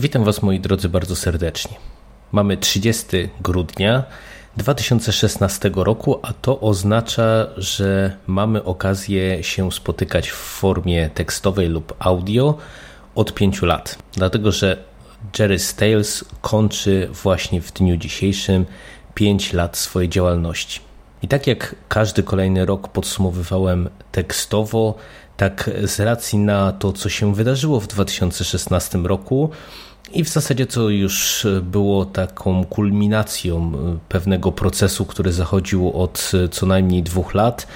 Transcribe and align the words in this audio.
Witam 0.00 0.24
Was 0.24 0.42
moi 0.42 0.60
drodzy 0.60 0.88
bardzo 0.88 1.16
serdecznie. 1.16 1.76
Mamy 2.32 2.56
30 2.56 3.06
grudnia 3.40 4.04
2016 4.56 5.70
roku, 5.74 6.20
a 6.22 6.32
to 6.32 6.60
oznacza, 6.60 7.46
że 7.56 8.16
mamy 8.26 8.64
okazję 8.64 9.44
się 9.44 9.72
spotykać 9.72 10.30
w 10.30 10.34
formie 10.34 11.10
tekstowej 11.14 11.68
lub 11.68 11.94
audio 11.98 12.58
od 13.14 13.34
5 13.34 13.62
lat. 13.62 13.98
Dlatego, 14.12 14.52
że 14.52 14.76
Jerry 15.38 15.58
Stales 15.58 16.24
kończy 16.40 17.08
właśnie 17.22 17.60
w 17.60 17.72
dniu 17.72 17.96
dzisiejszym 17.96 18.66
5 19.14 19.52
lat 19.52 19.76
swojej 19.76 20.08
działalności. 20.08 20.80
I 21.22 21.28
tak 21.28 21.46
jak 21.46 21.74
każdy 21.88 22.22
kolejny 22.22 22.66
rok 22.66 22.88
podsumowywałem 22.88 23.88
tekstowo, 24.12 24.94
tak 25.36 25.70
z 25.84 26.00
racji 26.00 26.38
na 26.38 26.72
to, 26.72 26.92
co 26.92 27.08
się 27.08 27.34
wydarzyło 27.34 27.80
w 27.80 27.86
2016 27.86 28.98
roku, 28.98 29.50
i 30.12 30.24
w 30.24 30.28
zasadzie 30.28 30.66
to 30.66 30.88
już 30.88 31.46
było 31.62 32.04
taką 32.04 32.64
kulminacją 32.64 33.72
pewnego 34.08 34.52
procesu, 34.52 35.06
który 35.06 35.32
zachodził 35.32 35.92
od 35.92 36.32
co 36.50 36.66
najmniej 36.66 37.02
dwóch 37.02 37.34
lat. 37.34 37.66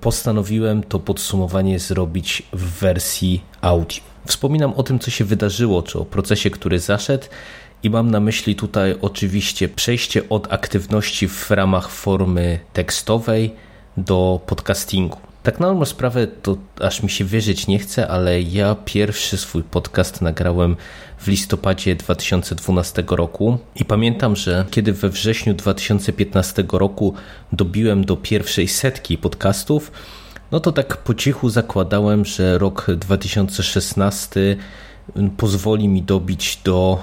Postanowiłem 0.00 0.82
to 0.82 0.98
podsumowanie 0.98 1.78
zrobić 1.78 2.42
w 2.52 2.78
wersji 2.80 3.42
audio. 3.60 4.00
Wspominam 4.26 4.74
o 4.74 4.82
tym, 4.82 4.98
co 4.98 5.10
się 5.10 5.24
wydarzyło, 5.24 5.82
czy 5.82 5.98
o 5.98 6.04
procesie, 6.04 6.50
który 6.50 6.78
zaszedł, 6.78 7.26
i 7.82 7.90
mam 7.90 8.10
na 8.10 8.20
myśli 8.20 8.56
tutaj 8.56 8.96
oczywiście 9.02 9.68
przejście 9.68 10.28
od 10.28 10.52
aktywności 10.52 11.28
w 11.28 11.50
ramach 11.50 11.90
formy 11.90 12.58
tekstowej 12.72 13.54
do 13.96 14.40
podcastingu. 14.46 15.33
Tak 15.44 15.60
na 15.60 15.66
dobrą 15.68 15.84
sprawę 15.84 16.26
to 16.26 16.56
aż 16.80 17.02
mi 17.02 17.10
się 17.10 17.24
wierzyć 17.24 17.66
nie 17.66 17.78
chce, 17.78 18.08
ale 18.08 18.42
ja 18.42 18.76
pierwszy 18.84 19.36
swój 19.36 19.62
podcast 19.62 20.22
nagrałem 20.22 20.76
w 21.18 21.28
listopadzie 21.28 21.96
2012 21.96 23.04
roku 23.10 23.58
i 23.76 23.84
pamiętam, 23.84 24.36
że 24.36 24.64
kiedy 24.70 24.92
we 24.92 25.08
wrześniu 25.08 25.54
2015 25.54 26.64
roku 26.72 27.14
dobiłem 27.52 28.04
do 28.04 28.16
pierwszej 28.16 28.68
setki 28.68 29.18
podcastów, 29.18 29.92
no 30.52 30.60
to 30.60 30.72
tak 30.72 30.96
po 30.96 31.14
cichu 31.14 31.48
zakładałem, 31.48 32.24
że 32.24 32.58
rok 32.58 32.86
2016 32.96 34.56
pozwoli 35.36 35.88
mi 35.88 36.02
dobić 36.02 36.58
do 36.64 37.02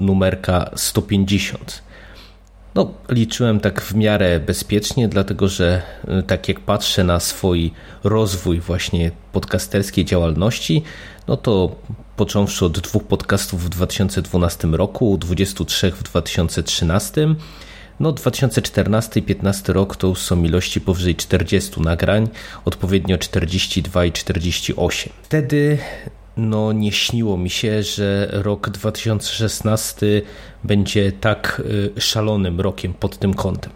numerka 0.00 0.70
150. 0.76 1.85
No, 2.76 2.94
liczyłem 3.08 3.60
tak 3.60 3.82
w 3.82 3.94
miarę 3.94 4.40
bezpiecznie, 4.40 5.08
dlatego 5.08 5.48
że 5.48 5.82
y, 6.20 6.22
tak 6.22 6.48
jak 6.48 6.60
patrzę 6.60 7.04
na 7.04 7.20
swój 7.20 7.72
rozwój 8.04 8.60
właśnie 8.60 9.10
podcasterskiej 9.32 10.04
działalności, 10.04 10.82
no 11.28 11.36
to 11.36 11.76
począwszy 12.16 12.64
od 12.64 12.78
dwóch 12.78 13.04
podcastów 13.04 13.64
w 13.64 13.68
2012 13.68 14.68
roku, 14.68 15.18
23 15.18 15.90
w 15.90 16.02
2013, 16.02 17.34
no 18.00 18.12
2014 18.12 19.20
i 19.20 19.22
2015 19.22 19.72
rok 19.72 19.96
to 19.96 20.14
są 20.14 20.44
ilości 20.44 20.80
powyżej 20.80 21.14
40 21.14 21.80
nagrań, 21.80 22.28
odpowiednio 22.64 23.18
42 23.18 24.04
i 24.04 24.12
48. 24.12 25.12
Wtedy 25.22 25.78
no 26.36 26.72
nie 26.72 26.92
śniło 26.92 27.36
mi 27.36 27.50
się, 27.50 27.82
że 27.82 28.28
rok 28.32 28.70
2016 28.70 30.22
będzie 30.64 31.12
tak 31.12 31.62
y, 31.96 32.00
szalonym 32.00 32.60
rokiem 32.60 32.94
pod 32.94 33.18
tym 33.18 33.34
kątem. 33.34 33.72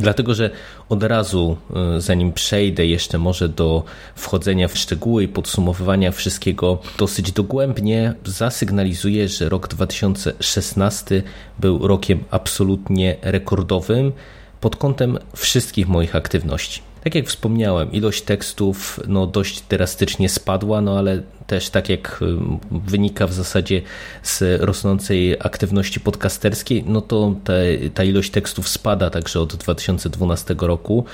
Dlatego, 0.00 0.34
że 0.34 0.50
od 0.88 1.02
razu, 1.02 1.56
y, 1.96 2.00
zanim 2.00 2.32
przejdę 2.32 2.86
jeszcze 2.86 3.18
może 3.18 3.48
do 3.48 3.84
wchodzenia 4.14 4.68
w 4.68 4.78
szczegóły 4.78 5.24
i 5.24 5.28
podsumowywania 5.28 6.12
wszystkiego 6.12 6.78
dosyć 6.98 7.32
dogłębnie, 7.32 8.14
zasygnalizuję, 8.24 9.28
że 9.28 9.48
rok 9.48 9.68
2016 9.68 11.22
był 11.58 11.88
rokiem 11.88 12.24
absolutnie 12.30 13.16
rekordowym 13.22 14.12
pod 14.60 14.76
kątem 14.76 15.18
wszystkich 15.36 15.88
moich 15.88 16.16
aktywności. 16.16 16.82
Tak 17.04 17.14
jak 17.14 17.26
wspomniałem, 17.26 17.92
ilość 17.92 18.22
tekstów 18.22 19.00
no, 19.06 19.26
dość 19.26 19.62
drastycznie 19.68 20.28
spadła, 20.28 20.80
no 20.80 20.98
ale 20.98 21.22
też 21.46 21.70
tak 21.70 21.88
jak 21.88 22.22
y, 22.22 22.26
wynika 22.70 23.26
w 23.26 23.32
zasadzie 23.32 23.82
z 24.22 24.62
rosnącej 24.62 25.36
aktywności 25.40 26.00
podcasterskiej, 26.00 26.84
no 26.86 27.00
to 27.00 27.34
te, 27.44 27.62
ta 27.94 28.04
ilość 28.04 28.30
tekstów 28.30 28.68
spada 28.68 29.10
także 29.10 29.40
od 29.40 29.56
2012 29.56 30.54
roku. 30.58 31.04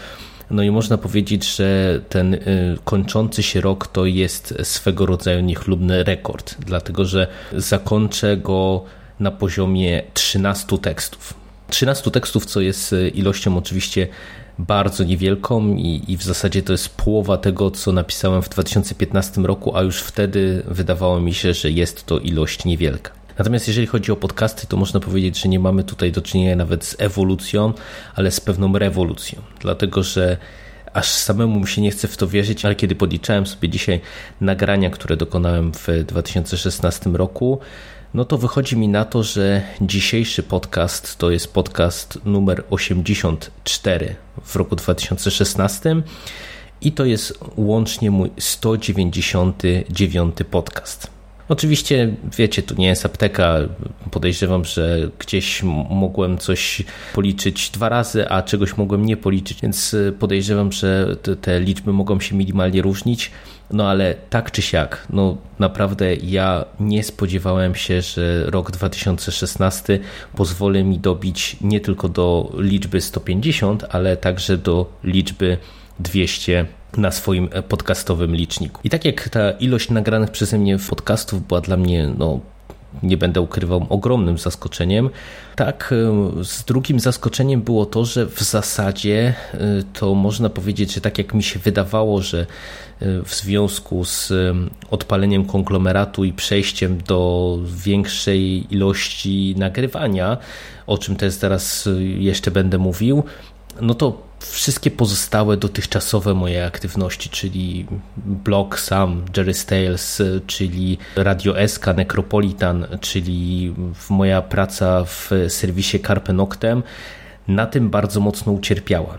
No 0.50 0.62
i 0.62 0.70
można 0.70 0.98
powiedzieć, 0.98 1.56
że 1.56 2.00
ten 2.08 2.34
y, 2.34 2.78
kończący 2.84 3.42
się 3.42 3.60
rok 3.60 3.86
to 3.86 4.06
jest 4.06 4.54
swego 4.62 5.06
rodzaju 5.06 5.40
niechlubny 5.40 6.04
rekord, 6.04 6.54
dlatego 6.58 7.04
że 7.04 7.26
zakończę 7.52 8.36
go 8.36 8.84
na 9.20 9.30
poziomie 9.30 10.02
13 10.14 10.78
tekstów. 10.78 11.43
13 11.68 12.10
tekstów, 12.10 12.46
co 12.46 12.60
jest 12.60 12.92
y, 12.92 13.08
ilością 13.08 13.58
oczywiście 13.58 14.08
bardzo 14.58 15.04
niewielką 15.04 15.74
i, 15.74 16.02
i 16.08 16.16
w 16.16 16.22
zasadzie 16.22 16.62
to 16.62 16.72
jest 16.72 16.96
połowa 16.96 17.36
tego, 17.36 17.70
co 17.70 17.92
napisałem 17.92 18.42
w 18.42 18.48
2015 18.48 19.40
roku, 19.40 19.76
a 19.76 19.82
już 19.82 20.00
wtedy 20.00 20.62
wydawało 20.66 21.20
mi 21.20 21.34
się, 21.34 21.54
że 21.54 21.70
jest 21.70 22.06
to 22.06 22.18
ilość 22.18 22.64
niewielka. 22.64 23.10
Natomiast 23.38 23.68
jeżeli 23.68 23.86
chodzi 23.86 24.12
o 24.12 24.16
podcasty, 24.16 24.66
to 24.66 24.76
można 24.76 25.00
powiedzieć, 25.00 25.40
że 25.40 25.48
nie 25.48 25.58
mamy 25.58 25.84
tutaj 25.84 26.12
do 26.12 26.22
czynienia 26.22 26.56
nawet 26.56 26.84
z 26.84 26.96
ewolucją, 26.98 27.72
ale 28.14 28.30
z 28.30 28.40
pewną 28.40 28.78
rewolucją, 28.78 29.42
dlatego 29.60 30.02
że 30.02 30.36
aż 30.92 31.08
samemu 31.08 31.60
mi 31.60 31.66
się 31.66 31.82
nie 31.82 31.90
chce 31.90 32.08
w 32.08 32.16
to 32.16 32.28
wierzyć, 32.28 32.64
ale 32.64 32.74
kiedy 32.74 32.94
podliczałem 32.94 33.46
sobie 33.46 33.68
dzisiaj 33.68 34.00
nagrania, 34.40 34.90
które 34.90 35.16
dokonałem 35.16 35.72
w 35.72 35.88
2016 36.06 37.10
roku, 37.10 37.60
no 38.14 38.24
to 38.24 38.38
wychodzi 38.38 38.76
mi 38.76 38.88
na 38.88 39.04
to, 39.04 39.22
że 39.22 39.62
dzisiejszy 39.80 40.42
podcast 40.42 41.18
to 41.18 41.30
jest 41.30 41.52
podcast 41.52 42.18
numer 42.24 42.64
84 42.70 44.16
w 44.44 44.56
roku 44.56 44.76
2016 44.76 45.96
i 46.80 46.92
to 46.92 47.04
jest 47.04 47.38
łącznie 47.56 48.10
mój 48.10 48.30
199 48.38 50.36
podcast. 50.50 51.10
Oczywiście, 51.48 52.14
wiecie, 52.38 52.62
to 52.62 52.74
nie 52.74 52.86
jest 52.86 53.06
apteka. 53.06 53.58
Podejrzewam, 54.10 54.64
że 54.64 55.10
gdzieś 55.18 55.62
mogłem 55.90 56.38
coś 56.38 56.82
policzyć 57.14 57.70
dwa 57.70 57.88
razy, 57.88 58.28
a 58.28 58.42
czegoś 58.42 58.76
mogłem 58.76 59.06
nie 59.06 59.16
policzyć, 59.16 59.60
więc 59.62 59.96
podejrzewam, 60.18 60.72
że 60.72 61.16
te 61.40 61.60
liczby 61.60 61.92
mogą 61.92 62.20
się 62.20 62.36
minimalnie 62.36 62.82
różnić. 62.82 63.30
No 63.70 63.88
ale 63.88 64.14
tak 64.30 64.50
czy 64.50 64.62
siak, 64.62 65.06
no 65.10 65.36
naprawdę 65.58 66.14
ja 66.14 66.64
nie 66.80 67.04
spodziewałem 67.04 67.74
się, 67.74 68.02
że 68.02 68.44
rok 68.46 68.70
2016 68.70 69.98
pozwoli 70.36 70.84
mi 70.84 70.98
dobić 70.98 71.56
nie 71.60 71.80
tylko 71.80 72.08
do 72.08 72.52
liczby 72.58 73.00
150, 73.00 73.84
ale 73.90 74.16
także 74.16 74.56
do 74.56 74.92
liczby 75.04 75.58
200 75.98 76.66
na 76.96 77.10
swoim 77.10 77.48
podcastowym 77.68 78.36
liczniku. 78.36 78.80
I 78.84 78.90
tak 78.90 79.04
jak 79.04 79.28
ta 79.28 79.50
ilość 79.50 79.90
nagranych 79.90 80.30
przeze 80.30 80.58
mnie 80.58 80.78
podcastów 80.78 81.46
była 81.46 81.60
dla 81.60 81.76
mnie 81.76 82.14
no, 82.18 82.40
nie 83.02 83.16
będę 83.16 83.40
ukrywał, 83.40 83.86
ogromnym 83.88 84.38
zaskoczeniem. 84.38 85.10
Tak, 85.56 85.94
e, 86.38 86.44
z 86.44 86.64
drugim 86.64 87.00
zaskoczeniem 87.00 87.62
było 87.62 87.86
to, 87.86 88.04
że 88.04 88.26
w 88.26 88.40
zasadzie 88.40 89.34
e, 89.54 89.58
to 89.92 90.14
można 90.14 90.48
powiedzieć, 90.48 90.94
że 90.94 91.00
tak 91.00 91.18
jak 91.18 91.34
mi 91.34 91.42
się 91.42 91.58
wydawało, 91.58 92.22
że 92.22 92.40
e, 92.40 92.46
w 93.24 93.34
związku 93.34 94.04
z 94.04 94.32
odpaleniem 94.90 95.44
konglomeratu 95.44 96.24
i 96.24 96.32
przejściem 96.32 96.98
do 97.06 97.58
większej 97.64 98.74
ilości 98.74 99.54
nagrywania, 99.58 100.36
o 100.86 100.98
czym 100.98 101.16
też 101.16 101.32
zaraz 101.32 101.88
jeszcze 102.18 102.50
będę 102.50 102.78
mówił, 102.78 103.24
no 103.80 103.94
to 103.94 104.22
wszystkie 104.38 104.90
pozostałe 104.90 105.56
dotychczasowe 105.56 106.34
moje 106.34 106.66
aktywności, 106.66 107.30
czyli 107.30 107.86
blog 108.16 108.80
sam, 108.80 109.24
Jerry 109.36 109.54
Stales, 109.54 110.22
czyli 110.46 110.98
Radio 111.16 111.68
SK, 111.68 111.86
Necropolitan, 111.96 112.86
czyli 113.00 113.74
moja 114.10 114.42
praca 114.42 115.04
w 115.04 115.30
serwisie 115.48 116.00
Carpe 116.00 116.32
Noctem, 116.32 116.82
na 117.48 117.66
tym 117.66 117.90
bardzo 117.90 118.20
mocno 118.20 118.52
ucierpiała. 118.52 119.18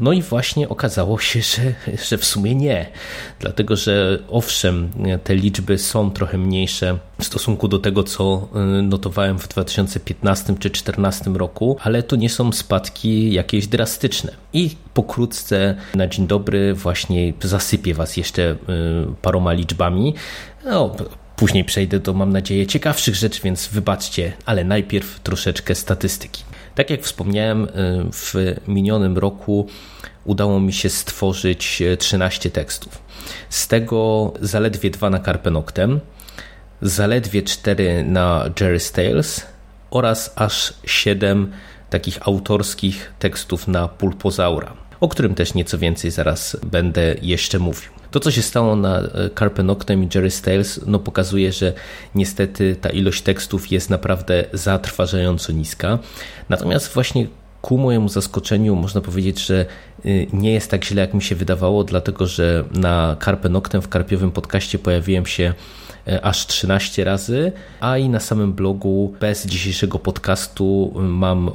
No 0.00 0.12
i 0.12 0.22
właśnie 0.22 0.68
okazało 0.68 1.18
się, 1.18 1.40
że, 1.52 1.62
że 2.08 2.18
w 2.18 2.24
sumie 2.24 2.54
nie. 2.54 2.86
Dlatego, 3.40 3.76
że 3.76 4.18
owszem, 4.28 4.90
te 5.24 5.34
liczby 5.34 5.78
są 5.78 6.10
trochę 6.10 6.38
mniejsze 6.38 6.98
w 7.20 7.24
stosunku 7.24 7.68
do 7.68 7.78
tego, 7.78 8.04
co 8.04 8.48
y, 8.78 8.82
notowałem 8.82 9.38
w 9.38 9.48
2015 9.48 10.44
czy 10.46 10.52
2014 10.52 11.30
roku, 11.30 11.76
ale 11.82 12.02
to 12.02 12.16
nie 12.16 12.30
są 12.30 12.52
spadki 12.52 13.32
jakieś 13.32 13.66
drastyczne. 13.66 14.32
I 14.52 14.76
pokrótce 14.94 15.76
na 15.94 16.06
dzień 16.06 16.26
dobry 16.26 16.74
właśnie 16.74 17.32
zasypię 17.42 17.94
Was 17.94 18.16
jeszcze 18.16 18.42
y, 18.52 18.56
paroma 19.22 19.52
liczbami. 19.52 20.14
No, 20.64 20.96
Później 21.36 21.64
przejdę 21.64 21.98
do, 21.98 22.14
mam 22.14 22.32
nadzieję, 22.32 22.66
ciekawszych 22.66 23.14
rzeczy, 23.14 23.40
więc 23.44 23.68
wybaczcie, 23.68 24.32
ale 24.46 24.64
najpierw 24.64 25.20
troszeczkę 25.20 25.74
statystyki. 25.74 26.42
Tak 26.80 26.90
jak 26.90 27.02
wspomniałem, 27.02 27.64
y, 27.64 27.68
w 28.12 28.34
minionym 28.68 29.18
roku 29.18 29.66
udało 30.24 30.60
mi 30.60 30.72
się 30.72 30.88
stworzyć 30.88 31.82
13 31.98 32.50
tekstów. 32.50 33.02
Z 33.48 33.68
tego 33.68 34.32
zaledwie 34.40 34.90
dwa 34.90 35.10
na 35.10 35.20
Carpe 35.20 35.50
Noctem. 35.50 36.00
zaledwie 36.82 37.42
4 37.42 38.04
na 38.04 38.50
Jerry 38.60 38.80
Stales 38.80 39.46
oraz 39.90 40.32
aż 40.36 40.74
7 40.84 41.52
takich 41.90 42.28
autorskich 42.28 43.12
tekstów 43.18 43.68
na 43.68 43.88
Pulpozaura, 43.88 44.72
o 45.00 45.08
którym 45.08 45.34
też 45.34 45.54
nieco 45.54 45.78
więcej 45.78 46.10
zaraz 46.10 46.56
będę 46.66 47.14
jeszcze 47.22 47.58
mówił. 47.58 47.99
To, 48.10 48.20
co 48.20 48.30
się 48.30 48.42
stało 48.42 48.76
na 48.76 48.98
e, 48.98 49.30
Carpe 49.38 49.62
Noctem 49.62 50.04
i 50.04 50.08
Jerry 50.14 50.30
Stales, 50.30 50.80
no 50.86 50.98
pokazuje, 50.98 51.52
że 51.52 51.72
niestety 52.14 52.76
ta 52.80 52.90
ilość 52.90 53.22
tekstów 53.22 53.72
jest 53.72 53.90
naprawdę 53.90 54.44
zatrważająco 54.52 55.52
niska. 55.52 55.98
Natomiast 56.48 56.94
właśnie 56.94 57.26
ku 57.62 57.78
mojemu 57.78 58.08
zaskoczeniu 58.08 58.76
można 58.76 59.00
powiedzieć, 59.00 59.46
że 59.46 59.66
y, 60.06 60.26
nie 60.32 60.52
jest 60.52 60.70
tak 60.70 60.84
źle, 60.84 61.00
jak 61.00 61.14
mi 61.14 61.22
się 61.22 61.34
wydawało, 61.34 61.84
dlatego 61.84 62.26
że 62.26 62.64
na 62.74 63.16
Carpe 63.24 63.48
Noctem 63.48 63.82
w 63.82 63.88
Karpiowym 63.88 64.30
podcaście 64.30 64.78
pojawiłem 64.78 65.26
się 65.26 65.54
aż 66.22 66.46
13 66.46 67.04
razy, 67.04 67.52
a 67.80 67.98
i 67.98 68.08
na 68.08 68.20
samym 68.20 68.52
blogu 68.52 69.14
bez 69.20 69.46
dzisiejszego 69.46 69.98
podcastu 69.98 70.92
mam 70.96 71.48
e, 71.48 71.52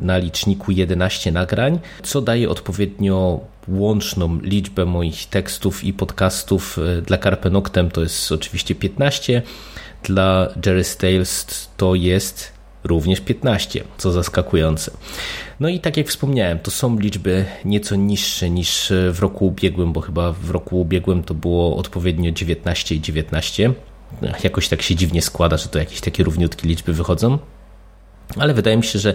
na 0.00 0.18
liczniku 0.18 0.72
11 0.72 1.32
nagrań, 1.32 1.78
co 2.02 2.22
daje 2.22 2.48
odpowiednio 2.48 3.40
łączną 3.68 4.38
liczbę 4.42 4.84
moich 4.84 5.26
tekstów 5.26 5.84
i 5.84 5.92
podcastów 5.92 6.78
e, 6.78 7.02
dla 7.02 7.18
Carpe 7.18 7.50
Noctem 7.50 7.90
to 7.90 8.00
jest 8.00 8.32
oczywiście 8.32 8.74
15, 8.74 9.42
dla 10.02 10.48
Jerry 10.66 10.84
Stales 10.84 11.68
to 11.76 11.94
jest 11.94 12.56
również 12.84 13.20
15, 13.20 13.84
co 13.98 14.12
zaskakujące. 14.12 14.90
No 15.60 15.68
i 15.68 15.80
tak 15.80 15.96
jak 15.96 16.08
wspomniałem, 16.08 16.58
to 16.58 16.70
są 16.70 16.98
liczby 16.98 17.44
nieco 17.64 17.96
niższe 17.96 18.50
niż 18.50 18.92
w 19.12 19.20
roku 19.20 19.46
ubiegłym, 19.46 19.92
bo 19.92 20.00
chyba 20.00 20.32
w 20.32 20.50
roku 20.50 20.80
ubiegłym 20.80 21.22
to 21.22 21.34
było 21.34 21.76
odpowiednio 21.76 22.30
19 22.32 22.94
i 22.94 23.00
19. 23.00 23.72
Jakoś 24.44 24.68
tak 24.68 24.82
się 24.82 24.94
dziwnie 24.94 25.22
składa, 25.22 25.56
że 25.56 25.68
to 25.68 25.78
jakieś 25.78 26.00
takie 26.00 26.24
równiutkie 26.24 26.68
liczby 26.68 26.92
wychodzą. 26.92 27.38
Ale 28.36 28.54
wydaje 28.54 28.76
mi 28.76 28.84
się, 28.84 28.98
że 28.98 29.14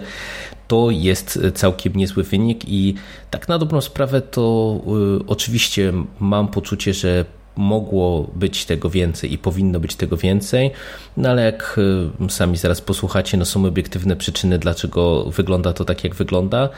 to 0.68 0.90
jest 0.90 1.38
całkiem 1.54 1.96
niezły 1.96 2.22
wynik 2.22 2.68
i 2.68 2.94
tak 3.30 3.48
na 3.48 3.58
dobrą 3.58 3.80
sprawę 3.80 4.20
to 4.20 4.76
y, 5.20 5.26
oczywiście 5.26 5.92
mam 6.20 6.48
poczucie, 6.48 6.94
że 6.94 7.24
mogło 7.56 8.30
być 8.34 8.64
tego 8.64 8.90
więcej 8.90 9.32
i 9.32 9.38
powinno 9.38 9.80
być 9.80 9.96
tego 9.96 10.16
więcej, 10.16 10.70
no 11.16 11.28
ale 11.28 11.44
jak 11.44 11.78
y, 12.26 12.30
sami 12.30 12.56
zaraz 12.56 12.80
posłuchacie, 12.80 13.36
no 13.36 13.44
są 13.44 13.64
obiektywne 13.64 14.16
przyczyny, 14.16 14.58
dlaczego 14.58 15.24
wygląda 15.24 15.72
to 15.72 15.84
tak, 15.84 16.04
jak 16.04 16.14
wygląda. 16.14 16.68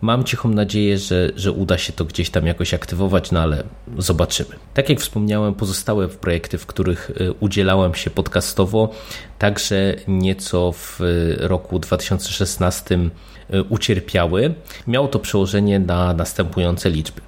Mam 0.00 0.24
cichą 0.24 0.48
nadzieję, 0.48 0.98
że, 0.98 1.30
że 1.36 1.52
uda 1.52 1.78
się 1.78 1.92
to 1.92 2.04
gdzieś 2.04 2.30
tam 2.30 2.46
jakoś 2.46 2.74
aktywować, 2.74 3.30
no 3.30 3.40
ale 3.40 3.64
zobaczymy. 3.98 4.50
Tak 4.74 4.88
jak 4.88 5.00
wspomniałem, 5.00 5.54
pozostałe 5.54 6.08
projekty, 6.08 6.58
w 6.58 6.66
których 6.66 7.10
y, 7.10 7.32
udzielałem 7.32 7.94
się 7.94 8.10
podcastowo, 8.10 8.90
także 9.38 9.94
nieco 10.08 10.72
w 10.72 11.00
y, 11.00 11.36
roku 11.40 11.78
2016 11.78 12.98
ucierpiały. 13.68 14.54
Miało 14.86 15.08
to 15.08 15.18
przełożenie 15.18 15.78
na 15.78 16.14
następujące 16.14 16.90
liczby. 16.90 17.20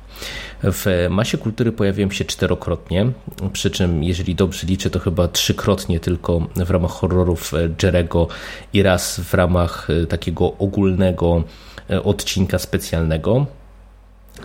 W 0.63 1.07
masie 1.11 1.39
kultury 1.39 1.73
pojawiłem 1.73 2.13
się 2.13 2.25
czterokrotnie, 2.25 3.13
przy 3.53 3.71
czym 3.71 4.05
jeżeli 4.05 4.35
dobrze 4.35 4.67
liczę, 4.67 4.91
to 4.91 4.99
chyba 4.99 5.29
trzykrotnie 5.29 6.01
tylko 6.01 6.47
w 6.57 6.71
ramach 6.71 6.91
horrorów 6.91 7.53
Jerego 7.83 8.29
i 8.73 8.83
raz 8.83 9.21
w 9.21 9.35
ramach 9.35 9.89
takiego 10.09 10.53
ogólnego 10.59 11.45
odcinka 12.05 12.59
specjalnego. 12.59 13.47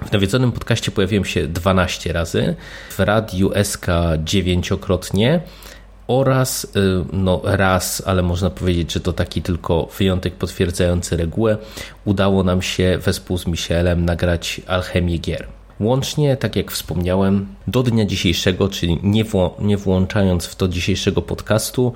W 0.06 0.12
nawiedzonym 0.12 0.52
podcaście 0.52 0.92
pojawiłem 0.92 1.26
się 1.26 1.48
12 1.48 2.14
razy, 2.14 2.56
w 2.92 3.00
radiu 3.00 3.52
SK 3.64 3.86
dziewięciokrotnie 4.24 5.42
oraz 6.08 6.66
e, 6.66 7.06
no 7.14 7.42
raz, 7.44 8.04
ale 8.06 8.22
można 8.22 8.50
powiedzieć, 8.50 8.94
że 8.94 9.00
to 9.00 9.14
taki 9.14 9.42
tylko 9.42 9.88
wyjątek 9.98 10.34
potwierdzający 10.34 11.18
regułę, 11.18 11.58
udało 12.06 12.44
nam 12.44 12.62
się 12.62 12.98
wespół 12.98 13.38
z 13.38 13.48
Michelem 13.48 14.06
nagrać 14.06 14.62
Alchemię 14.68 15.18
Gier. 15.18 15.48
Łącznie, 15.80 16.38
tak 16.38 16.56
jak 16.56 16.72
wspomniałem, 16.72 17.48
do 17.68 17.84
dnia 17.84 18.06
dzisiejszego, 18.06 18.70
czyli 18.70 19.00
nie, 19.04 19.24
nie 19.60 19.78
włączając 19.78 20.46
w 20.46 20.56
to 20.56 20.68
dzisiejszego 20.68 21.22
podcastu, 21.22 21.94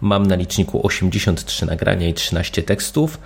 mam 0.00 0.26
na 0.26 0.34
liczniku 0.34 0.86
83 0.86 1.66
nagrania 1.66 2.08
i 2.08 2.14
13 2.14 2.62
tekstów, 2.62 3.18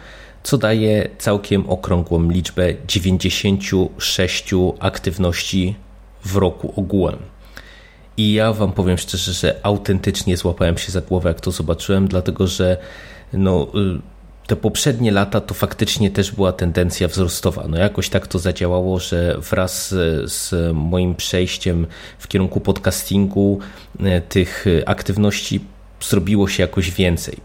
co 0.42 0.58
daje 0.58 1.08
całkiem 1.18 1.70
okrągłą 1.70 2.30
liczbę 2.30 2.74
96 2.86 4.50
aktywności 4.80 5.74
w 6.24 6.36
roku 6.36 6.72
ogółem. 6.76 7.16
I 8.16 8.32
ja 8.32 8.52
Wam 8.52 8.72
powiem 8.72 8.98
szczerze, 8.98 9.32
że 9.32 9.60
autentycznie 9.62 10.36
złapałem 10.36 10.78
się 10.78 10.92
za 10.92 11.00
głowę, 11.00 11.28
jak 11.28 11.40
to 11.40 11.50
zobaczyłem, 11.50 12.08
dlatego 12.08 12.46
że 12.46 12.76
no, 13.32 13.66
y, 13.74 14.00
te 14.46 14.56
poprzednie 14.56 15.12
lata 15.12 15.40
to 15.40 15.54
faktycznie 15.54 16.10
też 16.10 16.32
była 16.32 16.52
tendencja 16.52 17.08
wzrostowa. 17.08 17.64
No 17.68 17.78
jakoś 17.78 18.08
tak 18.08 18.26
to 18.26 18.38
zadziałało, 18.38 18.98
że 18.98 19.36
wraz 19.50 19.88
z, 20.24 20.54
moim 20.74 21.14
przejściem 21.14 21.86
w 22.18 22.28
kierunku 22.28 22.60
podcastingu 22.60 23.58
e, 24.00 24.20
tych 24.20 24.64
aktywności 24.86 25.60
zrobiło 26.00 26.48
się 26.48 26.62
jakoś 26.62 26.90
więcej. 26.90 27.36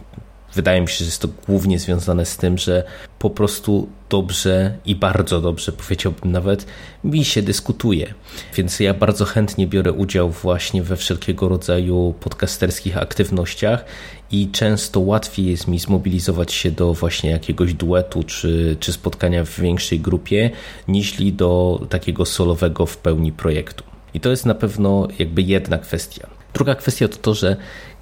Wydaje 0.56 0.82
mi 0.82 0.88
się, 0.88 0.98
że 0.98 1.06
jest 1.06 1.22
to 1.22 1.28
głównie 1.48 1.80
związane 1.80 2.26
z 2.26 2.38
tym, 2.38 2.58
że 2.58 2.84
po 3.20 3.30
prostu 3.30 3.90
dobrze 4.10 4.78
i 4.86 4.96
bardzo 4.96 5.42
dobrze, 5.42 5.72
powiedziałbym 5.72 6.32
nawet, 6.32 6.66
mi 7.04 7.26
się 7.26 7.42
dyskutuje. 7.42 8.14
Więc 8.56 8.80
ja 8.80 8.94
bardzo 8.94 9.26
chętnie 9.26 9.68
biorę 9.68 9.92
udział 9.92 10.30
właśnie 10.30 10.84
we 10.84 10.98
wszelkiego 10.98 11.50
rodzaju 11.50 12.14
podcasterskich 12.20 12.98
aktywnościach 12.98 13.86
i 14.32 14.52
często 14.52 15.00
łatwiej 15.00 15.46
jest 15.46 15.68
mi 15.68 15.80
zmobilizować 15.80 16.54
się 16.54 16.72
do 16.72 16.94
właśnie 16.94 17.30
jakiegoś 17.30 17.74
duetu 17.74 18.24
czy, 18.24 18.78
czy 18.80 18.94
spotkania 18.94 19.46
w 19.46 19.60
większej 19.60 20.00
grupie, 20.00 20.52
niż 20.88 21.18
do 21.32 21.82
takiego 21.90 22.26
solowego 22.26 22.86
w 22.86 22.98
pełni 22.98 23.32
projektu. 23.32 23.84
I 24.14 24.20
to 24.20 24.30
jest 24.30 24.46
na 24.46 24.56
pewno 24.56 25.08
jakby 25.20 25.42
jedna 25.42 25.78
kwestia. 25.78 26.28
Druga 26.54 26.76
kwestia 26.76 27.08
to 27.08 27.18
to, 27.18 27.34
że 27.34 27.56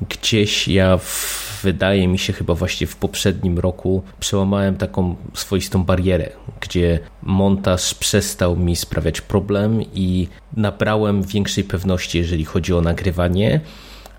gdzieś 0.10 0.68
ja 0.68 0.98
w, 0.98 1.53
wydaje 1.64 2.08
mi 2.08 2.20
się 2.20 2.34
chyba 2.34 2.54
właśnie 2.54 2.88
w 2.88 2.96
poprzednim 2.96 3.60
roku 3.60 4.04
przełamałem 4.20 4.78
taką 4.78 5.16
swoistą 5.34 5.84
barierę, 5.84 6.30
gdzie 6.62 7.00
montaż 7.22 7.94
przestał 7.94 8.56
mi 8.56 8.76
sprawiać 8.76 9.22
problem 9.22 9.82
i 9.94 10.28
nabrałem 10.58 11.24
większej 11.24 11.64
pewności, 11.64 12.18
jeżeli 12.18 12.46
chodzi 12.46 12.74
o 12.74 12.82
nagrywanie. 12.82 13.62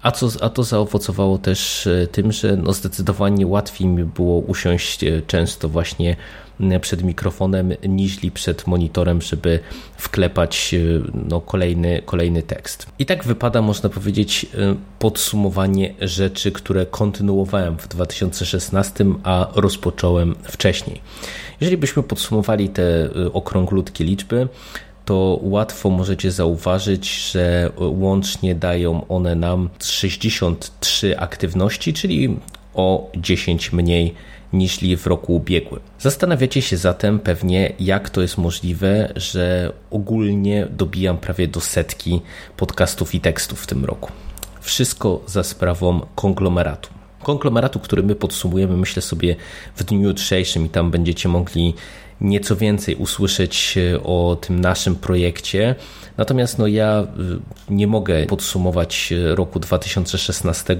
A, 0.02 0.10
co, 0.10 0.28
a 0.40 0.48
to 0.48 0.62
zaowocowało 0.62 1.38
też 1.38 1.86
e, 1.86 2.06
tym, 2.06 2.32
że 2.32 2.56
no 2.56 2.72
zdecydowanie 2.72 3.46
łatwiej 3.46 3.88
mi 3.88 4.04
było 4.04 4.38
usiąść 4.38 5.04
e, 5.04 5.22
często 5.26 5.68
właśnie 5.68 6.16
przed 6.80 7.02
mikrofonem 7.02 7.72
niż 7.88 8.18
przed 8.34 8.66
monitorem, 8.66 9.22
żeby 9.22 9.60
wklepać 9.96 10.74
e, 10.74 10.78
no, 11.28 11.40
kolejny, 11.40 12.02
kolejny 12.04 12.42
tekst. 12.42 12.86
I 12.98 13.06
tak 13.06 13.24
wypada, 13.24 13.62
można 13.62 13.88
powiedzieć, 13.88 14.46
podsumowanie 14.98 15.94
rzeczy, 16.00 16.52
które 16.52 16.86
kontynuowałem 16.86 17.78
w 17.78 17.88
2016, 17.88 19.04
a 19.22 19.48
rozpocząłem 19.54 20.34
wcześniej. 20.42 21.00
Jeżeli 21.60 21.76
byśmy 21.76 22.02
podsumowali 22.02 22.68
te 22.68 23.08
okrąglutkie 23.32 24.04
liczby, 24.04 24.48
to 25.04 25.38
łatwo 25.42 25.90
możecie 25.90 26.30
zauważyć, 26.30 27.30
że 27.32 27.70
łącznie 27.78 28.54
dają 28.54 29.08
one 29.08 29.34
nam 29.34 29.70
63 29.82 31.18
aktywności, 31.18 31.92
czyli 31.92 32.36
o 32.74 33.10
10 33.16 33.72
mniej 33.72 34.14
niż 34.54 34.78
w 34.98 35.06
roku 35.06 35.34
ubiegłym. 35.34 35.80
Zastanawiacie 35.98 36.62
się 36.62 36.76
zatem 36.76 37.18
pewnie, 37.18 37.72
jak 37.80 38.10
to 38.10 38.22
jest 38.22 38.38
możliwe, 38.38 39.12
że 39.16 39.72
ogólnie 39.90 40.66
dobijam 40.70 41.18
prawie 41.18 41.48
do 41.48 41.60
setki 41.60 42.20
podcastów 42.56 43.14
i 43.14 43.20
tekstów 43.20 43.62
w 43.62 43.66
tym 43.66 43.84
roku. 43.84 44.12
Wszystko 44.60 45.20
za 45.26 45.42
sprawą 45.42 46.06
konglomeratu. 46.14 46.88
Konglomeratu, 47.22 47.80
który 47.80 48.02
my 48.02 48.14
podsumujemy, 48.14 48.76
myślę 48.76 49.02
sobie 49.02 49.36
w 49.76 49.84
dniu 49.84 50.08
jutrzejszym 50.08 50.66
i 50.66 50.68
tam 50.68 50.90
będziecie 50.90 51.28
mogli 51.28 51.74
nieco 52.20 52.56
więcej 52.56 52.96
usłyszeć 52.96 53.78
e, 53.78 54.02
o 54.02 54.36
tym 54.40 54.60
naszym 54.60 54.96
projekcie. 54.96 55.74
Natomiast 56.16 56.58
no, 56.58 56.66
ja 56.66 56.88
e, 56.88 57.06
nie 57.70 57.86
mogę 57.86 58.26
podsumować 58.26 59.12
e, 59.12 59.34
roku 59.34 59.60
2016, 59.60 60.76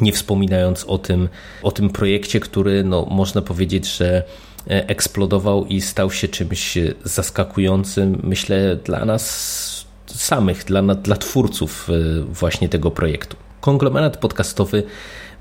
nie 0.00 0.12
wspominając 0.12 0.84
o 0.84 0.98
tym, 0.98 1.28
o 1.62 1.70
tym 1.70 1.90
projekcie, 1.90 2.40
który 2.40 2.84
no, 2.84 3.06
można 3.10 3.42
powiedzieć, 3.42 3.96
że 3.96 4.22
eksplodował 4.66 5.66
i 5.66 5.80
stał 5.80 6.10
się 6.10 6.28
czymś 6.28 6.78
zaskakującym, 7.04 8.20
myślę, 8.24 8.76
dla 8.84 9.04
nas 9.04 9.86
samych, 10.06 10.64
dla, 10.64 10.82
dla 10.82 11.16
twórców 11.16 11.88
właśnie 12.28 12.68
tego 12.68 12.90
projektu. 12.90 13.36
Konglomerat 13.60 14.16
podcastowy 14.16 14.82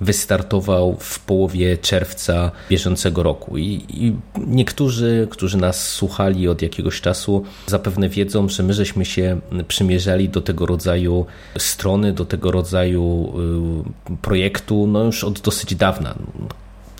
wystartował 0.01 0.97
w 0.99 1.19
połowie 1.19 1.77
czerwca 1.77 2.51
bieżącego 2.69 3.23
roku. 3.23 3.57
I, 3.57 3.85
I, 3.89 4.15
niektórzy, 4.47 5.27
którzy 5.31 5.57
nas 5.57 5.89
słuchali 5.89 6.47
od 6.47 6.61
jakiegoś 6.61 7.01
czasu, 7.01 7.43
zapewne 7.67 8.09
wiedzą, 8.09 8.49
że 8.49 8.63
my 8.63 8.73
żeśmy 8.73 9.05
się 9.05 9.39
przymierzali 9.67 10.29
do 10.29 10.41
tego 10.41 10.65
rodzaju 10.65 11.25
strony, 11.57 12.13
do 12.13 12.25
tego 12.25 12.51
rodzaju 12.51 13.33
y, 14.11 14.17
projektu 14.21 14.87
no 14.87 15.03
już 15.03 15.23
od 15.23 15.39
dosyć 15.39 15.75
dawna 15.75 16.15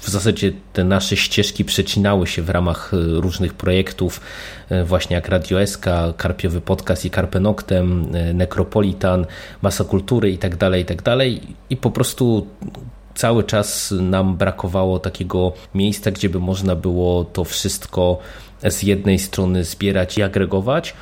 w 0.05 0.09
zasadzie 0.09 0.51
te 0.74 0.83
nasze 0.83 1.17
ścieżki 1.17 1.65
przecinały 1.65 2.27
się 2.27 2.41
w 2.41 2.50
ramach 2.50 2.91
e, 2.93 2.97
różnych 2.97 3.53
projektów, 3.53 4.21
e, 4.69 4.83
właśnie 4.83 5.15
jak 5.15 5.29
Radio 5.29 5.67
SK, 5.67 5.85
Karpiowy 6.17 6.62
Podcast 6.62 7.05
i 7.05 7.12
Carpe 7.12 7.39
Noctem, 7.39 8.07
e, 8.13 8.33
Necropolitan, 8.33 9.25
Masa 9.62 9.83
Kultury 9.83 10.31
i 10.31 10.38
tak 10.38 10.57
dalej, 10.57 10.81
i 10.81 10.85
tak. 10.85 11.01
I 11.69 11.77
po 11.77 11.91
prostu 11.91 12.47
cały 13.15 13.43
czas 13.43 13.93
nam 14.01 14.38
brakowało 14.38 15.00
takiego 15.00 15.53
miejsca, 15.75 16.12
gdzie 16.12 16.29
by 16.29 16.39
można 16.39 16.75
było 16.75 17.24
to 17.24 17.43
wszystko 17.43 18.19
z 18.69 18.83
jednej 18.83 19.19
strony 19.19 19.63
zbierać 19.63 20.17
i 20.17 20.24
agregować, 20.24 20.93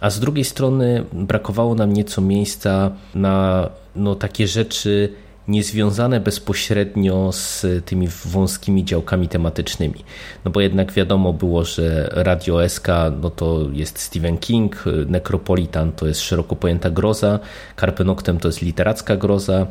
a 0.00 0.10
z 0.10 0.20
drugiej 0.20 0.44
strony 0.44 1.04
brakowało 1.12 1.74
nam 1.74 1.92
nieco 1.92 2.20
miejsca 2.20 2.90
na 3.14 3.68
no, 3.96 4.14
takie 4.14 4.46
rzeczy 4.46 5.12
niezwiązane 5.48 6.20
bezpośrednio 6.20 7.32
z 7.32 7.66
tymi 7.84 8.08
wąskimi 8.24 8.84
działkami 8.84 9.28
tematycznymi. 9.28 10.04
No 10.44 10.50
bo 10.50 10.60
jednak 10.60 10.92
wiadomo 10.92 11.32
było, 11.32 11.64
że 11.64 12.08
Radio 12.12 12.68
SK 12.68 12.88
no 13.22 13.30
to 13.30 13.66
jest 13.72 13.98
Stephen 13.98 14.38
King, 14.38 14.84
Necropolitan 15.06 15.92
to 15.92 16.06
jest 16.06 16.20
szeroko 16.20 16.56
pojęta 16.56 16.90
groza, 16.90 17.38
Carpe 17.80 18.04
Noctem 18.04 18.38
to 18.38 18.48
jest 18.48 18.62
literacka 18.62 19.16
groza, 19.16 19.66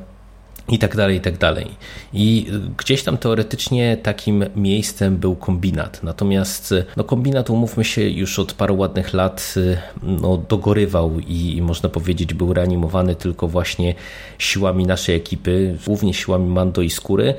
i 0.72 0.80
tak 0.80 0.96
dalej, 0.96 1.18
i 1.18 1.22
tak 1.22 1.38
dalej. 1.38 1.68
I 2.13 2.48
gdzieś 2.78 3.04
tam 3.04 3.18
teoretycznie 3.18 3.98
takim 3.98 4.46
miejscem 4.56 5.18
był 5.18 5.36
kombinat. 5.36 6.04
Natomiast 6.04 6.74
no, 6.98 7.04
kombinat, 7.04 7.50
umówmy 7.50 7.84
się, 7.84 8.01
już 8.01 8.40
od 8.40 8.54
paru 8.54 8.78
ładnych 8.78 9.13
lat 9.13 9.56
no, 10.04 10.38
dogorywał 10.38 11.20
i, 11.20 11.62
można 11.62 11.90
powiedzieć 11.90 12.34
był 12.34 12.54
reanimowany 12.54 13.16
tylko 13.16 13.48
właśnie 13.48 13.96
siłami 14.38 14.88
naszej 14.88 15.16
ekipy, 15.16 15.78
głównie 15.86 16.13
siłami 16.13 16.50
Mando 16.50 16.82
i 16.82 16.90
Skóry. 16.90 17.34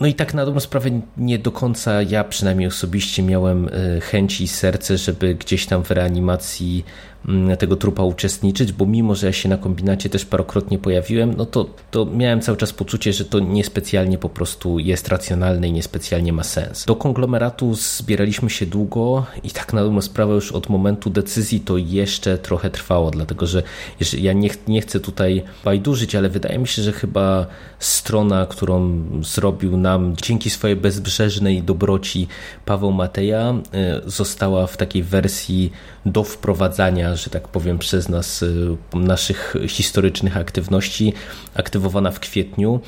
No 0.00 0.06
i 0.06 0.14
tak 0.14 0.34
na 0.34 0.44
dobrą 0.44 0.60
sprawę 0.60 0.90
nie 1.16 1.38
do 1.38 1.52
końca 1.52 2.02
ja 2.02 2.24
przynajmniej 2.24 2.68
osobiście 2.68 3.22
miałem 3.22 3.70
chęci 4.02 4.44
i 4.44 4.48
serce, 4.48 4.98
żeby 4.98 5.34
gdzieś 5.34 5.66
tam 5.66 5.84
w 5.84 5.90
reanimacji 5.90 6.84
tego 7.58 7.76
trupa 7.76 8.02
uczestniczyć, 8.02 8.72
bo 8.72 8.86
mimo, 8.86 9.14
że 9.14 9.26
ja 9.26 9.32
się 9.32 9.48
na 9.48 9.56
kombinacie 9.56 10.10
też 10.10 10.24
parokrotnie 10.24 10.78
pojawiłem, 10.78 11.34
no 11.36 11.46
to, 11.46 11.66
to 11.90 12.06
miałem 12.06 12.40
cały 12.40 12.58
czas 12.58 12.72
poczucie, 12.72 13.12
że 13.12 13.24
to 13.24 13.38
niespecjalnie 13.38 14.18
po 14.18 14.28
prostu 14.28 14.78
jest 14.78 15.08
racjonalne 15.08 15.68
i 15.68 15.72
niespecjalnie 15.72 16.32
ma 16.32 16.44
sens. 16.44 16.84
Do 16.84 16.96
konglomeratu 16.96 17.74
zbieraliśmy 17.74 18.50
się 18.50 18.66
długo 18.66 19.26
i 19.42 19.50
tak 19.50 19.72
na 19.72 19.82
dobrą 19.82 20.00
sprawę 20.00 20.34
już 20.34 20.52
od 20.52 20.68
momentu 20.68 21.10
decyzji 21.10 21.60
to 21.60 21.76
jeszcze 21.76 22.38
trochę 22.38 22.70
trwało, 22.70 23.10
dlatego 23.10 23.46
że 23.46 23.62
ja 24.18 24.32
nie, 24.32 24.50
nie 24.68 24.80
chcę 24.80 25.00
tutaj 25.00 25.42
bajdurzyć, 25.64 26.14
ale 26.14 26.28
wydaje 26.28 26.58
mi 26.58 26.68
się, 26.68 26.82
że 26.82 26.92
chyba 26.92 27.46
strona, 27.78 28.46
którą 28.46 29.04
zrobił 29.22 29.76
nam 29.76 30.16
dzięki 30.22 30.50
swojej 30.50 30.76
bezbrzeżnej 30.76 31.62
dobroci 31.62 32.28
Paweł 32.64 32.92
Mateja, 32.92 33.54
y, 34.06 34.10
została 34.10 34.66
w 34.66 34.76
takiej 34.76 35.02
wersji 35.02 35.72
do 36.12 36.24
wprowadzania, 36.24 37.16
że 37.16 37.30
tak 37.30 37.48
powiem, 37.48 37.78
przez 37.78 38.08
nas 38.08 38.42
y, 38.42 38.76
naszych 38.94 39.54
historycznych 39.68 40.36
aktywności, 40.36 41.12
aktywowana 41.54 42.10
w 42.10 42.20
kwietniu. 42.20 42.80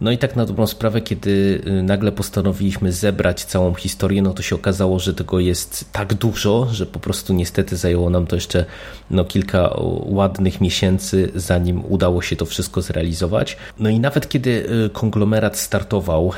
No 0.00 0.10
i 0.10 0.18
tak 0.18 0.36
na 0.36 0.46
dobrą 0.46 0.66
sprawę, 0.66 1.00
kiedy 1.00 1.62
y, 1.66 1.82
nagle 1.82 2.12
postanowiliśmy 2.12 2.92
zebrać 2.92 3.44
całą 3.44 3.74
historię, 3.74 4.22
no 4.22 4.32
to 4.32 4.42
się 4.42 4.54
okazało, 4.54 4.98
że 4.98 5.14
tego 5.14 5.40
jest 5.40 5.92
tak 5.92 6.14
dużo, 6.14 6.68
że 6.72 6.86
po 6.86 7.00
prostu 7.00 7.34
niestety 7.34 7.76
zajęło 7.76 8.10
nam 8.10 8.26
to 8.26 8.36
jeszcze 8.36 8.64
no, 9.10 9.24
kilka 9.24 9.70
ładnych 10.04 10.60
miesięcy, 10.60 11.32
zanim 11.34 11.84
udało 11.88 12.22
się 12.22 12.36
to 12.36 12.46
wszystko 12.46 12.82
zrealizować. 12.82 13.56
No 13.78 13.88
i 13.88 14.00
nawet 14.00 14.28
kiedy 14.28 14.50
y, 14.86 14.90
konglomerat 14.90 15.56
startował, 15.56 16.32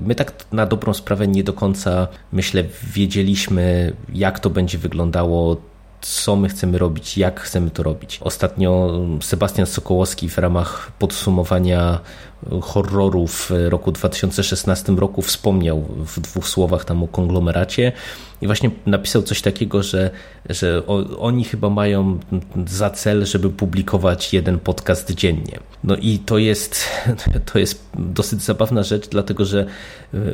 my 0.00 0.14
tak 0.14 0.32
na 0.52 0.66
dobrą 0.66 0.94
sprawę 0.94 1.28
nie 1.28 1.44
do 1.44 1.52
końca, 1.52 2.08
myślę, 2.32 2.64
wiedzieliśmy, 2.94 3.92
jak 4.14 4.40
to 4.40 4.50
będzie 4.50 4.78
wyglądało 4.78 5.56
co 6.00 6.36
my 6.36 6.48
chcemy 6.48 6.78
robić, 6.78 7.18
jak 7.18 7.40
chcemy 7.40 7.70
to 7.70 7.82
robić. 7.82 8.18
Ostatnio 8.22 9.00
Sebastian 9.20 9.66
Sokołowski 9.66 10.28
w 10.28 10.38
ramach 10.38 10.92
podsumowania 10.98 12.00
horrorów 12.62 13.50
w 13.50 13.68
roku 13.68 13.92
2016 13.92 14.92
roku 14.92 15.22
wspomniał 15.22 15.82
w 15.82 16.20
dwóch 16.20 16.48
słowach 16.48 16.84
tam 16.84 17.02
o 17.02 17.08
konglomeracie 17.08 17.92
i 18.40 18.46
właśnie 18.46 18.70
napisał 18.86 19.22
coś 19.22 19.42
takiego, 19.42 19.82
że, 19.82 20.10
że 20.48 20.86
oni 21.18 21.44
chyba 21.44 21.70
mają 21.70 22.18
za 22.66 22.90
cel, 22.90 23.26
żeby 23.26 23.50
publikować 23.50 24.34
jeden 24.34 24.58
podcast 24.58 25.10
dziennie. 25.10 25.58
No 25.84 25.96
i 25.96 26.18
to 26.18 26.38
jest, 26.38 26.84
to 27.52 27.58
jest 27.58 27.84
dosyć 27.98 28.42
zabawna 28.42 28.82
rzecz, 28.82 29.08
dlatego 29.08 29.44
że 29.44 29.66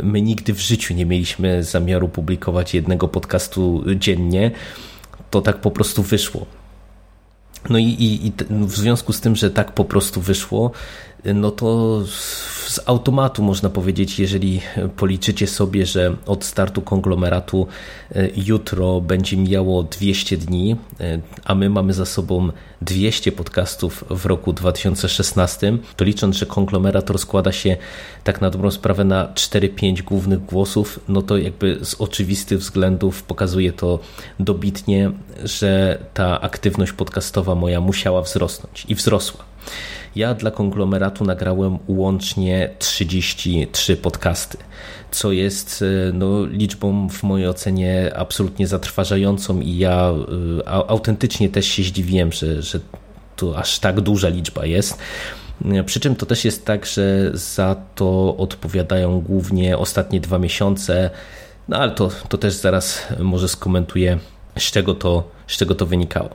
my 0.02 0.22
nigdy 0.22 0.54
w 0.54 0.60
życiu 0.60 0.94
nie 0.94 1.06
mieliśmy 1.06 1.62
zamiaru 1.62 2.08
publikować 2.08 2.74
jednego 2.74 3.08
podcastu 3.08 3.84
dziennie 3.96 4.50
to 5.34 5.42
tak 5.42 5.60
po 5.60 5.70
prostu 5.70 6.02
wyszło. 6.02 6.46
No 7.70 7.78
i, 7.78 7.84
i, 7.84 8.26
i, 8.26 8.32
w 8.50 8.76
związku 8.76 9.12
z 9.12 9.20
tym, 9.20 9.36
że 9.36 9.50
tak 9.50 9.72
po 9.72 9.84
prostu 9.84 10.20
wyszło, 10.20 10.70
no 11.24 11.50
to 11.50 12.00
z 12.68 12.80
automatu 12.86 13.42
można 13.42 13.70
powiedzieć, 13.70 14.18
jeżeli 14.18 14.60
policzycie 14.96 15.46
sobie, 15.46 15.86
że 15.86 16.16
od 16.26 16.44
startu 16.44 16.82
konglomeratu 16.82 17.66
e, 18.14 18.28
jutro 18.36 19.00
będzie 19.00 19.36
mijało 19.36 19.82
200 19.82 20.36
dni, 20.36 20.76
e, 21.00 21.20
a 21.44 21.54
my 21.54 21.70
mamy 21.70 21.92
za 21.92 22.06
sobą 22.06 22.48
200 22.82 23.32
podcastów 23.32 24.04
w 24.10 24.26
roku 24.26 24.52
2016, 24.52 25.78
to 25.96 26.04
licząc, 26.04 26.36
że 26.36 26.46
konglomerat 26.46 27.10
rozkłada 27.10 27.52
się 27.52 27.76
tak 28.24 28.40
na 28.40 28.50
dobrą 28.50 28.70
sprawę 28.70 29.04
na 29.04 29.26
4-5 29.26 30.02
głównych 30.02 30.44
głosów, 30.44 31.00
no 31.08 31.22
to 31.22 31.36
jakby 31.36 31.78
z 31.82 31.94
oczywistych 31.94 32.58
względów 32.58 33.22
pokazuje 33.22 33.72
to 33.72 33.98
dobitnie, 34.40 35.10
że 35.44 35.98
ta 36.14 36.40
aktywność 36.40 36.92
podcastowa 36.92 37.54
moja 37.54 37.80
musiała 37.80 38.22
wzrosnąć 38.22 38.86
i 38.88 38.94
wzrosła. 38.94 39.44
Ja 40.16 40.34
dla 40.34 40.50
konglomeratu 40.50 41.24
nagrałem 41.24 41.78
łącznie 41.88 42.70
33 42.78 43.96
podcasty, 43.96 44.58
co 45.10 45.32
jest 45.32 45.82
e, 45.82 46.12
no, 46.12 46.46
liczbą 46.46 47.08
w 47.08 47.22
mojej 47.22 47.48
ocenie 47.48 48.12
absolutnie 48.16 48.66
zatrważającą 48.66 49.60
i 49.60 49.78
ja 49.78 50.12
e, 50.66 50.68
autentycznie 50.68 51.48
też 51.48 51.66
się 51.66 51.82
zdziwiłem, 51.82 52.32
że, 52.32 52.62
że 52.62 52.80
to 53.36 53.58
aż 53.58 53.78
tak 53.78 54.00
duża 54.00 54.28
liczba 54.28 54.66
jest. 54.66 54.98
E, 55.64 55.84
przy 55.84 56.00
czym 56.00 56.16
to 56.16 56.26
też 56.26 56.44
jest 56.44 56.64
tak, 56.64 56.86
że 56.86 57.30
za 57.32 57.76
to 57.94 58.36
odpowiadają 58.36 59.20
głównie 59.20 59.78
ostatnie 59.78 60.20
dwa 60.20 60.38
miesiące, 60.38 61.10
no 61.68 61.76
ale 61.76 61.92
to, 61.92 62.10
to 62.28 62.38
też 62.38 62.54
zaraz 62.54 63.02
może 63.18 63.48
skomentuję 63.48 64.18
z 64.58 64.62
czego 64.62 64.94
to, 64.94 65.30
z 65.46 65.56
czego 65.56 65.74
to 65.74 65.86
wynikało. 65.86 66.30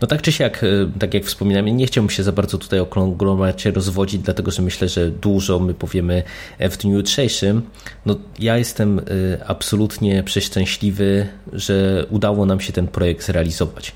No 0.00 0.06
tak 0.06 0.22
czy 0.22 0.32
siak, 0.32 0.64
e, 0.64 0.66
tak 0.98 1.14
jak 1.14 1.24
wspominałem, 1.24 1.76
nie 1.76 1.86
chciałbym 1.86 2.10
się 2.10 2.22
za 2.22 2.32
bardzo 2.32 2.58
tutaj 2.58 2.80
o 2.80 2.86
konglomeracie 2.86 3.70
rozwodzić, 3.70 4.22
dlatego 4.22 4.50
że 4.50 4.62
myślę, 4.62 4.88
że 4.88 5.10
dużo 5.10 5.58
my 5.58 5.74
powiemy 5.74 6.22
w 6.58 6.76
dniu 6.76 6.96
jutrzejszym. 6.96 7.62
No 8.06 8.16
ja 8.38 8.58
jestem 8.58 8.98
e, 8.98 9.02
absolutnie 9.46 10.22
przeszczęśliwy, 10.22 11.26
że 11.52 12.06
udało 12.10 12.46
nam 12.46 12.60
się 12.60 12.72
ten 12.72 12.88
projekt 12.88 13.26
zrealizować. 13.26 13.92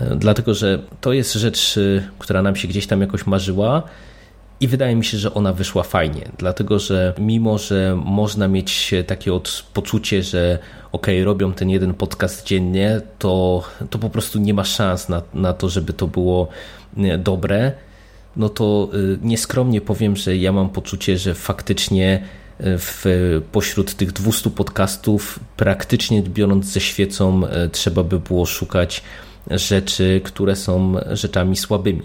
E, 0.00 0.16
dlatego, 0.16 0.54
że 0.54 0.82
to 1.00 1.12
jest 1.12 1.32
rzecz, 1.32 1.78
która 2.18 2.42
nam 2.42 2.56
się 2.56 2.68
gdzieś 2.68 2.86
tam 2.86 3.00
jakoś 3.00 3.26
marzyła, 3.26 3.82
i 4.60 4.68
wydaje 4.68 4.96
mi 4.96 5.04
się, 5.04 5.18
że 5.18 5.34
ona 5.34 5.52
wyszła 5.52 5.82
fajnie, 5.82 6.28
dlatego 6.38 6.78
że 6.78 7.14
mimo, 7.18 7.58
że 7.58 7.98
można 8.04 8.48
mieć 8.48 8.94
takie 9.06 9.30
poczucie, 9.74 10.22
że 10.22 10.58
ok, 10.92 11.06
robią 11.24 11.52
ten 11.52 11.70
jeden 11.70 11.94
podcast 11.94 12.46
dziennie, 12.46 13.00
to, 13.18 13.64
to 13.90 13.98
po 13.98 14.10
prostu 14.10 14.38
nie 14.38 14.54
ma 14.54 14.64
szans 14.64 15.08
na, 15.08 15.22
na 15.34 15.52
to, 15.52 15.68
żeby 15.68 15.92
to 15.92 16.06
było 16.06 16.48
dobre, 17.18 17.72
no 18.36 18.48
to 18.48 18.88
y, 18.94 19.18
nieskromnie 19.22 19.80
powiem, 19.80 20.16
że 20.16 20.36
ja 20.36 20.52
mam 20.52 20.70
poczucie, 20.70 21.18
że 21.18 21.34
faktycznie 21.34 22.22
y, 22.60 22.78
w, 22.78 23.04
pośród 23.52 23.94
tych 23.94 24.12
200 24.12 24.50
podcastów, 24.50 25.40
praktycznie 25.56 26.22
biorąc 26.22 26.66
ze 26.66 26.80
świecą, 26.80 27.42
y, 27.46 27.68
trzeba 27.70 28.02
by 28.02 28.20
było 28.20 28.46
szukać 28.46 29.02
rzeczy, 29.50 30.20
które 30.24 30.56
są 30.56 30.94
rzeczami 31.12 31.56
słabymi. 31.56 32.02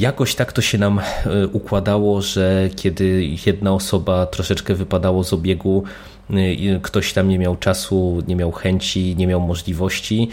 Jakoś 0.00 0.34
tak 0.34 0.52
to 0.52 0.62
się 0.62 0.78
nam 0.78 0.98
e, 0.98 1.46
układało, 1.46 2.22
że 2.22 2.68
kiedy 2.76 3.28
jedna 3.46 3.74
osoba 3.74 4.26
troszeczkę 4.26 4.74
wypadało 4.74 5.24
z 5.24 5.32
obiegu, 5.32 5.84
e, 6.30 6.80
ktoś 6.82 7.12
tam 7.12 7.28
nie 7.28 7.38
miał 7.38 7.56
czasu, 7.56 8.22
nie 8.28 8.36
miał 8.36 8.52
chęci, 8.52 9.16
nie 9.16 9.26
miał 9.26 9.40
możliwości, 9.40 10.28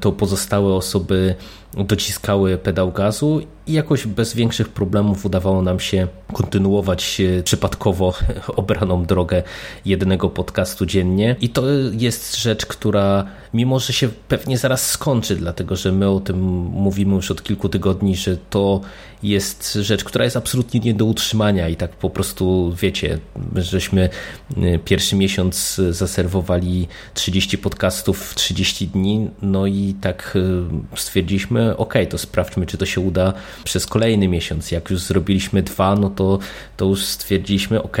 to 0.00 0.12
pozostałe 0.12 0.74
osoby 0.74 1.34
dociskały 1.76 2.58
pedał 2.58 2.92
gazu 2.92 3.40
i 3.66 3.72
jakoś 3.72 4.06
bez 4.06 4.34
większych 4.34 4.68
problemów 4.68 5.24
udawało 5.26 5.62
nam 5.62 5.80
się 5.80 6.08
kontynuować 6.32 7.22
przypadkowo 7.44 8.14
obraną 8.56 9.04
drogę 9.04 9.42
jednego 9.84 10.28
podcastu 10.30 10.86
dziennie. 10.86 11.36
I 11.40 11.48
to 11.48 11.62
jest 11.92 12.36
rzecz, 12.36 12.66
która 12.66 13.24
mimo, 13.54 13.80
że 13.80 13.92
się 13.92 14.08
pewnie 14.28 14.58
zaraz 14.58 14.90
skończy, 14.90 15.36
dlatego 15.36 15.76
że 15.76 15.92
my 15.92 16.08
o 16.08 16.20
tym 16.20 16.40
mówimy 16.72 17.14
już 17.14 17.30
od 17.30 17.42
kilku 17.42 17.68
tygodni, 17.68 18.16
że 18.16 18.36
to 18.50 18.80
jest 19.22 19.74
rzecz, 19.74 20.04
która 20.04 20.24
jest 20.24 20.36
absolutnie 20.36 20.80
nie 20.80 20.94
do 20.94 21.04
utrzymania 21.04 21.68
i 21.68 21.76
tak 21.76 21.90
po 21.90 22.10
prostu 22.10 22.74
wiecie, 22.80 23.18
żeśmy 23.56 24.08
y, 24.56 24.80
pierwszy 24.84 25.16
miesiąc 25.16 25.80
zaserwowali 25.90 26.88
30 27.14 27.58
podcastów 27.58 28.30
w 28.30 28.34
30 28.34 28.88
dni, 28.88 29.30
no 29.42 29.66
i 29.66 29.94
tak 30.00 30.36
y, 30.36 30.96
stwierdziliśmy, 30.96 31.63
ok, 31.76 31.94
to 32.10 32.18
sprawdźmy, 32.18 32.66
czy 32.66 32.78
to 32.78 32.86
się 32.86 33.00
uda 33.00 33.32
przez 33.64 33.86
kolejny 33.86 34.28
miesiąc. 34.28 34.70
Jak 34.70 34.90
już 34.90 35.00
zrobiliśmy 35.00 35.62
dwa, 35.62 35.96
no 35.96 36.10
to, 36.10 36.38
to 36.76 36.84
już 36.84 37.04
stwierdziliśmy, 37.04 37.82
ok, 37.82 37.98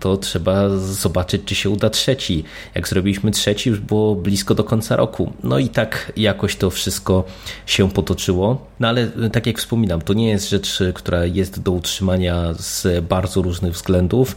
to 0.00 0.16
trzeba 0.16 0.68
zobaczyć, 0.78 1.42
czy 1.44 1.54
się 1.54 1.70
uda 1.70 1.90
trzeci. 1.90 2.44
Jak 2.74 2.88
zrobiliśmy 2.88 3.30
trzeci, 3.30 3.70
już 3.70 3.80
było 3.80 4.14
blisko 4.14 4.54
do 4.54 4.64
końca 4.64 4.96
roku. 4.96 5.32
No 5.42 5.58
i 5.58 5.68
tak 5.68 6.12
jakoś 6.16 6.56
to 6.56 6.70
wszystko 6.70 7.24
się 7.66 7.90
potoczyło. 7.90 8.66
No 8.80 8.88
ale 8.88 9.06
tak 9.32 9.46
jak 9.46 9.58
wspominam, 9.58 10.02
to 10.02 10.12
nie 10.12 10.28
jest 10.28 10.50
rzecz, 10.50 10.78
która 10.94 11.24
jest 11.24 11.62
do 11.62 11.72
utrzymania 11.72 12.54
z 12.58 13.04
bardzo 13.04 13.42
różnych 13.42 13.72
względów. 13.72 14.36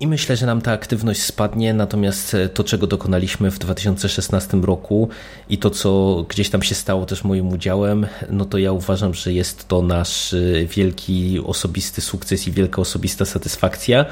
I 0.00 0.06
myślę, 0.06 0.36
że 0.36 0.46
nam 0.46 0.60
ta 0.60 0.72
aktywność 0.72 1.22
spadnie, 1.22 1.74
natomiast 1.74 2.36
to, 2.54 2.64
czego 2.64 2.86
dokonaliśmy 2.86 3.50
w 3.50 3.58
2016 3.58 4.56
roku 4.56 5.08
i 5.48 5.58
to, 5.58 5.70
co 5.70 6.24
gdzieś 6.28 6.50
tam 6.50 6.62
się 6.62 6.74
stało 6.74 7.06
też 7.06 7.24
moim 7.24 7.48
udziałem, 7.48 8.06
no 8.30 8.44
to 8.44 8.58
ja 8.58 8.72
uważam, 8.72 9.14
że 9.14 9.32
jest 9.32 9.68
to 9.68 9.82
nasz 9.82 10.34
wielki 10.66 11.40
osobisty 11.44 12.00
sukces 12.00 12.48
i 12.48 12.52
wielka 12.52 12.82
osobista 12.82 13.24
satysfakcja. 13.24 14.04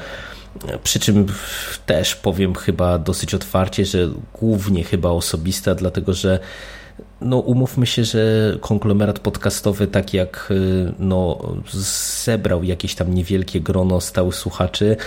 Przy 0.83 0.99
czym 0.99 1.25
też 1.85 2.15
powiem 2.15 2.55
chyba 2.55 2.99
dosyć 2.99 3.33
otwarcie, 3.33 3.85
że 3.85 4.09
głównie 4.33 4.83
chyba 4.83 5.09
osobista, 5.09 5.75
dlatego 5.75 6.13
że 6.13 6.39
no 7.21 7.37
umówmy 7.37 7.85
się, 7.85 8.03
że 8.03 8.53
konglomerat 8.61 9.19
podcastowy, 9.19 9.87
tak 9.87 10.13
jak 10.13 10.47
y, 10.51 10.93
no, 10.99 11.39
zebrał 12.23 12.63
jakieś 12.63 12.95
tam 12.95 13.13
niewielkie 13.13 13.61
grono 13.61 14.01
stałych 14.01 14.35
słuchaczy, 14.35 14.97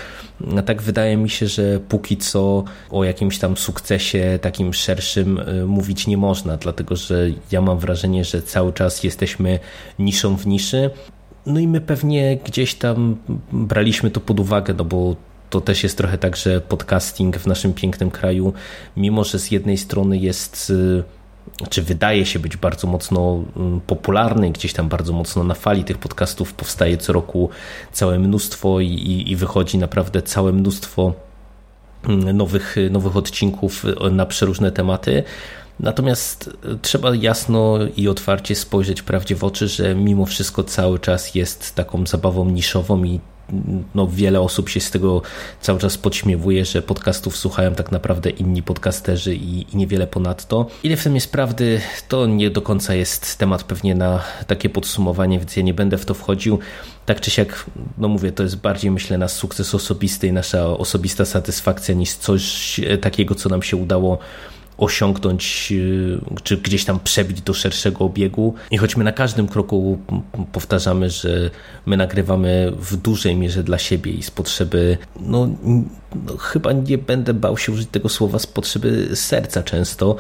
tak 0.67 0.83
wydaje 0.83 1.17
mi 1.17 1.31
się, 1.31 1.47
że 1.47 1.81
póki 1.89 2.17
co 2.17 2.65
o 2.91 3.05
jakimś 3.05 3.39
tam 3.39 3.57
sukcesie 3.57 4.39
takim 4.43 4.75
szerszym 4.75 5.39
y, 5.39 5.67
mówić 5.67 6.07
nie 6.07 6.17
można, 6.17 6.57
dlatego 6.57 6.97
że 6.97 7.29
ja 7.53 7.61
mam 7.61 7.79
wrażenie, 7.79 8.25
że 8.25 8.43
cały 8.43 8.73
czas 8.73 9.05
jesteśmy 9.05 9.59
niszą 9.99 10.37
w 10.37 10.47
niszy. 10.47 10.91
No 11.47 11.61
i 11.61 11.69
my 11.69 11.81
pewnie 11.81 12.39
gdzieś 12.45 12.75
tam 12.75 13.17
braliśmy 13.53 14.11
to 14.11 14.21
pod 14.21 14.41
uwagę, 14.41 14.75
no 14.75 14.85
bo 14.85 15.17
to 15.51 15.61
też 15.61 15.83
jest 15.83 15.97
trochę 15.97 16.19
tak, 16.19 16.37
że 16.37 16.61
podcasting 16.61 17.37
w 17.37 17.47
naszym 17.47 17.73
pięknym 17.73 18.11
kraju, 18.11 18.53
mimo 18.97 19.25
że 19.25 19.39
z 19.39 19.51
jednej 19.51 19.79
strony 19.79 20.19
jest 20.19 20.71
y, 20.71 21.20
czy 21.69 21.83
wydaje 21.83 22.27
się 22.27 22.39
być 22.39 22.57
bardzo 22.57 22.87
mocno 22.87 23.45
mm, 23.57 23.81
popularny, 23.81 24.51
gdzieś 24.51 24.73
tam 24.73 24.89
bardzo 24.89 25.13
mocno 25.13 25.45
na 25.45 25.55
fali 25.55 25.85
tych 25.85 25.99
podcastów 25.99 26.55
powstaje 26.55 26.97
co 26.97 27.13
roku 27.13 27.51
całe 27.93 28.19
mnóstwo 28.19 28.81
i, 28.81 29.25
i 29.27 29.37
wychodzi 29.37 29.79
naprawdę 29.79 30.23
całe 30.23 30.53
mnóstwo 30.53 31.13
mm, 32.05 32.37
nowych, 32.37 32.77
nowych 32.91 33.17
odcinków 33.17 33.85
y, 33.85 34.11
na 34.11 34.27
przeróżne 34.27 34.73
tematy. 34.73 35.23
Natomiast 35.81 36.51
y, 36.65 36.79
trzeba 36.83 37.15
jasno 37.15 37.79
i 37.97 38.09
otwarcie 38.09 38.55
spojrzeć 38.55 39.03
prawdzie 39.03 39.37
w 39.37 39.45
oczy, 39.45 39.69
że 39.69 39.95
mimo 39.95 40.27
wszystko 40.27 40.65
cały 40.65 40.99
czas 40.99 41.35
jest 41.35 41.75
taką 41.75 42.07
zabawą 42.07 42.45
niszową 42.51 43.05
i 43.05 43.21
no, 43.95 44.07
wiele 44.07 44.41
osób 44.41 44.69
się 44.69 44.81
z 44.81 44.91
tego 44.91 45.23
cały 45.61 45.79
czas 45.79 45.99
podśmiewuje, 45.99 46.65
że 46.65 46.83
podcastów 46.83 47.37
słuchają 47.37 47.75
tak 47.75 47.93
naprawdę 47.93 48.31
inni 48.31 48.63
podcasterzy 48.63 49.35
i, 49.35 49.75
i 49.75 49.77
niewiele 49.77 50.07
ponadto. 50.07 50.67
Ile 50.83 50.97
w 50.97 51.05
tym 51.05 51.15
jest 51.15 51.33
prawdy, 51.33 51.81
to 52.09 52.27
nie 52.27 52.51
do 52.51 52.63
końca 52.63 52.95
jest 52.95 53.39
temat 53.39 53.65
pewnie 53.65 53.95
na 53.95 54.23
takie 54.47 54.69
podsumowanie, 54.69 55.39
więc 55.39 55.57
ja 55.57 55.63
nie 55.63 55.75
będę 55.75 55.99
w 55.99 56.05
to 56.05 56.15
wchodził. 56.15 56.59
Tak 57.07 57.21
czy 57.21 57.31
siak, 57.31 57.67
no 57.99 58.09
mówię, 58.09 58.33
to 58.33 58.43
jest 58.43 58.57
bardziej 58.57 58.91
myślę 58.91 59.19
nasz 59.19 59.33
sukces 59.33 59.75
osobisty 59.75 60.27
i 60.27 60.33
nasza 60.33 60.67
osobista 60.67 61.25
satysfakcja 61.25 61.95
niż 61.95 62.15
coś 62.15 62.81
takiego, 63.01 63.35
co 63.35 63.49
nam 63.49 63.63
się 63.63 63.77
udało 63.77 64.19
osiągnąć, 64.81 65.69
y, 65.73 66.21
czy 66.43 66.57
gdzieś 66.57 66.85
tam 66.85 67.01
przebić 67.01 67.41
do 67.41 67.55
szerszego 67.55 68.05
obiegu. 68.05 68.55
I 68.71 68.79
choć 68.79 68.97
my 68.97 69.05
na 69.05 69.13
każdym 69.13 69.49
kroku 69.49 69.99
powtarzamy, 70.53 71.11
że 71.11 71.51
my 71.87 71.97
nagrywamy 71.97 72.73
w 72.77 72.97
dużej 72.97 73.37
mierze 73.37 73.63
dla 73.63 73.79
siebie 73.79 74.13
i 74.13 74.23
z 74.23 74.31
potrzeby, 74.31 74.99
no, 75.21 75.49
no 76.27 76.37
chyba 76.37 76.73
nie 76.73 76.99
będę 76.99 77.35
bał 77.35 77.59
się 77.59 77.73
użyć 77.73 77.89
tego 77.89 78.09
słowa, 78.09 78.39
z 78.39 78.47
potrzeby 78.47 79.09
serca 79.15 79.63
często, 79.63 80.17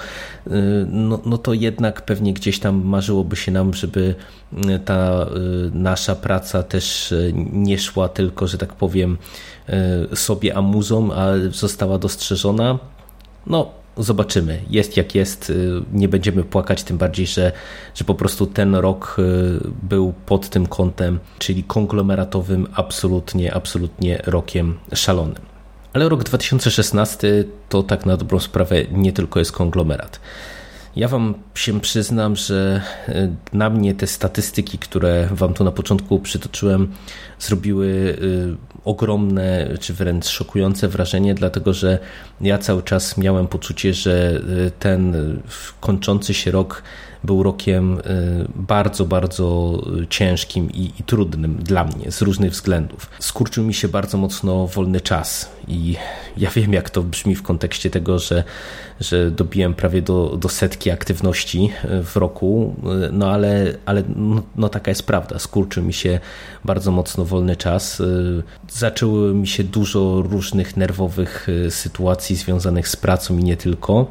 y, 0.46 0.50
no, 0.88 1.20
no 1.24 1.38
to 1.38 1.54
jednak 1.54 2.02
pewnie 2.02 2.32
gdzieś 2.32 2.58
tam 2.58 2.84
marzyłoby 2.84 3.36
się 3.36 3.52
nam, 3.52 3.74
żeby 3.74 4.14
y, 4.52 4.78
ta 4.78 5.26
nasza 5.72 6.16
praca 6.16 6.62
też 6.62 7.14
nie 7.52 7.78
szła 7.78 8.08
tylko, 8.08 8.46
że 8.46 8.58
tak 8.58 8.74
powiem, 8.74 9.18
sobie 10.14 10.56
amuzą, 10.56 11.12
a 11.12 11.26
została 11.50 11.98
dostrzeżona. 11.98 12.78
No, 13.46 13.79
zobaczymy. 14.02 14.60
Jest 14.70 14.96
jak 14.96 15.14
jest, 15.14 15.50
y, 15.50 15.82
nie 15.92 16.08
będziemy 16.08 16.44
płakać, 16.44 16.82
tym 16.82 16.98
bardziej, 16.98 17.26
że, 17.26 17.52
że 17.94 18.04
po 18.04 18.14
prostu 18.14 18.46
ten 18.46 18.74
rok 18.74 19.16
y, 19.18 19.22
był 19.82 20.12
pod 20.26 20.48
tym 20.48 20.66
kątem, 20.66 21.18
czyli 21.38 21.64
konglomeratowym, 21.64 22.66
absolutnie, 22.74 23.54
absolutnie 23.54 24.22
rokiem 24.26 24.78
szalonym. 24.94 25.42
Ale 25.92 26.08
rok 26.08 26.24
2016 26.24 27.44
to 27.68 27.82
tak 27.82 28.06
na 28.06 28.16
dobrą 28.16 28.38
sprawę 28.38 28.76
nie 28.92 29.12
tylko 29.12 29.38
jest 29.38 29.52
konglomerat. 29.52 30.20
Ja 30.96 31.08
Wam 31.08 31.34
się 31.54 31.80
przyznam, 31.80 32.36
że 32.36 32.82
y, 33.08 33.32
na 33.52 33.70
mnie 33.70 33.94
te 33.94 34.06
statystyki, 34.06 34.78
które 34.78 35.28
Wam 35.30 35.54
tu 35.54 35.64
na 35.64 35.72
początku 35.72 36.18
przytoczyłem, 36.18 36.92
zrobiły 37.38 38.16
ogromne 38.84 39.68
czy 39.80 39.94
wręcz 39.94 40.26
szokujące 40.26 40.88
wrażenie, 40.88 41.34
dlatego 41.34 41.72
że 41.72 41.98
ja 42.40 42.58
cały 42.58 42.82
czas 42.82 43.18
miałem 43.18 43.48
poczucie, 43.48 43.94
że 43.94 44.40
y, 44.66 44.70
ten 44.78 45.14
kończący 45.80 46.34
się 46.34 46.50
rok 46.50 46.82
był 47.24 47.42
rokiem 47.42 47.98
y, 47.98 48.02
bardzo, 48.56 49.04
bardzo 49.04 49.78
ciężkim 50.10 50.70
i, 50.70 50.92
i, 50.98 51.04
trudnym 51.04 51.56
dla 51.56 51.84
mnie 51.84 52.12
z 52.12 52.22
różnych 52.22 52.52
względów. 52.52 53.10
Skurczył 53.18 53.64
mi 53.64 53.74
się 53.74 53.88
bardzo 53.88 54.18
mocno 54.18 54.66
wolny 54.66 55.00
czas 55.00 55.50
i 55.68 55.96
ja 56.36 56.50
wiem, 56.50 56.72
jak 56.72 56.90
to 56.90 57.02
brzmi 57.02 57.34
w 57.34 57.42
kontekście 57.42 57.90
tego, 57.90 58.18
że, 58.18 58.44
że 59.00 59.30
dobiłem 59.30 59.74
prawie 59.74 60.02
do, 60.02 60.36
do 60.36 60.48
setki 60.48 60.90
aktywności 60.90 61.72
w 62.04 62.16
roku, 62.16 62.74
no 63.12 63.30
ale, 63.30 63.74
ale 63.86 64.02
no, 64.16 64.42
no 64.56 64.68
taka 64.68 64.90
jest 64.90 65.06
prawda. 65.06 65.38
Skurczył 65.38 65.84
mi 65.84 65.92
się 65.92 66.20
bardzo 66.64 66.92
mocno 66.92 67.24
wolny 67.24 67.56
czas. 67.56 68.02
Zaczęło 68.68 69.16
mi 69.16 69.46
się 69.46 69.64
dużo 69.64 70.22
różnych 70.22 70.76
nerwowych 70.76 71.46
sytuacji 71.70 72.36
związanych 72.36 72.88
z 72.88 72.96
pracą 72.96 73.38
i 73.38 73.44
nie 73.44 73.56
tylko. 73.56 74.06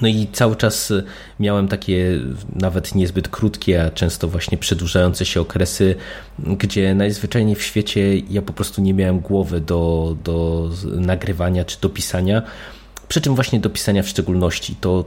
No 0.00 0.08
i 0.08 0.28
cały 0.32 0.56
czas 0.56 0.90
y, 0.90 1.04
miałem 1.40 1.68
takie 1.68 2.20
nawet 2.54 2.94
niezbyt 2.94 3.28
krótkie, 3.28 3.84
a 3.84 3.90
często 3.90 4.28
właśnie 4.28 4.58
przedłużające 4.58 5.26
się 5.26 5.40
okresy, 5.40 5.94
gdzie 6.38 6.94
najzwyczajniej 6.94 7.56
w 7.56 7.62
świecie 7.62 8.18
ja 8.18 8.42
po 8.42 8.52
prostu 8.52 8.82
nie 8.82 8.94
miałem 8.94 9.20
głowy 9.20 9.60
do, 9.60 10.16
do 10.24 10.68
nagrywania 10.84 11.64
czy 11.64 11.80
do 11.80 11.88
pisania. 11.88 12.42
Przy 13.08 13.20
czym 13.20 13.34
właśnie 13.34 13.60
do 13.60 13.70
pisania 13.70 14.02
w 14.02 14.08
szczególności. 14.08 14.76
To 14.80 15.04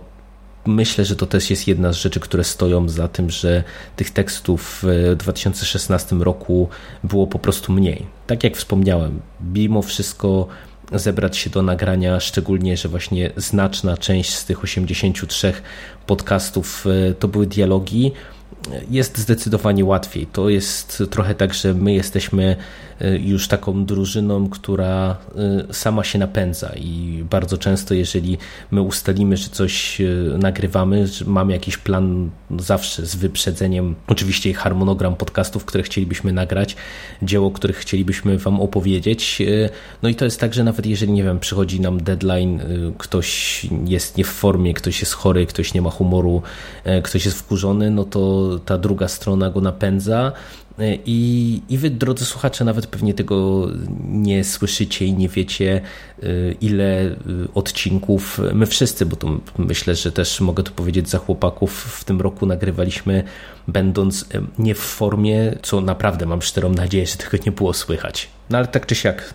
myślę, 0.65 1.05
że 1.05 1.15
to 1.15 1.25
też 1.25 1.49
jest 1.49 1.67
jedna 1.67 1.93
z 1.93 1.95
rzeczy, 1.95 2.19
które 2.19 2.43
stoją 2.43 2.89
za 2.89 3.07
tym, 3.07 3.29
że 3.29 3.63
tych 3.95 4.11
tekstów 4.11 4.83
w 4.83 5.15
2016 5.15 6.15
roku 6.15 6.69
było 7.03 7.27
po 7.27 7.39
prostu 7.39 7.71
mniej. 7.71 8.05
Tak 8.27 8.43
jak 8.43 8.57
wspomniałem, 8.57 9.21
mimo 9.53 9.81
wszystko 9.81 10.47
zebrać 10.93 11.37
się 11.37 11.49
do 11.49 11.61
nagrania, 11.61 12.19
szczególnie, 12.19 12.77
że 12.77 12.89
właśnie 12.89 13.31
znaczna 13.37 13.97
część 13.97 14.35
z 14.35 14.45
tych 14.45 14.63
83 14.63 15.53
podcastów 16.05 16.85
e, 17.09 17.13
to 17.13 17.27
były 17.27 17.47
dialogi, 17.47 18.11
jest 18.89 19.17
zdecydowanie 19.17 19.85
łatwiej. 19.85 20.27
To 20.27 20.49
jest 20.49 21.03
trochę 21.09 21.35
tak, 21.35 21.53
że 21.53 21.73
my 21.73 21.93
jesteśmy 21.93 22.55
Y, 23.01 23.19
już 23.19 23.47
taką 23.47 23.85
drużyną, 23.85 24.49
która 24.49 25.17
y, 25.69 25.73
sama 25.73 26.03
się 26.03 26.19
napędza 26.19 26.71
i 26.75 27.23
bardzo 27.29 27.57
często, 27.57 27.93
jeżeli 27.93 28.37
my 28.71 28.81
ustalimy, 28.81 29.37
że 29.37 29.49
coś 29.49 30.01
y, 30.01 30.35
nagrywamy, 30.37 31.07
że 31.07 31.25
mamy 31.25 31.53
jakiś 31.53 31.77
plan 31.77 32.29
zawsze 32.59 33.05
z 33.05 33.15
wyprzedzeniem, 33.15 33.95
oczywiście 34.07 34.53
harmonogram 34.53 35.15
podcastów, 35.15 35.65
które 35.65 35.83
chcielibyśmy 35.83 36.33
nagrać, 36.33 36.75
dzieło, 37.21 37.51
których 37.51 37.77
chcielibyśmy 37.77 38.37
Wam 38.37 38.61
opowiedzieć. 38.61 39.41
No 40.01 40.09
i 40.09 40.15
to 40.15 40.25
jest 40.25 40.39
tak, 40.39 40.53
że 40.53 40.63
nawet 40.63 40.85
jeżeli, 40.85 41.11
nie 41.11 41.23
wiem, 41.23 41.39
przychodzi 41.39 41.81
nam 41.81 42.03
deadline, 42.03 42.61
ktoś 42.97 43.61
jest 43.85 44.17
nie 44.17 44.23
w 44.23 44.27
formie, 44.27 44.73
ktoś 44.73 44.99
jest 44.99 45.13
chory, 45.13 45.45
ktoś 45.45 45.73
nie 45.73 45.81
ma 45.81 45.89
humoru, 45.89 46.41
ktoś 47.03 47.25
jest 47.25 47.39
wkurzony, 47.39 47.91
no 47.91 48.03
to 48.03 48.42
ta 48.65 48.77
druga 48.77 49.07
strona 49.07 49.49
go 49.49 49.61
napędza. 49.61 50.31
I, 51.05 51.61
I 51.69 51.77
wy, 51.77 51.89
drodzy 51.89 52.25
słuchacze, 52.25 52.65
nawet 52.65 52.87
pewnie 52.87 53.13
tego 53.13 53.67
nie 54.05 54.43
słyszycie 54.43 55.05
i 55.05 55.13
nie 55.13 55.29
wiecie, 55.29 55.81
y, 56.23 56.55
ile 56.61 57.05
y, 57.05 57.15
odcinków 57.53 58.39
my 58.53 58.65
wszyscy, 58.65 59.05
bo 59.05 59.15
to 59.15 59.39
myślę, 59.57 59.95
że 59.95 60.11
też 60.11 60.41
mogę 60.41 60.63
to 60.63 60.71
powiedzieć 60.71 61.09
za 61.09 61.17
chłopaków, 61.17 61.71
w 61.71 62.03
tym 62.03 62.21
roku 62.21 62.45
nagrywaliśmy, 62.45 63.23
będąc 63.67 64.25
nie 64.59 64.75
w 64.75 64.79
formie, 64.79 65.55
co 65.61 65.81
naprawdę 65.81 66.25
mam 66.25 66.41
szczerą 66.41 66.69
nadzieję, 66.69 67.07
że 67.07 67.15
tego 67.15 67.43
nie 67.45 67.51
było 67.51 67.73
słychać. 67.73 68.29
No 68.49 68.57
ale 68.57 68.67
tak 68.67 68.85
czy 68.85 68.95
siak, 68.95 69.33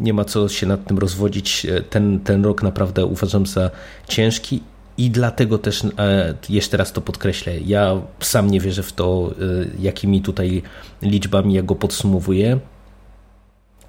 nie 0.00 0.12
ma 0.12 0.24
co 0.24 0.48
się 0.48 0.66
nad 0.66 0.86
tym 0.86 0.98
rozwodzić. 0.98 1.66
Ten, 1.90 2.20
ten 2.20 2.44
rok 2.44 2.62
naprawdę 2.62 3.06
uważam 3.06 3.46
za 3.46 3.70
ciężki 4.08 4.60
i 4.98 5.10
dlatego 5.10 5.58
też 5.58 5.84
e, 5.84 6.34
jeszcze 6.48 6.76
raz 6.76 6.92
to 6.92 7.00
podkreślę. 7.00 7.60
Ja 7.60 8.00
sam 8.20 8.50
nie 8.50 8.60
wierzę 8.60 8.82
w 8.82 8.92
to, 8.92 9.30
e, 9.30 9.34
jakimi 9.78 10.22
tutaj 10.22 10.62
liczbami 11.02 11.54
ja 11.54 11.62
go 11.62 11.74
podsumowuję. 11.74 12.58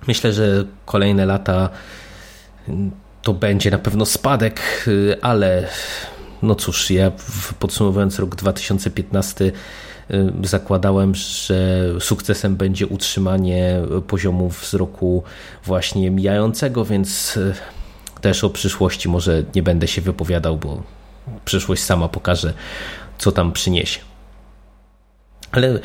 Myślę, 0.07 0.33
że 0.33 0.65
kolejne 0.85 1.25
lata 1.25 1.69
to 3.21 3.33
będzie 3.33 3.71
na 3.71 3.77
pewno 3.77 4.05
spadek, 4.05 4.61
e, 4.87 5.25
ale 5.25 5.67
no 6.41 6.55
cóż, 6.55 6.91
ja 6.91 7.11
podsumowując 7.59 8.19
rok 8.19 8.35
2015 8.35 9.51
zakładałem, 10.43 11.15
że 11.15 11.83
sukcesem 11.99 12.55
będzie 12.55 12.87
utrzymanie 12.87 13.81
poziomów 14.07 14.65
z 14.65 14.73
roku 14.73 15.23
właśnie 15.65 16.11
mijającego, 16.11 16.85
więc 16.85 17.39
też 18.21 18.43
o 18.43 18.49
przyszłości 18.49 19.09
może 19.09 19.43
nie 19.55 19.63
będę 19.63 19.87
się 19.87 20.01
wypowiadał, 20.01 20.57
bo 20.57 20.83
przyszłość 21.45 21.83
sama 21.83 22.07
pokaże, 22.07 22.53
co 23.17 23.31
tam 23.31 23.51
przyniesie. 23.51 23.99
Ale 25.51 25.79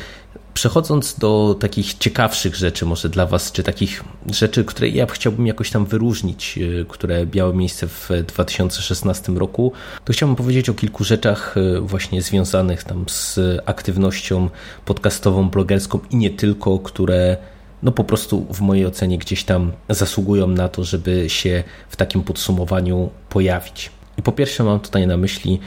przechodząc 0.55 1.19
do 1.19 1.57
takich 1.61 1.95
ciekawszych 1.95 2.57
rzeczy, 2.57 2.87
może 2.87 3.09
dla 3.09 3.27
Was, 3.27 3.53
czy 3.53 3.63
takich 3.63 4.05
rzeczy, 4.31 4.65
które 4.65 4.89
ja 4.89 5.07
chciałbym 5.07 5.47
jakoś 5.47 5.71
tam 5.71 5.87
wyróżnić, 5.87 6.59
e, 6.59 6.85
które 6.85 7.27
miały 7.35 7.55
miejsce 7.55 7.89
w 7.89 8.11
2016 8.29 9.39
roku, 9.39 9.73
to 10.05 10.13
chciałbym 10.13 10.37
powiedzieć 10.37 10.69
o 10.69 10.75
kilku 10.75 11.05
rzeczach 11.05 11.55
e, 11.57 11.81
właśnie 11.81 12.23
związanych 12.23 12.85
tam 12.85 13.05
z 13.09 13.39
aktywnością 13.67 14.49
podcastową, 14.85 15.51
blogerską 15.51 16.01
i 16.11 16.17
nie 16.17 16.31
tylko, 16.31 16.79
które 16.79 17.37
no 17.83 17.93
po 17.93 18.05
prostu 18.05 18.47
w 18.51 18.61
mojej 18.61 18.87
ocenie 18.87 19.19
gdzieś 19.19 19.45
tam 19.45 19.73
zasługują 19.89 20.47
na 20.47 20.69
to, 20.69 20.85
żeby 20.85 21.31
się 21.31 21.65
w 21.89 21.97
takim 21.97 22.23
podsumowaniu 22.23 23.11
pojawić. 23.29 23.91
I 24.19 24.23
po 24.23 24.33
pierwsze 24.33 24.65
mam 24.65 24.81
tutaj 24.81 25.07
na 25.07 25.17
myśli 25.17 25.61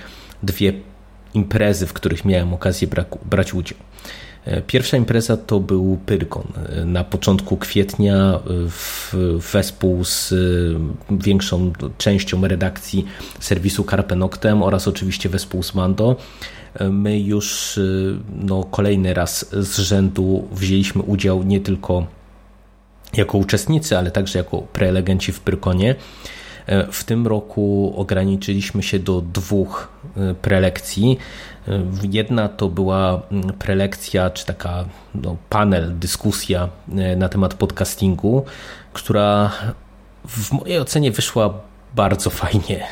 dwie 0.43 0.73
imprezy, 1.33 1.88
w 1.88 1.93
których 1.93 2.25
miałem 2.25 2.53
okazję 2.53 2.88
brać 3.25 3.53
udział. 3.53 3.77
E, 4.47 4.62
pierwsza 4.62 4.97
impreza 4.97 5.38
to 5.38 5.60
był 5.60 5.97
Pyrkon. 6.05 6.47
E, 6.69 6.86
na 6.86 7.03
początku 7.03 7.57
kwietnia 7.57 8.15
e, 8.15 8.39
w, 8.69 9.13
wespół 9.53 10.03
z 10.05 10.33
większą 11.12 11.73
częścią 11.97 12.47
redakcji 12.47 13.05
serwisu 13.39 13.83
Carpe 13.83 14.15
Noctem 14.15 14.63
oraz 14.63 14.88
oczywiście 14.88 15.29
wespół 15.29 15.63
z 15.63 15.75
Mando 15.75 16.15
my 16.89 17.19
już 17.19 17.79
no, 18.36 18.63
kolejny 18.63 19.13
raz 19.13 19.49
z 19.51 19.77
rzędu 19.79 20.47
wzięliśmy 20.51 21.01
udział 21.01 21.43
nie 21.43 21.60
tylko 21.60 22.07
jako 23.13 23.38
uczestnicy, 23.38 23.97
ale 23.97 24.12
także 24.12 24.39
jako 24.39 24.62
prelegenci 24.62 25.31
w 25.31 25.39
Pyrkonie. 25.39 25.95
E, 26.67 26.91
w 26.91 27.03
tym 27.03 27.27
roku 27.27 27.93
ograniczyliśmy 27.97 28.84
się 28.84 28.99
do 28.99 29.21
dwóch 29.21 29.88
e, 30.17 30.34
prelekcji. 30.34 31.17
E, 31.67 31.82
jedna 32.12 32.49
to 32.49 32.69
była 32.69 33.21
prelekcja, 33.60 34.30
czy 34.30 34.45
taka 34.45 34.86
no, 35.15 35.38
panel, 35.49 35.99
dyskusja 35.99 36.69
na 37.17 37.30
temat 37.30 37.53
podcastingu, 37.53 38.45
która 38.93 39.51
w 40.27 40.51
mojej 40.51 40.80
ocenie 40.80 41.12
wyszła 41.12 41.53
bardzo 41.95 42.30
fajnie. 42.30 42.88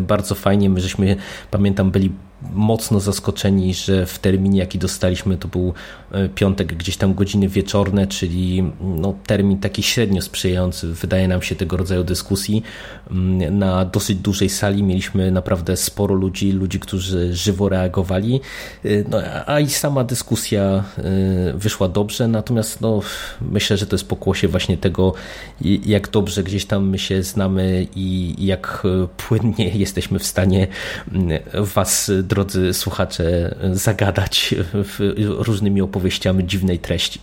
Bardzo 0.00 0.34
fajnie. 0.34 0.70
My 0.70 0.80
żeśmy, 0.80 1.16
pamiętam, 1.50 1.90
byli 1.90 2.12
mocno 2.52 3.00
zaskoczeni, 3.00 3.74
że 3.74 4.06
w 4.06 4.18
terminie, 4.18 4.58
jaki 4.58 4.78
dostaliśmy, 4.78 5.36
to 5.36 5.48
był 5.48 5.74
e, 6.10 6.28
piątek, 6.28 6.74
gdzieś 6.74 6.96
tam 6.96 7.14
godziny 7.14 7.48
wieczorne, 7.48 8.06
czyli 8.06 8.62
no, 8.80 9.14
termin 9.26 9.58
taki 9.58 9.82
średnio 9.82 10.22
sprzyjający, 10.22 10.86
wydaje 10.86 11.28
nam 11.28 11.42
się, 11.42 11.54
tego 11.54 11.76
rodzaju 11.76 12.04
dyskusji. 12.04 12.62
Mm, 13.10 13.58
na 13.58 13.84
dosyć 13.84 14.18
dużej 14.18 14.48
sali 14.48 14.82
mieliśmy 14.82 15.30
naprawdę 15.30 15.76
sporo 15.76 16.14
ludzi, 16.14 16.52
ludzi, 16.52 16.80
którzy 16.80 17.34
żywo 17.34 17.68
reagowali, 17.68 18.40
e, 18.84 18.88
no, 19.08 19.18
a 19.46 19.60
i 19.60 19.68
sama 19.68 20.04
dyskusja 20.04 20.62
e, 20.62 20.82
wyszła 21.54 21.88
dobrze, 21.88 22.28
natomiast 22.28 22.80
no, 22.80 23.00
myślę, 23.40 23.76
że 23.76 23.86
to 23.86 23.96
jest 23.96 24.08
pokłosie 24.08 24.48
właśnie 24.48 24.78
tego, 24.78 25.14
jak 25.86 26.10
dobrze 26.10 26.42
gdzieś 26.42 26.64
tam 26.64 26.88
my 26.88 26.98
się 26.98 27.22
znamy 27.22 27.86
i 27.96 28.34
jak 28.38 28.82
płynnie 29.16 29.68
jesteśmy 29.84 30.18
w 30.18 30.26
stanie 30.26 30.66
mm, 31.12 31.38
Was 31.54 32.10
drodzy 32.22 32.39
słuchacze, 32.72 33.54
zagadać 33.72 34.54
różnymi 35.18 35.82
opowieściami 35.82 36.46
dziwnej 36.46 36.78
treści. 36.78 37.20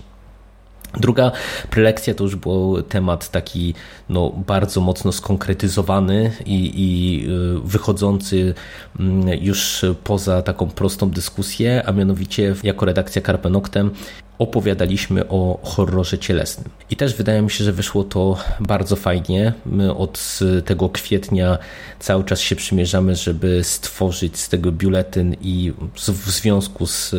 Druga 0.94 1.32
prelekcja 1.70 2.14
to 2.14 2.24
już 2.24 2.36
był 2.36 2.82
temat 2.82 3.30
taki 3.30 3.74
no, 4.10 4.30
bardzo 4.30 4.82
mocno 4.82 5.12
skonkretyzowany 5.12 6.32
i, 6.46 6.72
i 6.76 7.26
y, 7.30 7.60
wychodzący 7.60 8.54
mm, 9.00 9.28
już 9.42 9.86
poza 10.04 10.42
taką 10.42 10.70
prostą 10.70 11.10
dyskusję, 11.10 11.84
a 11.86 11.92
mianowicie 11.92 12.56
jako 12.64 12.86
redakcja 12.86 13.22
Carpe 13.22 13.50
Noctem 13.50 13.92
opowiadaliśmy 14.40 15.28
o 15.28 15.60
horrorze 15.64 16.18
cielesnym. 16.18 16.70
I 16.90 16.96
też 16.96 17.16
wydaje 17.16 17.42
mi 17.42 17.52
się, 17.52 17.64
że 17.64 17.72
wyszło 17.72 18.04
to 18.04 18.38
bardzo 18.60 18.96
fajnie. 18.96 19.54
My 19.66 19.96
od 19.96 20.40
tego 20.66 20.90
kwietnia 20.90 21.58
cały 22.00 22.24
czas 22.24 22.40
się 22.40 22.56
przymierzamy, 22.56 23.16
żeby 23.16 23.64
stworzyć 23.64 24.38
z 24.38 24.50
tego 24.50 24.72
biuletyn 24.72 25.36
i 25.42 25.74
w 25.96 26.30
związku 26.32 26.88
z 26.88 27.16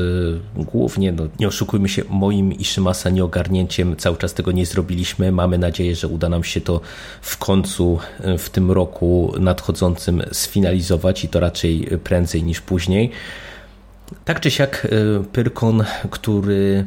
głównie, 0.57 1.13
no, 1.13 1.25
nie 1.41 1.49
oszukujmy 1.49 1.89
się, 1.89 2.03
moim 2.09 2.53
i 2.53 2.65
Szymasa 2.65 3.11
nieogarnięciem 3.11 3.97
cały 3.97 4.17
czas 4.17 4.35
tego 4.35 4.53
nie 4.53 4.67
zrobiliśmy. 4.67 5.33
Mamy 5.33 5.59
nadzieję, 5.59 5.97
że 5.97 6.09
uda 6.09 6.29
nam 6.29 6.45
się 6.45 6.61
to 6.61 6.81
w 7.21 7.37
końcu 7.37 7.99
w 8.39 8.51
tym 8.51 8.71
roku 8.71 9.35
nadchodzącym 9.41 10.23
sfinalizować 10.33 11.25
i 11.25 11.29
to 11.29 11.41
raczej 11.41 11.89
prędzej 12.05 12.43
niż 12.43 12.61
później. 12.61 13.11
Tak 14.25 14.41
czy 14.41 14.51
siak, 14.51 14.89
Pyrkon, 15.33 15.85
który 16.11 16.85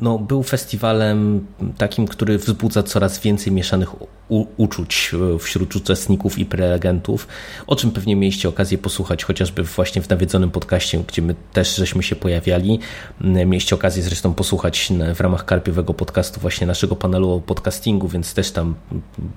no, 0.00 0.18
był 0.18 0.42
festiwalem 0.42 1.46
takim, 1.78 2.06
który 2.06 2.38
wzbudza 2.38 2.82
coraz 2.82 3.20
więcej 3.20 3.52
mieszanych 3.52 4.02
uczuć 4.28 5.10
e, 5.34 5.38
wśród 5.38 5.76
uczestników 5.76 6.38
i 6.38 6.44
prelegentów, 6.44 7.28
o 7.66 7.76
czym 7.76 7.90
pewnie 7.90 8.16
mieliście 8.16 8.48
okazję 8.48 8.78
posłuchać 8.78 9.24
chociażby 9.24 9.62
właśnie 9.62 10.02
w 10.02 10.08
nawiedzonym 10.08 10.50
podcaście, 10.50 11.04
gdzie 11.08 11.22
my 11.22 11.34
też 11.52 11.76
żeśmy 11.76 12.02
się 12.02 12.16
pojawiali. 12.16 12.78
Mieliście 13.20 13.74
okazję 13.74 14.02
zresztą 14.02 14.34
posłuchać 14.34 14.92
w 15.14 15.20
ramach 15.20 15.44
karpiowego 15.44 15.94
podcastu 15.94 16.40
właśnie 16.40 16.66
naszego 16.66 16.96
panelu 16.96 17.30
o 17.30 17.40
podcastingu, 17.40 18.08
więc 18.08 18.34
też 18.34 18.50
tam 18.50 18.74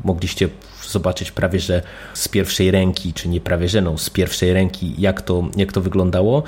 mogliście 0.04 0.50
zobaczyć 0.90 1.32
prawie, 1.32 1.60
że 1.60 1.82
z 2.14 2.28
pierwszej 2.28 2.72
ręki, 2.72 3.14
czy 3.14 3.30
nie 3.30 3.42
prawie, 3.42 3.70
że 3.70 3.82
no, 3.82 3.98
z 3.98 4.10
pierwszej 4.10 4.54
ręki, 4.54 4.96
jak 4.98 5.22
to, 5.22 5.50
jak 5.58 5.72
to 5.72 5.82
wyglądało. 5.82 6.44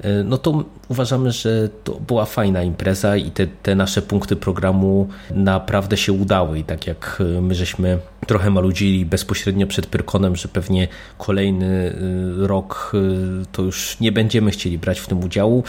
E, 0.00 0.22
no 0.24 0.38
to 0.38 0.64
uważamy, 0.88 1.32
że 1.32 1.68
to 1.84 1.92
była 1.92 2.24
fajna 2.24 2.62
impreza 2.62 3.16
i 3.16 3.30
te, 3.30 3.46
te 3.46 3.74
nasze 3.74 4.02
punkty 4.02 4.36
programu 4.36 5.08
naprawdę 5.30 5.96
się 5.96 6.12
udały 6.12 6.58
i 6.58 6.64
tak 6.64 6.86
jak 6.86 7.22
my 7.40 7.54
żeśmy 7.54 7.83
trochę 8.26 8.50
maludzili 8.50 9.06
bezpośrednio 9.06 9.66
przed 9.66 9.86
Pyrkonem, 9.86 10.36
że 10.36 10.48
pewnie 10.48 10.88
kolejny 11.18 11.94
y, 12.42 12.46
rok 12.46 12.92
y, 13.42 13.46
to 13.52 13.62
już 13.62 14.00
nie 14.00 14.12
będziemy 14.12 14.50
chcieli 14.50 14.78
brać 14.78 15.00
w 15.00 15.06
tym 15.06 15.24
udziału, 15.24 15.64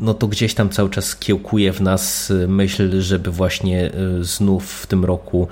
no 0.00 0.14
to 0.14 0.26
gdzieś 0.26 0.54
tam 0.54 0.68
cały 0.68 0.90
czas 0.90 1.16
kiełkuje 1.16 1.72
w 1.72 1.80
nas 1.80 2.30
y, 2.30 2.48
myśl, 2.48 3.00
żeby 3.00 3.30
właśnie 3.30 3.90
znów 4.20 4.72
w 4.72 4.86
tym 4.86 5.04
roku 5.04 5.48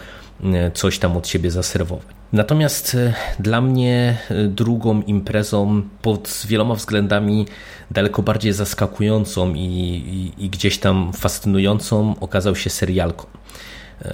coś 0.74 0.98
tam 0.98 1.16
od 1.16 1.28
siebie 1.28 1.50
zaserwować. 1.50 2.06
Natomiast 2.32 2.96
dla 3.38 3.60
mnie 3.60 4.18
drugą 4.48 5.02
imprezą 5.02 5.82
pod 6.02 6.42
wieloma 6.48 6.74
względami 6.74 7.46
daleko 7.90 8.22
bardziej 8.22 8.52
zaskakującą 8.52 9.54
i, 9.54 9.60
i, 9.60 10.44
i 10.44 10.50
gdzieś 10.50 10.78
tam 10.78 11.12
fascynującą 11.12 12.14
okazał 12.20 12.56
się 12.56 12.70
serialką. 12.70 13.26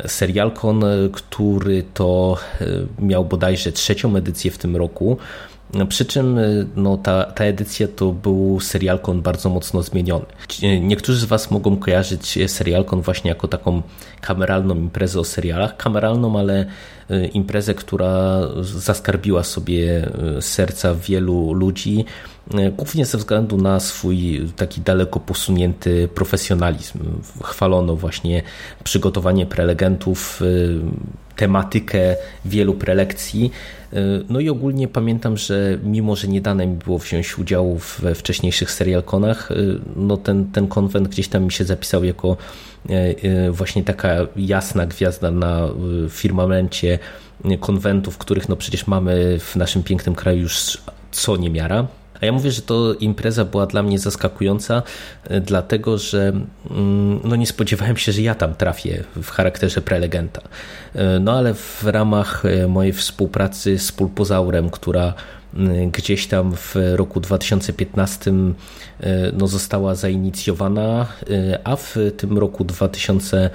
Serialkon, 0.06 0.84
który 1.12 1.84
to 1.94 2.36
e, 2.60 2.66
miał 2.98 3.24
bodajże 3.24 3.72
trzecią 3.72 4.16
edycję 4.16 4.50
w 4.50 4.58
tym 4.58 4.76
roku. 4.76 5.16
Przy 5.88 6.04
czym 6.04 6.38
e, 6.38 6.42
no, 6.76 6.96
ta, 6.96 7.24
ta 7.24 7.44
edycja 7.44 7.88
to 7.96 8.12
był 8.12 8.60
serialkon 8.60 9.22
bardzo 9.22 9.50
mocno 9.50 9.82
zmieniony. 9.82 10.24
Niektórzy 10.80 11.20
z 11.20 11.24
Was 11.24 11.50
mogą 11.50 11.76
kojarzyć 11.76 12.38
serialkon 12.46 13.00
właśnie 13.00 13.28
jako 13.28 13.48
taką 13.48 13.82
kameralną 14.20 14.74
imprezę 14.74 15.20
o 15.20 15.24
serialach. 15.24 15.76
Kameralną, 15.76 16.38
ale 16.38 16.66
e, 17.10 17.26
imprezę, 17.26 17.74
która 17.74 18.40
zaskarbiła 18.60 19.42
sobie 19.44 20.10
serca 20.40 20.94
wielu 20.94 21.52
ludzi 21.52 22.04
głównie 22.72 23.06
ze 23.06 23.18
względu 23.18 23.56
na 23.56 23.80
swój 23.80 24.48
taki 24.56 24.80
daleko 24.80 25.20
posunięty 25.20 26.08
profesjonalizm. 26.14 26.98
Chwalono 27.42 27.96
właśnie 27.96 28.42
przygotowanie 28.84 29.46
prelegentów, 29.46 30.42
tematykę 31.36 32.16
wielu 32.44 32.74
prelekcji. 32.74 33.50
No 34.28 34.40
i 34.40 34.48
ogólnie 34.48 34.88
pamiętam, 34.88 35.36
że 35.36 35.78
mimo, 35.84 36.16
że 36.16 36.28
nie 36.28 36.40
dane 36.40 36.66
mi 36.66 36.76
było 36.76 36.98
wziąć 36.98 37.38
udziału 37.38 37.80
we 37.98 38.14
wcześniejszych 38.14 38.70
serialkonach, 38.70 39.48
no 39.96 40.16
ten, 40.16 40.52
ten 40.52 40.68
konwent 40.68 41.08
gdzieś 41.08 41.28
tam 41.28 41.44
mi 41.44 41.52
się 41.52 41.64
zapisał 41.64 42.04
jako 42.04 42.36
właśnie 43.50 43.84
taka 43.84 44.16
jasna 44.36 44.86
gwiazda 44.86 45.30
na 45.30 45.68
firmamencie 46.10 46.98
konwentów, 47.60 48.18
których 48.18 48.48
no 48.48 48.56
przecież 48.56 48.86
mamy 48.86 49.38
w 49.38 49.56
naszym 49.56 49.82
pięknym 49.82 50.14
kraju 50.14 50.38
już 50.38 50.78
co 51.10 51.36
niemiara. 51.36 51.86
A 52.20 52.26
ja 52.26 52.32
mówię, 52.32 52.50
że 52.50 52.62
to 52.62 52.94
impreza 52.94 53.44
była 53.44 53.66
dla 53.66 53.82
mnie 53.82 53.98
zaskakująca, 53.98 54.82
e, 55.24 55.40
dlatego 55.40 55.98
że 55.98 56.32
mm, 56.70 57.20
no 57.24 57.36
nie 57.36 57.46
spodziewałem 57.46 57.96
się, 57.96 58.12
że 58.12 58.22
ja 58.22 58.34
tam 58.34 58.54
trafię 58.54 59.04
w 59.22 59.30
charakterze 59.30 59.80
prelegenta. 59.80 60.42
E, 60.94 61.18
no 61.20 61.32
ale 61.32 61.54
w 61.54 61.84
ramach 61.84 62.44
e, 62.44 62.68
mojej 62.68 62.92
współpracy 62.92 63.78
z 63.78 63.92
Pulpozaurem, 63.92 64.70
która 64.70 65.14
gdzieś 65.92 66.26
tam 66.26 66.56
w 66.56 66.74
roku 66.94 67.20
2015 67.20 68.32
no, 69.32 69.46
została 69.46 69.94
zainicjowana, 69.94 71.06
a 71.64 71.76
w 71.76 71.96
tym 72.16 72.38
roku 72.38 72.64
2000 72.64 73.50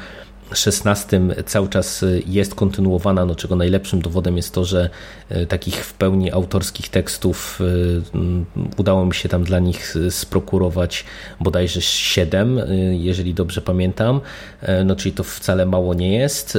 16 0.53 1.21
cały 1.45 1.69
czas 1.69 2.05
jest 2.25 2.55
kontynuowana, 2.55 3.25
no 3.25 3.35
czego 3.35 3.55
najlepszym 3.55 4.01
dowodem 4.01 4.37
jest 4.37 4.53
to, 4.53 4.65
że 4.65 4.89
e, 5.29 5.45
takich 5.45 5.85
w 5.85 5.93
pełni 5.93 6.31
autorskich 6.31 6.89
tekstów 6.89 7.59
e, 7.61 8.73
udało 8.77 9.05
mi 9.05 9.13
się 9.13 9.29
tam 9.29 9.43
dla 9.43 9.59
nich 9.59 9.95
sprokurować 10.09 11.05
bodajże 11.39 11.81
7, 11.81 12.57
e, 12.57 12.65
jeżeli 12.95 13.33
dobrze 13.33 13.61
pamiętam, 13.61 14.21
no 14.85 14.95
czyli 14.95 15.11
to 15.11 15.23
wcale 15.23 15.65
mało 15.65 15.93
nie 15.93 16.17
jest. 16.17 16.57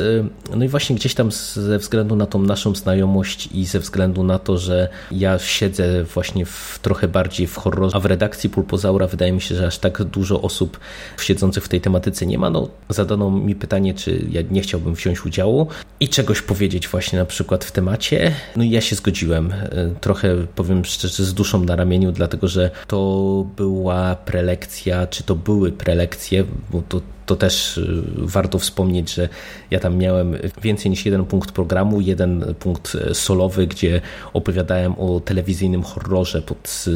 No 0.56 0.64
i 0.64 0.68
właśnie 0.68 0.96
gdzieś 0.96 1.14
tam 1.14 1.32
ze 1.54 1.78
względu 1.78 2.16
na 2.16 2.26
tą 2.26 2.42
naszą 2.42 2.74
znajomość 2.74 3.48
i 3.54 3.66
ze 3.66 3.80
względu 3.80 4.24
na 4.24 4.38
to, 4.38 4.58
że 4.58 4.88
ja 5.10 5.38
siedzę 5.38 6.04
właśnie 6.04 6.46
w, 6.46 6.78
trochę 6.82 7.08
bardziej 7.08 7.46
w 7.46 7.56
horrorze, 7.56 7.96
a 7.96 8.00
w 8.00 8.06
redakcji 8.06 8.50
Pulpozaura 8.50 9.06
wydaje 9.06 9.32
mi 9.32 9.40
się, 9.40 9.54
że 9.54 9.66
aż 9.66 9.78
tak 9.78 10.02
dużo 10.02 10.42
osób 10.42 10.80
siedzących 11.20 11.64
w 11.64 11.68
tej 11.68 11.80
tematyce 11.80 12.26
nie 12.26 12.38
ma, 12.38 12.50
no 12.50 12.68
zadano 12.88 13.30
mi 13.30 13.54
pytanie 13.54 13.81
pytanie, 13.82 13.94
czy 13.94 14.26
ja 14.30 14.42
nie 14.50 14.60
chciałbym 14.60 14.94
wziąć 14.94 15.26
udziału 15.26 15.66
i 16.00 16.08
czegoś 16.08 16.42
powiedzieć 16.42 16.88
właśnie 16.88 17.18
na 17.18 17.24
przykład 17.24 17.64
w 17.64 17.72
temacie. 17.72 18.34
No 18.56 18.64
i 18.64 18.70
ja 18.70 18.80
się 18.80 18.96
zgodziłem. 18.96 19.52
E, 19.52 19.94
trochę 20.00 20.46
powiem 20.54 20.84
szczerze 20.84 21.24
z 21.24 21.34
duszą 21.34 21.64
na 21.64 21.76
ramieniu, 21.76 22.12
dlatego 22.12 22.48
że 22.48 22.70
to 22.86 23.46
była 23.56 24.16
prelekcja, 24.16 25.06
czy 25.06 25.22
to 25.22 25.34
były 25.34 25.72
prelekcje, 25.72 26.44
bo 26.70 26.82
to 26.88 27.00
to 27.26 27.36
też 27.36 27.78
y, 27.78 28.02
warto 28.16 28.58
wspomnieć, 28.58 29.14
że 29.14 29.28
ja 29.70 29.80
tam 29.80 29.96
miałem 29.96 30.36
więcej 30.62 30.90
niż 30.90 31.06
jeden 31.06 31.24
punkt 31.24 31.52
programu, 31.52 32.00
jeden 32.00 32.54
punkt 32.58 32.94
e, 32.94 33.14
solowy, 33.14 33.66
gdzie 33.66 34.00
opowiadałem 34.32 34.94
o 34.98 35.20
telewizyjnym 35.20 35.82
horrorze 35.82 36.42
pod 36.42 36.84
y, 36.86 36.92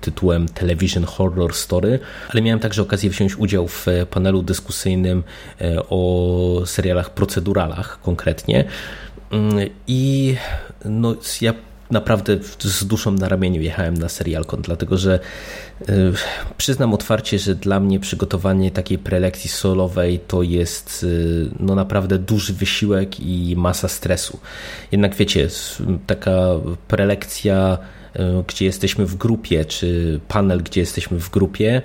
tytułem 0.00 0.48
Television 0.48 1.04
Horror 1.04 1.54
Story, 1.54 1.98
ale 2.28 2.42
miałem 2.42 2.60
także 2.60 2.82
okazję 2.82 3.10
wziąć 3.10 3.36
udział 3.36 3.68
w 3.68 3.88
e, 3.88 4.06
panelu 4.06 4.42
dyskusyjnym 4.42 5.22
e, 5.60 5.76
o 5.90 6.62
serialach 6.66 7.10
proceduralach 7.10 8.00
konkretnie. 8.02 8.64
Mm, 9.30 9.68
I 9.86 10.34
no, 10.84 11.14
ja 11.40 11.54
naprawdę 11.90 12.38
z 12.60 12.84
duszą 12.84 13.10
na 13.10 13.28
ramieniu 13.28 13.62
jechałem 13.62 13.94
na 13.94 14.08
serialkon, 14.08 14.62
dlatego 14.62 14.98
że 14.98 15.20
y, 15.88 16.12
przyznam 16.56 16.94
otwarcie, 16.94 17.38
że 17.38 17.54
dla 17.54 17.80
mnie 17.80 18.00
przygotowanie 18.00 18.70
takiej 18.70 18.98
prelekcji 18.98 19.50
solowej 19.50 20.20
to 20.28 20.42
jest 20.42 21.02
y, 21.02 21.50
no 21.60 21.74
naprawdę 21.74 22.18
duży 22.18 22.52
wysiłek 22.52 23.20
i 23.20 23.54
masa 23.56 23.88
stresu. 23.88 24.38
Jednak 24.92 25.14
wiecie, 25.14 25.48
taka 26.06 26.36
prelekcja, 26.88 27.78
y, 28.16 28.20
gdzie 28.46 28.64
jesteśmy 28.64 29.06
w 29.06 29.16
grupie, 29.16 29.64
czy 29.64 30.20
panel, 30.28 30.62
gdzie 30.62 30.80
jesteśmy 30.80 31.18
w 31.18 31.30
grupie, 31.30 31.82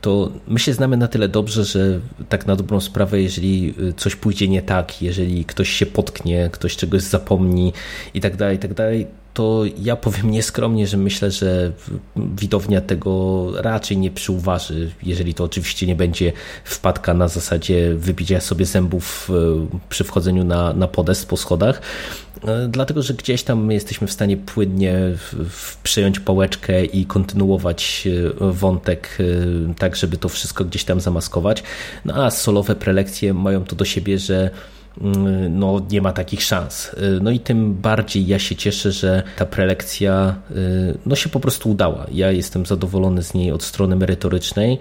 to 0.00 0.32
my 0.48 0.58
się 0.58 0.72
znamy 0.72 0.96
na 0.96 1.08
tyle 1.08 1.28
dobrze, 1.28 1.64
że 1.64 2.00
tak 2.28 2.46
na 2.46 2.56
dobrą 2.56 2.80
sprawę, 2.80 3.22
jeżeli 3.22 3.74
coś 3.96 4.16
pójdzie 4.16 4.48
nie 4.48 4.62
tak, 4.62 5.02
jeżeli 5.02 5.44
ktoś 5.44 5.68
się 5.68 5.86
potknie, 5.86 6.50
ktoś 6.52 6.76
czegoś 6.76 7.02
zapomni 7.02 7.72
i 8.14 8.20
tak 8.20 8.36
dalej, 8.36 8.56
i 8.56 8.58
tak 8.58 8.74
dalej, 8.74 9.06
to 9.38 9.64
ja 9.78 9.96
powiem 9.96 10.30
nieskromnie, 10.30 10.86
że 10.86 10.96
myślę, 10.96 11.30
że 11.30 11.72
widownia 12.16 12.80
tego 12.80 13.46
raczej 13.62 13.96
nie 13.98 14.10
przyuważy, 14.10 14.90
jeżeli 15.02 15.34
to 15.34 15.44
oczywiście 15.44 15.86
nie 15.86 15.96
będzie 15.96 16.32
wpadka 16.64 17.14
na 17.14 17.28
zasadzie 17.28 17.94
wybicia 17.94 18.40
sobie 18.40 18.66
zębów 18.66 19.30
e, 19.30 19.66
przy 19.88 20.04
wchodzeniu 20.04 20.44
na, 20.44 20.72
na 20.72 20.88
podest 20.88 21.28
po 21.28 21.36
schodach. 21.36 21.80
E, 22.44 22.68
dlatego, 22.68 23.02
że 23.02 23.14
gdzieś 23.14 23.42
tam 23.42 23.64
my 23.64 23.74
jesteśmy 23.74 24.06
w 24.06 24.12
stanie 24.12 24.36
płynnie 24.36 24.94
przejąć 25.82 26.20
pałeczkę 26.20 26.84
i 26.84 27.06
kontynuować 27.06 28.08
e, 28.40 28.52
wątek 28.52 29.18
tak, 29.78 29.96
żeby 29.96 30.16
to 30.16 30.28
wszystko 30.28 30.64
gdzieś 30.64 30.84
tam 30.84 31.00
zamaskować. 31.00 31.62
No 32.04 32.24
a 32.24 32.30
solowe 32.30 32.74
prelekcje 32.74 33.34
mają 33.34 33.64
to 33.64 33.76
do 33.76 33.84
siebie, 33.84 34.18
że 34.18 34.50
no, 35.50 35.80
nie 35.90 36.02
ma 36.02 36.12
takich 36.12 36.42
szans. 36.42 36.94
Y, 36.94 37.18
no 37.22 37.30
i 37.30 37.40
tym 37.40 37.74
bardziej 37.74 38.26
ja 38.26 38.38
się 38.38 38.56
cieszę, 38.56 38.92
że 38.92 39.22
ta 39.36 39.46
prelekcja 39.46 40.34
y, 40.50 40.98
no, 41.06 41.16
się 41.16 41.28
po 41.28 41.40
prostu 41.40 41.70
udała. 41.70 42.06
Ja 42.12 42.32
jestem 42.32 42.66
zadowolony 42.66 43.22
z 43.22 43.34
niej 43.34 43.52
od 43.52 43.62
strony 43.62 43.96
merytorycznej. 43.96 44.78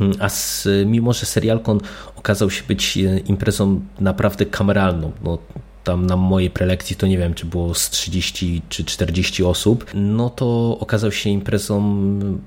Mm, 0.00 0.12
a 0.20 0.28
z, 0.28 0.68
mimo, 0.86 1.12
że 1.12 1.26
serialkon 1.26 1.80
okazał 2.16 2.50
się 2.50 2.62
być 2.68 2.96
y, 2.96 3.22
imprezą 3.26 3.80
naprawdę 4.00 4.46
kameralną, 4.46 5.12
no, 5.24 5.38
tam 5.84 6.06
na 6.06 6.16
mojej 6.16 6.50
prelekcji 6.50 6.96
to 6.96 7.06
nie 7.06 7.18
wiem, 7.18 7.34
czy 7.34 7.46
było 7.46 7.74
z 7.74 7.90
30 7.90 8.62
czy 8.68 8.84
40 8.84 9.44
osób, 9.44 9.86
no 9.94 10.30
to 10.30 10.78
okazał 10.80 11.12
się 11.12 11.30
imprezą 11.30 11.98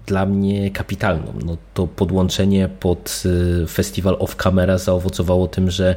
dla 0.06 0.26
mnie 0.26 0.72
kapitalną. 0.72 1.34
No 1.46 1.58
to 1.74 1.88
podłączenie 1.88 2.70
pod 2.80 3.24
festiwal 3.68 4.16
off 4.20 4.36
camera 4.36 4.78
zaowocowało 4.78 5.48
tym, 5.48 5.72
że 5.72 5.96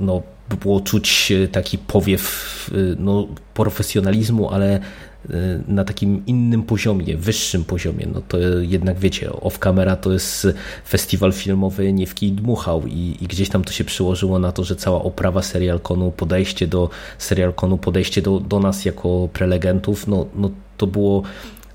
no, 0.00 0.22
było 0.56 0.80
czuć 0.80 1.32
taki 1.52 1.78
powiew 1.78 2.70
y, 2.72 2.96
no, 2.98 3.26
profesjonalizmu, 3.54 4.50
ale 4.50 4.76
y, 4.76 5.32
na 5.68 5.84
takim 5.84 6.26
innym 6.26 6.62
poziomie, 6.62 7.16
wyższym 7.16 7.64
poziomie. 7.64 8.06
No 8.14 8.22
to 8.28 8.38
jednak 8.60 8.98
wiecie, 8.98 9.32
off 9.32 9.58
camera 9.58 9.96
to 9.96 10.12
jest 10.12 10.46
festiwal 10.88 11.32
filmowy 11.32 11.92
Niewki 11.92 12.26
i 12.26 12.32
Dmuchał 12.32 12.86
i, 12.86 13.16
i 13.20 13.26
gdzieś 13.26 13.48
tam 13.48 13.64
to 13.64 13.72
się 13.72 13.84
przyłożyło 13.84 14.38
na 14.38 14.52
to, 14.52 14.64
że 14.64 14.76
cała 14.76 15.02
oprawa 15.02 15.42
serialkonu, 15.42 16.10
podejście 16.10 16.66
do 16.66 16.90
serialkonu, 17.18 17.78
podejście 17.78 18.22
do, 18.22 18.40
do 18.40 18.60
nas 18.60 18.84
jako 18.84 19.28
prelegentów, 19.32 20.06
no, 20.06 20.26
no 20.36 20.50
to 20.76 20.86
było 20.86 21.22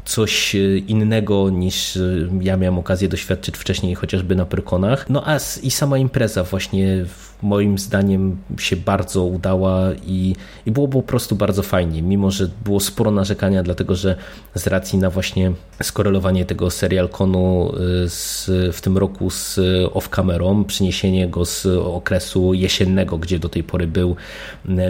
coś 0.05 0.55
e, 0.55 0.77
innego 0.77 1.49
niż 1.49 1.99
ja 2.41 2.57
miałem 2.57 2.79
okazję 2.79 3.07
doświadczyć 3.09 3.57
wcześniej 3.57 3.95
chociażby 3.95 4.35
na 4.35 4.45
Prykonach. 4.45 5.09
No 5.09 5.27
a 5.27 5.37
i 5.63 5.71
sama 5.71 5.97
impreza 5.97 6.43
właśnie 6.43 7.05
moim 7.43 7.77
zdaniem 7.77 8.37
się 8.57 8.75
bardzo 8.75 9.25
udała 9.25 9.93
i, 10.05 10.35
i 10.65 10.71
było 10.71 10.87
po 10.87 11.01
prostu 11.01 11.35
bardzo 11.35 11.63
fajnie, 11.63 12.01
mimo 12.01 12.31
że 12.31 12.49
było 12.63 12.79
sporo 12.79 13.11
narzekania, 13.11 13.63
dlatego 13.63 13.95
że 13.95 14.15
z 14.55 14.67
racji 14.67 14.99
na 14.99 15.09
właśnie 15.09 15.51
skorelowanie 15.83 16.45
tego 16.45 16.71
serialkonu 16.71 17.71
e, 18.05 18.09
z, 18.09 18.49
w 18.75 18.81
tym 18.81 18.97
roku 18.97 19.29
z 19.29 19.59
off-camerą, 19.93 20.65
przyniesienie 20.65 21.27
go 21.27 21.45
z 21.45 21.65
okresu 21.65 22.53
jesiennego, 22.53 23.17
gdzie 23.17 23.39
do 23.39 23.49
tej 23.49 23.63
pory 23.63 23.87
był 23.87 24.15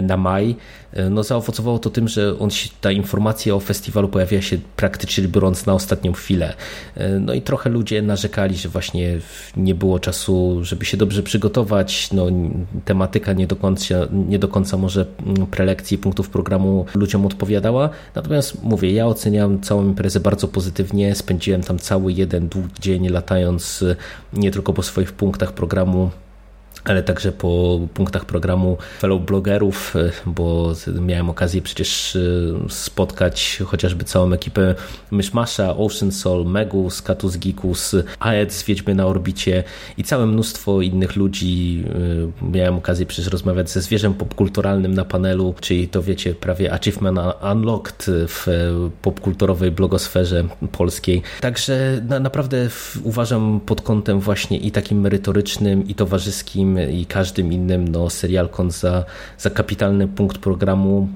na 0.02 0.16
maj, 0.16 0.56
no 1.10 1.22
zaowocowało 1.22 1.78
to 1.78 1.90
tym, 1.90 2.08
że 2.08 2.38
on 2.38 2.50
się, 2.50 2.68
ta 2.80 2.92
informacja 2.92 3.54
o 3.54 3.60
festiwalu 3.60 4.08
pojawia 4.08 4.42
się 4.42 4.58
praktycznie 4.76 5.28
biorąc 5.28 5.66
na 5.66 5.74
ostatnią 5.74 6.12
chwilę. 6.12 6.54
No 7.20 7.34
i 7.34 7.42
trochę 7.42 7.70
ludzie 7.70 8.02
narzekali, 8.02 8.56
że 8.56 8.68
właśnie 8.68 9.18
nie 9.56 9.74
było 9.74 9.98
czasu, 9.98 10.64
żeby 10.64 10.84
się 10.84 10.96
dobrze 10.96 11.22
przygotować. 11.22 12.12
No, 12.12 12.26
tematyka 12.84 13.32
nie 13.32 13.46
do 13.46 13.56
końca, 13.56 13.94
nie 14.28 14.38
do 14.38 14.48
końca 14.48 14.76
może 14.76 15.06
prelekcji 15.50 15.98
punktów 15.98 16.28
programu 16.28 16.86
ludziom 16.94 17.26
odpowiadała. 17.26 17.90
Natomiast 18.14 18.62
mówię, 18.62 18.92
ja 18.92 19.06
oceniam 19.06 19.60
całą 19.60 19.84
imprezę 19.84 20.20
bardzo 20.20 20.48
pozytywnie. 20.48 21.14
Spędziłem 21.14 21.62
tam 21.62 21.78
cały 21.78 22.12
jeden 22.12 22.48
długi 22.48 22.74
dzień 22.80 23.08
latając 23.08 23.84
nie 24.32 24.50
tylko 24.50 24.72
po 24.72 24.82
swoich 24.82 25.12
punktach 25.12 25.52
programu 25.52 26.10
ale 26.84 27.02
także 27.02 27.32
po 27.32 27.80
punktach 27.94 28.24
programu 28.24 28.76
fellow 28.98 29.22
blogerów, 29.22 29.96
e, 29.96 30.10
bo 30.26 30.72
miałem 31.00 31.30
okazję 31.30 31.62
przecież 31.62 32.16
e, 32.16 32.20
spotkać 32.68 33.62
chociażby 33.66 34.04
całą 34.04 34.32
ekipę 34.32 34.74
Myszmasza, 35.10 35.76
Ocean 35.76 36.12
Soul, 36.12 36.44
Megus, 36.44 37.02
Katus 37.02 37.38
Gikus, 37.38 37.96
Aed 38.20 38.52
z 38.52 38.64
Wiedźmy 38.64 38.94
na 38.94 39.06
orbicie 39.06 39.64
i 39.96 40.04
całe 40.04 40.26
mnóstwo 40.26 40.80
innych 40.80 41.16
ludzi. 41.16 41.84
E, 42.42 42.46
miałem 42.46 42.74
okazję 42.74 43.06
przecież 43.06 43.32
rozmawiać 43.32 43.70
ze 43.70 43.80
zwierzem 43.80 44.14
popkulturalnym 44.14 44.94
na 44.94 45.04
panelu, 45.04 45.54
czyli 45.60 45.88
to 45.88 46.02
wiecie, 46.02 46.34
prawie 46.34 46.72
achievement 46.72 47.18
unlocked 47.52 48.06
w 48.08 48.46
popkulturowej 49.02 49.70
blogosferze 49.70 50.44
polskiej. 50.72 51.22
Także 51.40 52.02
na, 52.08 52.20
naprawdę 52.20 52.68
uważam 53.02 53.60
pod 53.66 53.80
kątem 53.80 54.20
właśnie 54.20 54.58
i 54.58 54.70
takim 54.70 55.00
merytorycznym 55.00 55.88
i 55.88 55.94
towarzyskim 55.94 56.73
i 56.78 57.06
każdym 57.06 57.52
innym 57.52 57.88
no, 57.88 58.10
serialkon 58.10 58.70
za, 58.70 59.04
za 59.38 59.50
kapitalny 59.50 60.08
punkt 60.08 60.38
programu 60.38 61.08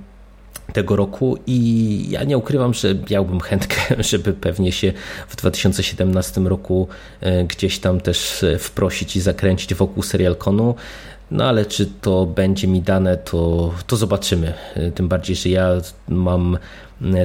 tego 0.73 0.97
roku 0.97 1.39
i 1.47 2.11
ja 2.11 2.25
nie 2.25 2.39
ukrywam, 2.39 2.75
że 2.75 2.95
miałbym 3.11 3.41
chętkę, 3.41 3.77
żeby 4.11 4.33
pewnie 4.33 4.73
się 4.73 4.93
w 5.29 5.37
2017 5.37 6.41
roku 6.41 6.89
e, 7.21 7.45
gdzieś 7.45 7.79
tam 7.79 8.01
też 8.01 8.43
e, 8.43 8.59
wprosić 8.59 9.17
i 9.17 9.21
zakręcić 9.21 9.75
wokół 9.75 10.03
serialkonu. 10.03 10.75
No 11.31 11.45
ale 11.45 11.67
czy 11.67 11.87
to 11.87 12.27
będzie 12.27 12.69
mi 12.69 12.83
dane, 12.83 13.17
to, 13.17 13.75
to 13.87 13.97
zobaczymy. 13.97 14.55
E, 14.75 14.91
tym 14.91 15.09
bardziej, 15.09 15.37
że 15.37 15.49
ja 15.49 15.71
mam 16.09 16.59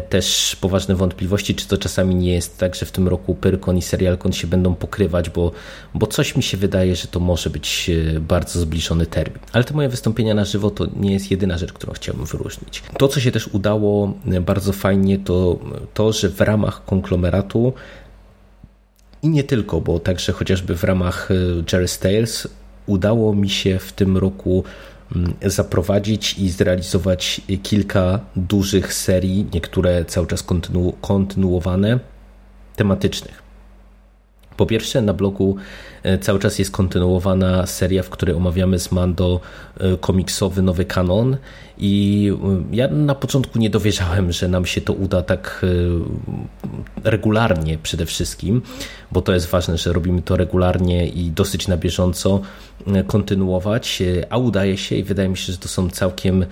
też 0.10 0.58
poważne 0.62 0.96
wątpliwości, 0.96 1.56
czy 1.56 1.68
to 1.68 1.78
czasami 1.78 2.16
nie 2.16 2.34
jest 2.34 2.58
tak, 2.58 2.76
że 2.76 2.86
w 2.86 2.92
tym 2.92 3.08
roku 3.08 3.36
Pyrkon 3.36 3.78
i 3.78 3.82
Serialkon 3.82 4.32
się 4.32 4.48
będą 4.48 4.76
pokrywać, 4.76 5.30
bo, 5.30 5.52
bo 5.94 6.08
coś 6.08 6.36
mi 6.36 6.44
się 6.44 6.58
wydaje, 6.58 6.96
że 6.96 7.08
to 7.08 7.20
może 7.20 7.50
być 7.50 7.90
e, 8.16 8.20
bardzo 8.20 8.60
zbliżony 8.60 9.06
termin. 9.06 9.40
Ale 9.52 9.64
te 9.64 9.74
moje 9.74 9.90
wystąpienia 9.90 10.34
na 10.34 10.46
żywo 10.46 10.70
to 10.70 10.88
nie 10.96 11.14
jest 11.14 11.32
jedyna 11.32 11.58
rzecz, 11.58 11.74
którą 11.74 11.94
chciałbym 11.94 12.26
wyróżnić. 12.26 12.84
To, 12.98 13.08
co 13.08 13.20
się 13.20 13.32
też 13.32 13.48
udało 13.48 14.14
e, 14.32 14.42
bardzo 14.42 14.74
fajnie, 14.74 15.20
to 15.20 15.60
to, 15.94 16.12
że 16.12 16.30
w 16.30 16.42
ramach 16.42 16.86
konglomeratu 16.86 17.74
i 19.24 19.30
nie 19.30 19.44
tylko, 19.44 19.82
bo 19.82 20.00
także 20.00 20.32
chociażby 20.32 20.76
w 20.76 20.84
ramach 20.84 21.30
Jerry 21.72 21.88
Tales 22.00 22.48
udało 22.86 23.36
mi 23.36 23.50
się 23.50 23.80
w 23.80 23.92
tym 23.92 24.18
roku 24.18 24.64
zaprowadzić 25.46 26.40
i 26.40 26.50
zrealizować 26.50 27.42
kilka 27.64 28.20
dużych 28.36 28.94
serii, 28.94 29.46
niektóre 29.54 30.06
cały 30.06 30.28
czas 30.28 30.44
kontynu 30.44 30.94
kontynuowane, 31.02 32.00
tematycznych. 32.76 33.44
Po 34.58 34.66
pierwsze, 34.66 35.02
na 35.02 35.14
blogu 35.14 35.56
e, 35.58 35.93
cały 36.22 36.40
czas 36.40 36.60
jest 36.60 36.72
kontynuowana 36.72 37.66
seria, 37.66 38.04
w 38.04 38.10
której 38.10 38.36
omawiamy 38.36 38.80
z 38.80 38.92
Mando 38.92 39.40
e, 39.80 39.98
komiksowy 39.98 40.62
nowy 40.62 40.86
kanon. 40.86 41.38
I 41.78 42.32
e, 42.72 42.76
ja 42.76 42.88
na 42.88 43.16
początku 43.16 43.60
nie 43.60 43.70
dowierzałem, 43.70 44.32
że 44.32 44.48
nam 44.48 44.66
się 44.66 44.82
to 44.82 44.94
uda 44.94 45.22
tak 45.22 45.66
regularnie 47.04 47.78
przede 47.78 48.06
wszystkim, 48.06 48.62
bo 49.12 49.22
to 49.22 49.34
jest 49.34 49.48
ważne, 49.48 49.78
że 49.78 49.94
robimy 49.94 50.22
to 50.22 50.38
regularnie 50.38 51.08
i 51.08 51.32
dosyć 51.32 51.68
na 51.68 51.78
bieżąco 51.78 52.42
kontynuować, 53.08 54.04
a 54.30 54.38
udaje 54.38 54.78
się 54.78 54.96
i 54.96 55.04
wydaje 55.04 55.30
mi 55.30 55.38
się, 55.38 55.52
że 55.52 55.58
to 55.58 55.68
są 55.68 55.90
całkiem, 55.90 56.46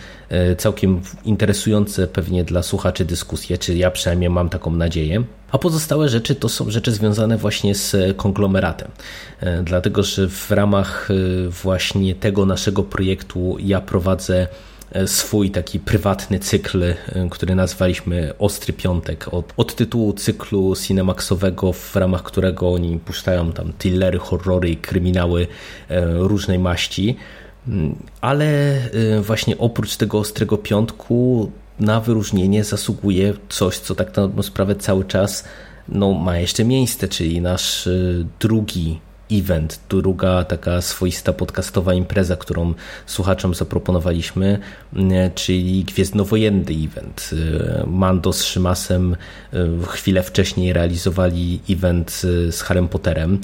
całkiem 0.58 1.02
interesujące 1.26 2.08
pewnie 2.08 2.44
dla 2.44 2.64
słuchaczy 2.64 3.06
dyskusje, 3.06 3.58
czy 3.58 3.76
ja 3.78 3.92
przynajmniej 3.92 4.30
mam 4.30 4.50
taką 4.50 4.72
nadzieję. 4.72 5.24
A 5.52 5.58
pozostałe 5.58 6.10
rzeczy 6.10 6.36
to 6.36 6.50
są 6.50 6.72
rzeczy 6.72 6.92
związane 6.92 7.38
właśnie 7.38 7.76
z 7.76 8.18
konglomeratem. 8.18 8.92
E, 9.42 9.64
dlatego, 9.64 10.04
że 10.04 10.30
w 10.30 10.52
ramach 10.52 11.10
e, 11.12 11.50
właśnie 11.50 12.16
tego 12.16 12.46
naszego 12.46 12.84
projektu 12.84 13.58
ja 13.60 13.82
prowadzę 13.82 14.48
e, 14.92 15.08
swój 15.08 15.52
taki 15.52 15.80
prywatny 15.80 16.40
cykl, 16.40 16.84
który 17.32 17.56
nazwaliśmy 17.56 18.34
Ostry 18.40 18.74
Piątek, 18.74 19.34
od, 19.34 19.54
od, 19.58 19.76
tytułu 19.76 20.14
cyklu 20.14 20.76
cinemaxowego, 20.76 21.74
w 21.74 21.96
ramach 21.96 22.24
którego 22.24 22.74
oni 22.74 23.00
puszczają 23.00 23.52
tam 23.52 23.74
thrillery, 23.78 24.20
horrory 24.20 24.70
i 24.70 24.78
kryminały 24.78 25.48
różnej 26.14 26.60
maści. 26.60 27.18
Mm, 27.68 27.96
ale 28.22 28.80
właśnie 29.22 29.58
oprócz 29.58 29.96
tego 29.96 30.20
Ostrego 30.20 30.58
Piątku 30.58 31.52
na 31.80 32.00
wyróżnienie 32.00 32.64
zasługuje 32.64 33.34
coś, 33.50 33.78
co 33.78 33.96
tak 33.96 34.12
na 34.36 34.44
sprawę 34.44 34.76
cały 34.76 35.06
czas 35.06 35.44
no, 35.90 36.14
ma 36.14 36.38
jeszcze 36.38 36.66
miejsce, 36.66 37.08
czyli 37.08 37.42
nasz 37.42 37.90
drugi 38.40 39.00
event, 39.32 39.80
druga 39.90 40.44
taka 40.44 40.82
swoista 40.82 41.34
podcastowa 41.34 41.94
impreza, 41.94 42.36
którą 42.36 42.74
słuchaczom 43.06 43.54
zaproponowaliśmy, 43.56 44.60
y, 44.96 45.00
czyli 45.36 45.84
Gwiezdnowojenny 45.84 46.74
event. 46.86 47.30
Y, 47.34 47.88
Mando 47.88 48.34
z 48.34 48.44
Szymasem 48.44 49.16
chwilę 49.88 50.24
wcześniej 50.24 50.74
realizowali 50.74 51.60
event 51.70 52.12
z 52.50 52.62
Harrym 52.62 52.88
Potterem. 52.88 53.40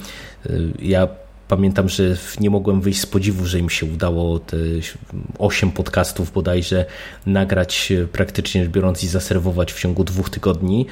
Ja 0.80 1.08
Pamiętam, 1.48 1.90
że 1.90 2.04
nie 2.40 2.50
mogłem 2.50 2.82
wyjść 2.82 3.00
z 3.00 3.06
podziwu, 3.06 3.46
że 3.46 3.60
im 3.60 3.70
się 3.70 3.86
udało 3.86 4.40
te 4.40 4.58
8 5.40 5.72
podcastów 5.72 6.32
bodajże 6.32 6.86
nagrać 7.26 7.92
e, 7.92 8.08
praktycznie 8.08 8.70
biorąc 8.70 9.04
i 9.04 9.08
zaserwować 9.08 9.74
w 9.74 9.80
ciągu 9.80 10.04
dwóch 10.04 10.30
tygodni. 10.30 10.86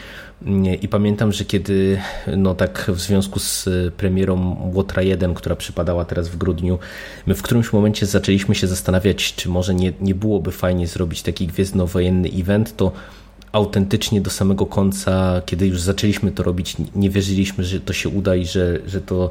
I 0.81 0.87
pamiętam, 0.87 1.31
że 1.31 1.45
kiedy 1.45 2.01
no 2.37 2.55
tak 2.55 2.91
w 2.93 2.99
związku 2.99 3.39
z 3.39 3.67
e, 3.67 3.91
premierą 3.91 4.57
Łotra 4.73 5.01
1, 5.01 5.33
która 5.33 5.55
przypadała 5.55 6.05
teraz 6.05 6.27
w 6.27 6.37
grudniu, 6.37 6.79
my 7.25 7.35
w 7.35 7.41
którymś 7.41 7.73
momencie 7.73 8.05
zaczęliśmy 8.05 8.55
się 8.55 8.67
zastanawiać, 8.67 9.35
czy 9.35 9.49
może 9.49 9.75
nie, 9.75 9.93
nie 10.01 10.15
byłoby 10.15 10.51
fajnie 10.51 10.87
zrobić 10.87 11.21
taki 11.21 11.47
gwiezdnowojenny 11.47 12.29
event, 12.29 12.75
to 12.77 12.91
autentycznie 13.55 14.21
do 14.21 14.29
samego 14.29 14.65
końca, 14.65 15.41
kiedy 15.45 15.67
już 15.67 15.81
zaczęliśmy 15.81 16.31
to 16.31 16.43
robić, 16.43 16.75
nie 16.95 17.09
wierzyliśmy, 17.09 17.63
że 17.63 17.79
to 17.79 17.93
się 17.93 18.09
uda 18.09 18.35
i 18.35 18.45
że, 18.45 18.79
że 18.87 19.01
to, 19.01 19.29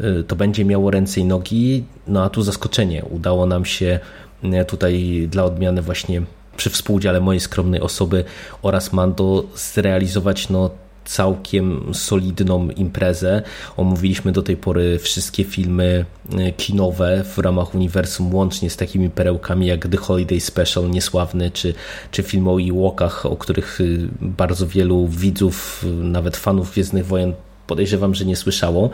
y, 0.00 0.24
to 0.24 0.36
będzie 0.36 0.64
miało 0.64 0.90
ręce 0.90 1.20
i 1.20 1.24
nogi. 1.24 1.84
No 2.06 2.24
a 2.24 2.30
tu 2.30 2.42
zaskoczenie. 2.42 3.04
Udało 3.10 3.46
nam 3.46 3.64
się 3.64 4.00
y, 4.44 4.64
tutaj 4.64 5.26
dla 5.30 5.44
odmiany 5.44 5.82
właśnie 5.82 6.22
przy 6.56 6.70
współudziale 6.70 7.20
mojej 7.20 7.40
skromnej 7.40 7.80
osoby 7.80 8.24
oraz 8.62 8.92
Mando 8.92 9.44
zrealizować 9.54 10.48
no, 10.48 10.70
całkiem 11.06 11.94
solidną 11.94 12.68
imprezę. 12.70 13.42
Omówiliśmy 13.76 14.32
do 14.32 14.42
tej 14.42 14.56
pory 14.56 14.98
wszystkie 14.98 15.44
filmy 15.44 16.04
e, 16.38 16.52
kinowe 16.52 17.24
w 17.24 17.38
ramach 17.38 17.74
uniwersum, 17.74 18.34
łącznie 18.34 18.70
z 18.70 18.76
takimi 18.76 19.10
perełkami 19.10 19.66
jak 19.66 19.88
The 19.88 19.96
Holiday 19.96 20.40
Special, 20.40 20.90
Niesławny, 20.90 21.50
czy, 21.50 21.74
czy 22.10 22.22
film 22.22 22.48
o 22.48 22.60
Ewokach, 22.60 23.26
o 23.26 23.36
których 23.36 23.80
y, 23.80 24.08
bardzo 24.20 24.66
wielu 24.66 25.08
widzów, 25.08 25.84
nawet 26.02 26.36
fanów 26.36 26.72
Gwiezdnych 26.72 27.06
Wojen 27.06 27.32
podejrzewam, 27.66 28.14
że 28.14 28.24
nie 28.24 28.36
słyszało. 28.36 28.90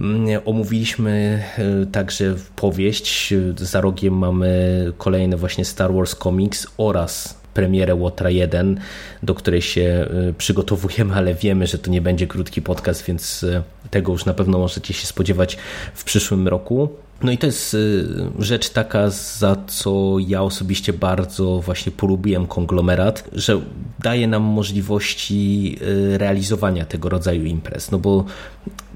Mm, 0.00 0.40
omówiliśmy 0.44 1.42
e, 1.58 1.86
także 1.86 2.34
powieść. 2.56 3.34
Za 3.56 3.80
rogiem 3.80 4.18
mamy 4.18 4.92
kolejne 4.98 5.36
właśnie 5.36 5.64
Star 5.64 5.94
Wars 5.94 6.16
Comics 6.16 6.66
oraz 6.76 7.41
premierę 7.54 7.94
Łotra 7.94 8.30
1, 8.30 8.80
do 9.22 9.34
której 9.34 9.62
się 9.62 10.08
y, 10.30 10.34
przygotowujemy, 10.38 11.14
ale 11.14 11.34
wiemy, 11.34 11.66
że 11.66 11.78
to 11.78 11.90
nie 11.90 12.00
będzie 12.00 12.26
krótki 12.26 12.62
podcast, 12.62 13.04
więc 13.06 13.42
y, 13.42 13.62
tego 13.90 14.12
już 14.12 14.24
na 14.24 14.34
pewno 14.34 14.58
możecie 14.58 14.94
się 14.94 15.06
spodziewać 15.06 15.58
w 15.94 16.04
przyszłym 16.04 16.48
roku. 16.48 16.88
No 17.22 17.32
i 17.32 17.38
to 17.38 17.46
jest 17.46 17.74
y, 17.74 18.06
rzecz 18.38 18.70
taka, 18.70 19.10
za 19.10 19.56
co 19.66 20.16
ja 20.26 20.42
osobiście 20.42 20.92
bardzo 20.92 21.60
właśnie 21.60 21.92
polubiłem 21.92 22.46
konglomerat, 22.46 23.28
że 23.32 23.60
daje 23.98 24.26
nam 24.28 24.42
możliwości 24.42 25.78
realizowania 26.16 26.84
tego 26.84 27.08
rodzaju 27.08 27.44
imprez. 27.44 27.90
No 27.90 27.98
bo 27.98 28.24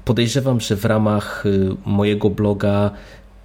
podejrzewam, 0.05 0.59
że 0.59 0.75
w 0.75 0.85
ramach 0.85 1.43
mojego 1.85 2.29
bloga 2.29 2.91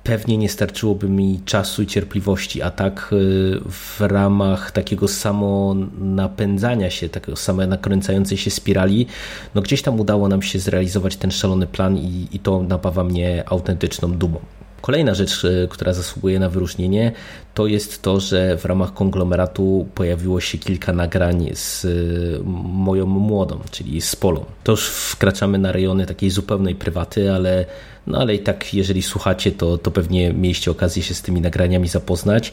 pewnie 0.05 0.39
nie 0.39 0.49
starczyłoby 0.49 1.09
mi 1.09 1.41
czasu 1.45 1.83
i 1.83 1.87
cierpliwości, 1.87 2.63
a 2.63 2.71
tak 2.71 3.09
y, 3.13 3.61
w 3.71 4.01
ramach 4.01 4.71
takiego 4.71 5.09
samo 5.09 5.77
napędzania 5.99 6.91
się, 6.91 7.09
takiego 7.09 7.37
samo 7.37 7.67
nakręcającej 7.67 8.39
się 8.39 8.51
spirali, 8.51 9.07
no 9.55 9.63
gdzieś 9.63 9.83
tam 9.83 10.01
udało 10.01 10.29
nam 10.29 10.43
się 10.43 10.59
zrealizować 10.59 11.17
ten 11.17 11.31
szalony 11.31 11.67
plan 11.67 11.97
i, 11.97 12.29
i 12.33 12.39
to 12.39 12.63
napawa 12.63 13.05
mnie 13.05 13.45
autentyczną 13.47 14.13
dumą. 14.13 14.41
Kolejna 14.83 15.15
rzecz, 15.15 15.45
y, 15.45 15.69
która 15.71 15.93
zasługuje 15.93 16.39
na 16.39 16.49
wyróżnienie, 16.49 17.13
to 17.55 17.67
jest 17.67 18.03
to, 18.03 18.21
że 18.21 18.57
w 18.57 18.65
ramach 18.65 18.95
konglomeratu 18.95 19.87
pojawiło 19.95 20.41
się 20.41 20.59
kilka 20.59 20.93
nagrań 20.93 21.51
z 21.55 21.85
y, 21.85 22.41
moją 22.65 23.07
młodą, 23.07 23.61
czyli 23.71 24.01
z 24.01 24.17
Polą. 24.17 24.45
To 24.65 24.73
już 24.73 24.87
wkraczamy 24.87 25.59
na 25.59 25.73
rejony 25.73 26.07
takiej 26.07 26.31
zupełnej 26.31 26.75
prywaty, 26.75 27.33
ale 27.33 27.67
no 28.07 28.19
ale 28.19 28.35
i 28.35 28.39
tak, 28.39 28.75
jeżeli 28.75 29.03
słuchacie, 29.03 29.53
to, 29.53 29.79
to 29.79 29.91
pewnie 29.91 30.33
mieliście 30.33 30.71
okazję 30.71 31.03
się 31.03 31.15
z 31.15 31.23
tymi 31.23 31.41
nagraniami 31.41 31.89
zapoznać. 31.89 32.53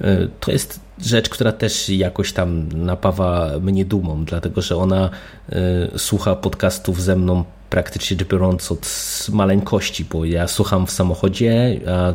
E, 0.00 0.28
to 0.40 0.52
jest 0.52 0.80
rzecz, 1.04 1.28
która 1.28 1.52
też 1.52 1.88
jakoś 1.88 2.32
tam 2.32 2.68
napawa 2.72 3.50
mnie 3.60 3.84
dumą, 3.84 4.24
dlatego 4.24 4.62
że 4.62 4.76
ona 4.76 5.10
e, 5.52 5.98
słucha 5.98 6.36
podcastów 6.36 7.02
ze 7.02 7.16
mną 7.16 7.44
praktycznie 7.70 8.16
biorąc 8.16 8.72
od 8.72 8.88
maleńkości, 9.32 10.04
bo 10.04 10.24
ja 10.24 10.48
słucham 10.48 10.86
w 10.86 10.90
samochodzie, 10.90 11.80
a 11.88 12.12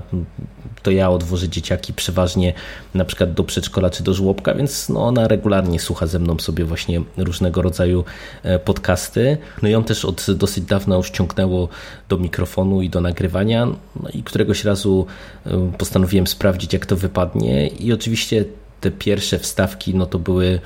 to 0.83 0.91
ja 0.91 1.09
odwożę 1.09 1.49
dzieciaki 1.49 1.93
przeważnie 1.93 2.53
na 2.93 3.05
przykład 3.05 3.33
do 3.33 3.43
przedszkola 3.43 3.89
czy 3.89 4.03
do 4.03 4.13
żłobka, 4.13 4.53
więc 4.53 4.89
no 4.89 5.05
ona 5.05 5.27
regularnie 5.27 5.79
słucha 5.79 6.07
ze 6.07 6.19
mną 6.19 6.39
sobie 6.39 6.65
właśnie 6.65 7.01
różnego 7.17 7.61
rodzaju 7.61 8.03
e, 8.43 8.59
podcasty. 8.59 9.37
No 9.61 9.69
ją 9.69 9.83
też 9.83 10.05
od 10.05 10.25
dosyć 10.35 10.63
dawna 10.63 10.95
już 10.95 11.09
ciągnęło 11.09 11.69
do 12.09 12.17
mikrofonu 12.17 12.81
i 12.81 12.89
do 12.89 13.01
nagrywania. 13.01 13.65
No 14.03 14.09
i 14.13 14.23
któregoś 14.23 14.63
razu 14.63 15.05
e, 15.45 15.71
postanowiłem 15.77 16.27
sprawdzić, 16.27 16.73
jak 16.73 16.85
to 16.85 16.95
wypadnie 16.95 17.67
i 17.67 17.93
oczywiście 17.93 18.45
te 18.81 18.91
pierwsze 18.91 19.39
wstawki 19.39 19.95
no 19.95 20.05
to 20.05 20.19
były 20.19 20.59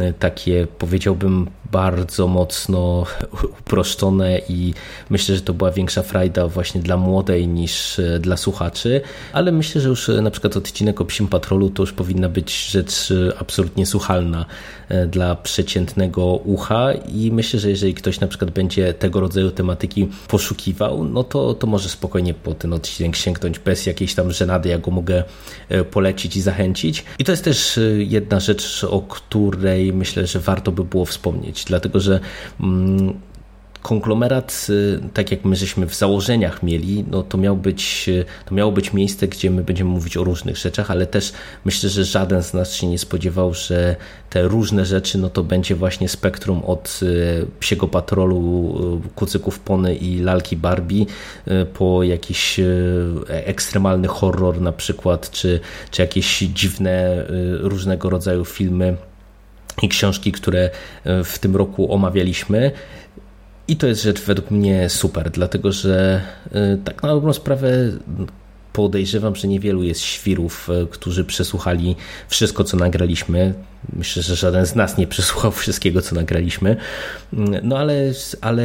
e, 0.00 0.12
takie 0.12 0.66
powiedziałbym 0.78 1.50
bardzo 1.72 2.28
mocno 2.28 3.06
uproszczone 3.60 4.40
i 4.48 4.74
myślę, 5.10 5.34
że 5.34 5.40
to 5.40 5.54
była 5.54 5.70
większa 5.70 6.02
frajda 6.02 6.48
właśnie 6.48 6.80
dla 6.80 6.96
młodej 6.96 7.48
niż 7.48 7.98
e, 7.98 8.18
dla 8.18 8.36
słuchaczy, 8.36 9.00
ale 9.32 9.52
myślę, 9.52 9.80
że 9.80 9.88
już 9.88 10.08
e, 10.08 10.22
na 10.22 10.30
przykład 10.30 10.56
odcinek 10.56 11.00
o 11.00 11.04
Psim 11.04 11.28
Patrolu 11.28 11.70
to 11.70 11.82
już 11.82 11.92
powinna 11.92 12.28
być 12.28 12.66
rzecz 12.70 13.10
e, 13.10 13.38
absolutnie 13.38 13.86
słuchalna 13.86 14.46
dla 15.08 15.34
przeciętnego 15.34 16.26
ucha. 16.26 16.92
I 16.92 17.30
myślę, 17.32 17.60
że 17.60 17.70
jeżeli 17.70 17.94
ktoś 17.94 18.20
na 18.20 18.26
przykład 18.26 18.50
będzie 18.50 18.94
tego 18.94 19.20
rodzaju 19.20 19.50
tematyki 19.50 20.08
poszukiwał, 20.28 21.04
no 21.04 21.24
to, 21.24 21.54
to 21.54 21.66
może 21.66 21.88
spokojnie 21.88 22.34
po 22.34 22.54
ten 22.54 22.72
odcinek 22.72 23.16
sięgnąć 23.16 23.58
bez 23.58 23.86
jakiejś 23.86 24.14
tam 24.14 24.32
żenady, 24.32 24.68
ja 24.68 24.78
go 24.78 24.90
mogę 24.90 25.24
polecić 25.90 26.36
i 26.36 26.40
zachęcić. 26.40 27.04
I 27.18 27.24
to 27.24 27.32
jest 27.32 27.44
też 27.44 27.80
jedna 27.98 28.40
rzecz, 28.40 28.86
o 28.90 29.00
której 29.00 29.92
myślę, 29.92 30.26
że 30.26 30.40
warto 30.40 30.72
by 30.72 30.84
było 30.84 31.04
wspomnieć 31.04 31.55
dlatego 31.64 32.00
że 32.00 32.20
mm, 32.60 33.14
konglomerat, 33.86 34.66
y, 34.70 35.00
tak 35.14 35.30
jak 35.30 35.44
my 35.44 35.56
żeśmy 35.56 35.86
w 35.86 35.94
założeniach 35.94 36.62
mieli, 36.62 37.04
no 37.10 37.22
to, 37.22 37.38
miał 37.38 37.56
być, 37.56 38.04
y, 38.08 38.24
to 38.44 38.54
miało 38.54 38.72
być 38.72 38.92
miejsce, 38.92 39.28
gdzie 39.28 39.50
my 39.50 39.62
będziemy 39.62 39.90
mówić 39.90 40.16
o 40.16 40.24
różnych 40.24 40.56
rzeczach, 40.56 40.90
ale 40.90 41.06
też 41.06 41.32
myślę, 41.64 41.90
że 41.90 42.04
żaden 42.04 42.42
z 42.42 42.54
nas 42.54 42.74
się 42.74 42.86
nie 42.86 42.98
spodziewał, 42.98 43.54
że 43.54 43.96
te 44.30 44.42
różne 44.42 44.84
rzeczy, 44.84 45.18
no 45.18 45.30
to 45.30 45.42
będzie 45.42 45.74
właśnie 45.74 46.08
spektrum 46.08 46.62
od 46.64 47.00
y, 47.02 47.46
psiego 47.60 47.88
patrolu, 47.88 48.40
kucyków 49.14 49.58
pony 49.58 49.94
i 49.94 50.18
lalki 50.18 50.56
Barbie 50.56 51.06
po 51.74 52.02
jakiś 52.02 52.60
ekstremalny 53.28 54.08
horror 54.08 54.60
na 54.60 54.72
przykład, 54.72 55.30
czy, 55.30 55.60
czy 55.90 56.02
jakieś 56.02 56.38
dziwne 56.38 57.26
różnego 57.60 58.10
rodzaju 58.10 58.44
filmy 58.44 58.96
i 59.82 59.88
książki, 59.88 60.32
które 60.32 60.70
e, 61.04 61.24
w 61.24 61.38
tym 61.38 61.56
roku 61.56 61.92
omawialiśmy. 61.92 62.72
I 63.68 63.76
to 63.76 63.86
jest 63.86 64.02
rzecz 64.02 64.22
według 64.22 64.50
mnie 64.50 64.90
super, 64.90 65.30
dlatego 65.30 65.72
że 65.72 66.22
e, 66.52 66.76
tak 66.84 67.02
na 67.02 67.08
dobrą 67.08 67.32
sprawę 67.32 67.70
podejrzewam, 68.76 69.36
że 69.36 69.48
niewielu 69.48 69.82
jest 69.82 70.00
świrów, 70.00 70.70
e, 70.70 70.86
którzy 70.86 71.24
przesłuchali 71.24 71.96
wszystko, 72.28 72.64
co 72.64 72.76
nagraliśmy. 72.76 73.54
Myślę, 73.92 74.22
że 74.22 74.36
żaden 74.36 74.66
z 74.66 74.74
nas 74.74 74.98
nie 74.98 75.06
przesłuchał 75.06 75.50
wszystkiego, 75.50 76.02
co 76.02 76.14
nagraliśmy. 76.14 76.76
No 77.62 77.78
ale, 77.78 78.12
ale 78.40 78.62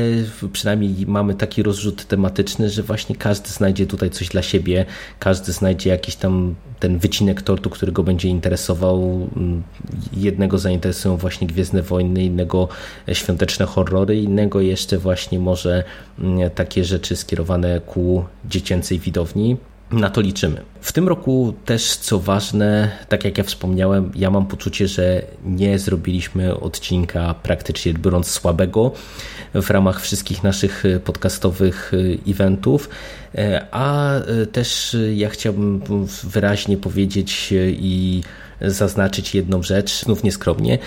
przynajmniej 0.53 1.05
mamy 1.07 1.36
taki 1.36 1.64
rozrzut 1.64 2.05
tematyczny, 2.05 2.70
że 2.70 2.84
właśnie 2.84 3.16
każdy 3.16 3.49
znajdzie 3.49 3.88
tutaj 3.88 4.09
coś 4.09 4.30
dla 4.30 4.41
siebie, 4.41 4.86
każdy 5.20 5.51
znajdzie 5.51 5.89
jakiś 5.89 6.16
tam 6.16 6.55
ten 6.80 6.97
wycinek 6.97 7.41
tortu, 7.41 7.70
który 7.70 7.91
go 7.91 8.03
będzie 8.03 8.30
interesował. 8.30 9.30
Jednego 10.14 10.57
zainteresują 10.57 11.18
właśnie 11.18 11.47
Gwiezdne 11.47 11.82
Wojny, 11.82 12.24
innego 12.24 12.68
świąteczne 13.14 13.66
horrory, 13.66 14.22
innego 14.22 14.62
jeszcze 14.62 14.97
właśnie 14.97 15.39
może 15.39 15.84
takie 16.55 16.84
rzeczy 16.84 17.16
skierowane 17.16 17.82
ku 17.82 18.26
dziecięcej 18.45 18.99
widowni. 18.99 19.57
Na 19.92 20.10
to 20.10 20.22
liczymy. 20.22 20.62
W 20.82 20.92
tym 20.94 21.08
roku 21.08 21.54
też, 21.66 21.96
co 21.96 22.20
ważne, 22.20 22.92
tak 23.10 23.26
jak 23.26 23.38
ja 23.38 23.44
wspomniałem, 23.44 24.12
ja 24.16 24.32
mam 24.32 24.46
poczucie, 24.46 24.88
że 24.88 25.22
nie 25.46 25.80
zrobiliśmy 25.80 26.60
odcinka 26.60 27.34
praktycznie 27.34 27.94
biorąc 27.94 28.28
słabego 28.28 28.92
w 29.54 29.70
ramach 29.70 30.02
wszystkich 30.02 30.44
naszych 30.44 30.84
podcastowych 31.06 31.92
eventów, 32.28 32.89
a 33.72 34.14
też 34.52 34.98
ja 35.16 35.30
chciałbym 35.30 35.82
wyraźnie 36.24 36.78
powiedzieć 36.78 37.54
i 37.70 38.22
zaznaczyć 38.62 39.36
jedną 39.36 39.64
rzecz, 39.64 40.03
znów 40.05 40.24
nieskromnie, 40.24 40.78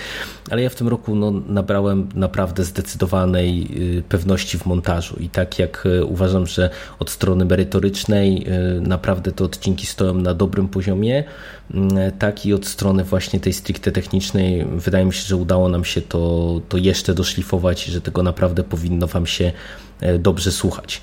ale 0.51 0.63
ja 0.63 0.71
w 0.71 0.75
tym 0.75 0.89
roku 0.89 1.15
no, 1.15 1.31
nabrałem 1.31 2.09
naprawdę 2.15 2.65
zdecydowanej 2.65 3.69
y, 3.99 4.03
pewności 4.03 4.59
w 4.59 4.67
montażu 4.67 5.17
i 5.21 5.29
tak 5.29 5.59
jak 5.59 5.87
y, 5.87 6.05
uważam, 6.05 6.47
że 6.47 6.71
od 6.99 7.11
strony 7.11 7.45
merytorycznej 7.45 8.47
y, 8.77 8.81
naprawdę 8.81 9.33
te 9.33 9.45
odcinki 9.45 9.87
stoją 9.87 10.15
na 10.15 10.35
dobrym 10.35 10.69
poziomie, 10.69 11.25
tak 12.19 12.47
i 12.47 12.55
od 12.55 12.67
strony 12.67 13.05
właśnie 13.05 13.41
tej 13.41 13.53
stricte 13.53 13.93
technicznej 13.93 14.65
wydaje 14.65 15.05
mi 15.05 15.13
się, 15.13 15.23
że 15.23 15.37
udało 15.37 15.69
nam 15.69 15.85
się 15.85 16.03
to, 16.03 16.61
to 16.69 16.77
jeszcze 16.77 17.15
doszlifować 17.15 17.89
i 17.89 17.93
że 17.93 18.01
tego 18.01 18.23
naprawdę 18.23 18.65
powinno 18.65 19.07
Wam 19.07 19.27
się 19.27 19.53
dobrze 20.19 20.53
słuchać. 20.53 21.01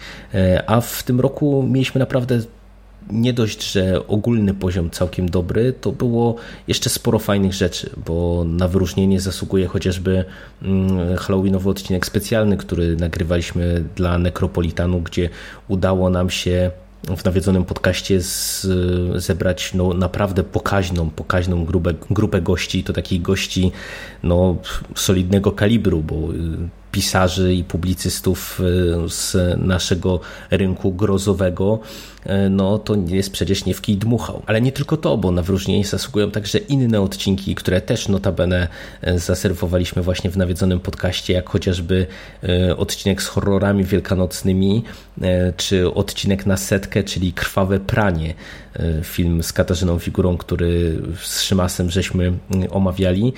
A 0.67 0.81
w 0.81 1.03
tym 1.03 1.19
roku 1.19 1.63
mieliśmy 1.69 1.99
naprawdę 1.99 2.39
nie 3.09 3.33
dość, 3.33 3.71
że 3.71 4.07
ogólny 4.07 4.53
poziom 4.53 4.89
całkiem 4.89 5.29
dobry, 5.29 5.73
to 5.81 5.91
było 5.91 6.35
jeszcze 6.67 6.89
sporo 6.89 7.19
fajnych 7.19 7.53
rzeczy, 7.53 7.89
bo 8.05 8.43
na 8.47 8.67
wyróżnienie 8.67 9.21
zasługuje 9.21 9.67
chociażby 9.67 10.25
mm, 10.61 11.17
Halloweenowy 11.17 11.69
odcinek 11.69 12.05
specjalny, 12.05 12.57
który 12.57 12.95
nagrywaliśmy 12.95 13.83
dla 13.95 14.17
Necropolitanu, 14.17 15.01
gdzie 15.01 15.29
udało 15.67 16.09
nam 16.09 16.29
się 16.29 16.71
w 17.17 17.25
nawiedzonym 17.25 17.65
podcaście 17.65 18.21
z, 18.21 18.67
zebrać 19.15 19.73
no, 19.73 19.93
naprawdę 19.93 20.43
pokaźną, 20.43 21.09
pokaźną 21.09 21.65
grupę, 21.65 21.93
grupę 22.09 22.41
gości, 22.41 22.83
to 22.83 22.93
takich 22.93 23.21
gości 23.21 23.71
no, 24.23 24.57
solidnego 24.95 25.51
kalibru, 25.51 26.01
bo 26.01 26.15
pisarzy 26.91 27.53
i 27.53 27.63
publicystów 27.63 28.59
y, 29.05 29.09
z 29.09 29.37
naszego 29.57 30.19
rynku 30.51 30.91
grozowego, 30.91 31.79
y, 32.25 32.49
no 32.49 32.79
to 32.79 32.95
jest 33.07 33.31
przecież 33.31 33.65
nie 33.65 33.73
w 33.73 33.81
kij 33.81 33.97
dmuchał. 33.97 34.41
Ale 34.45 34.61
nie 34.61 34.71
tylko 34.71 34.97
to, 34.97 35.17
bo 35.17 35.31
na 35.31 35.41
wyróżnienie 35.41 35.85
zasługują 35.85 36.31
także 36.31 36.57
inne 36.57 37.01
odcinki, 37.01 37.55
które 37.55 37.81
też 37.81 38.07
notabene 38.07 38.67
y, 39.07 39.19
zaserwowaliśmy 39.19 40.01
właśnie 40.01 40.29
w 40.29 40.37
nawiedzonym 40.37 40.79
podcaście, 40.79 41.33
jak 41.33 41.49
chociażby 41.49 42.07
odcinek 42.77 43.21
z 43.21 43.27
horrorami 43.27 43.83
wielkanocnymi, 43.83 44.83
czy 45.57 45.93
odcinek 45.93 46.45
na 46.45 46.57
setkę, 46.57 47.03
czyli 47.03 47.33
Krwawe 47.33 47.79
Pranie, 47.79 48.33
film 49.03 49.43
z 49.43 49.53
Katarzyną 49.53 49.99
Figurą, 49.99 50.37
który 50.37 51.01
z 51.23 51.41
Szymasem 51.41 51.89
żeśmy 51.89 52.33
omawiali. 52.69 53.33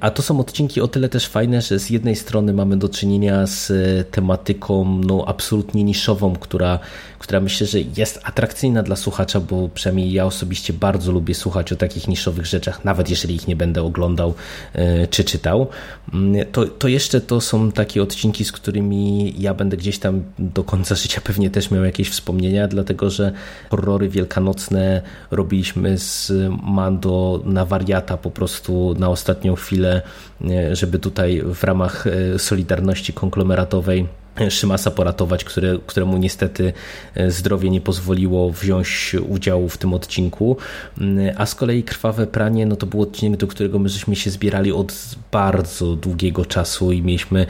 A 0.00 0.10
to 0.10 0.22
są 0.22 0.40
odcinki 0.40 0.80
o 0.80 0.88
tyle 0.88 1.08
też 1.08 1.26
fajne, 1.28 1.62
że 1.62 1.78
z 1.78 1.90
jednej 1.90 2.16
strony 2.16 2.52
mamy 2.52 2.76
do 2.76 2.88
czynienia 2.88 3.46
z 3.46 3.70
e, 3.70 4.04
tematyką 4.04 5.00
no, 5.04 5.24
absolutnie 5.26 5.84
niszową, 5.84 6.36
która, 6.36 6.78
która 7.22 7.40
myślę, 7.40 7.66
że 7.66 7.78
jest 7.96 8.20
atrakcyjna 8.24 8.82
dla 8.82 8.96
słuchacza, 8.96 9.40
bo 9.40 9.68
przynajmniej 9.68 10.12
ja 10.12 10.26
osobiście 10.26 10.72
bardzo 10.72 11.12
lubię 11.12 11.34
słuchać 11.34 11.72
o 11.72 11.76
takich 11.76 12.08
niszowych 12.08 12.46
rzeczach, 12.46 12.84
nawet 12.84 13.10
jeżeli 13.10 13.34
ich 13.34 13.48
nie 13.48 13.56
będę 13.56 13.82
oglądał 13.82 14.34
e, 14.72 15.06
czy 15.06 15.24
czytał. 15.24 15.66
Mm, 16.14 16.46
to, 16.52 16.66
to 16.66 16.88
jeszcze 16.88 17.20
to 17.20 17.40
są 17.40 17.72
takie 17.72 18.02
odcinki, 18.02 18.44
z 18.44 18.52
którymi 18.52 19.34
ja 19.38 19.54
będę 19.54 19.76
gdzieś 19.76 19.98
tam 19.98 20.22
do 20.38 20.64
końca 20.64 20.94
życia 20.94 21.20
pewnie 21.24 21.50
też 21.50 21.70
miał 21.70 21.84
jakieś 21.84 22.10
wspomnienia, 22.10 22.68
dlatego 22.68 23.10
że 23.10 23.32
horrory 23.70 24.08
wielkanocne 24.08 25.02
robiliśmy 25.30 25.98
z 25.98 26.32
Mando 26.62 27.42
na 27.44 27.64
wariata 27.64 28.16
po 28.16 28.30
prostu 28.30 28.94
na 28.98 29.08
ostatnią 29.08 29.54
chwilę, 29.54 30.02
e, 30.50 30.76
żeby 30.76 30.98
tutaj 30.98 31.42
w 31.44 31.64
ramach 31.64 32.04
Solidarności 32.38 32.82
Solidarności 32.82 33.12
Konglomeratowej 33.12 34.08
Szymasa 34.50 34.90
poratować, 34.90 35.44
które, 35.44 35.78
któremu 35.86 36.18
niestety 36.18 36.72
e, 37.14 37.30
zdrowie 37.30 37.70
nie 37.70 37.80
pozwoliło 37.80 38.50
wziąć 38.50 39.16
udziału 39.28 39.68
w 39.68 39.78
tym 39.78 39.94
odcinku. 39.94 40.56
Mm, 41.00 41.34
a 41.38 41.46
z 41.46 41.54
kolei 41.54 41.82
Krwawe 41.82 42.26
Pranie, 42.26 42.66
no 42.66 42.76
to 42.76 42.86
był 42.86 43.02
odcinek, 43.02 43.40
do 43.40 43.46
którego 43.46 43.78
my 43.78 43.88
żeśmy 43.88 44.16
się 44.16 44.30
zbierali 44.30 44.72
od 44.72 44.94
bardzo 45.32 45.96
długiego 45.96 46.44
czasu 46.44 46.92
i 46.92 47.02
mieliśmy 47.02 47.46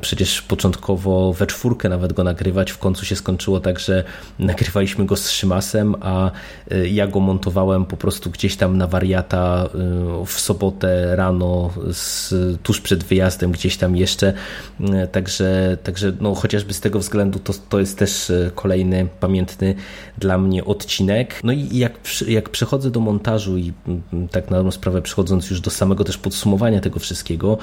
przecież 0.00 0.42
początkowo 0.42 1.32
we 1.32 1.46
czwórkę 1.46 1.88
nawet 1.88 2.12
go 2.12 2.24
nagrywać. 2.24 2.70
W 2.70 2.78
końcu 2.78 3.04
się 3.04 3.16
skończyło 3.16 3.60
tak, 3.60 3.78
że 3.78 4.04
nagrywaliśmy 4.38 5.06
go 5.06 5.16
z 5.16 5.30
Szymasem, 5.30 5.94
a 6.00 6.30
e, 6.70 6.88
ja 6.88 7.06
go 7.06 7.20
montowałem 7.20 7.84
po 7.84 7.96
prostu 7.96 8.30
gdzieś 8.30 8.56
tam 8.56 8.78
na 8.78 8.86
wariata 8.86 9.68
e, 9.74 10.26
w 10.26 10.40
sobotę 10.40 11.16
rano, 11.16 11.70
z, 11.92 12.34
tuż 12.62 12.80
przed 12.80 13.04
wyjazdem 13.04 13.52
gdzieś 13.52 13.76
tam 13.76 13.96
jeszcze. 13.96 14.32
Także, 15.12 15.78
także 15.82 16.09
no, 16.20 16.34
chociażby 16.34 16.74
z 16.74 16.80
tego 16.80 16.98
względu 16.98 17.38
to, 17.38 17.52
to 17.68 17.80
jest 17.80 17.98
też 17.98 18.30
e, 18.30 18.50
kolejny 18.54 19.08
pamiętny 19.20 19.74
dla 20.18 20.38
mnie 20.38 20.64
odcinek. 20.64 21.40
No 21.44 21.52
i 21.52 21.76
jak, 21.76 21.92
jak 22.28 22.48
przechodzę 22.48 22.90
do 22.90 23.00
montażu 23.00 23.58
i 23.58 23.72
tak 24.30 24.50
na 24.50 24.56
dobrą 24.56 24.70
sprawę 24.70 25.02
przechodząc 25.02 25.50
już 25.50 25.60
do 25.60 25.70
samego 25.70 26.04
też 26.04 26.18
podsumowania 26.18 26.80
tego 26.80 27.00
wszystkiego, 27.00 27.58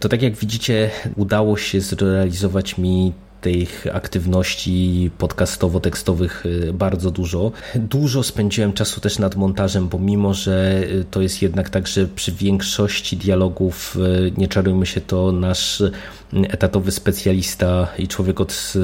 to 0.00 0.08
tak 0.08 0.22
jak 0.22 0.36
widzicie 0.36 0.90
udało 1.16 1.56
się 1.56 1.80
zrealizować 1.80 2.78
mi 2.78 3.12
tych 3.40 3.86
aktywności 3.92 5.10
podcastowo-tekstowych 5.18 6.44
bardzo 6.72 7.10
dużo. 7.10 7.52
Dużo 7.74 8.22
spędziłem 8.22 8.72
czasu 8.72 9.00
też 9.00 9.18
nad 9.18 9.36
montażem, 9.36 9.88
bo 9.88 9.98
mimo, 9.98 10.34
że 10.34 10.82
to 11.10 11.20
jest 11.20 11.42
jednak 11.42 11.70
tak, 11.70 11.86
że 11.86 12.06
przy 12.06 12.32
większości 12.32 13.16
dialogów, 13.16 13.98
nie 14.36 14.48
czarujmy 14.48 14.86
się, 14.86 15.00
to 15.00 15.32
nasz 15.32 15.82
etatowy 16.32 16.90
specjalista 16.90 17.88
i 17.98 18.08
człowiek 18.08 18.40
od 18.40 18.74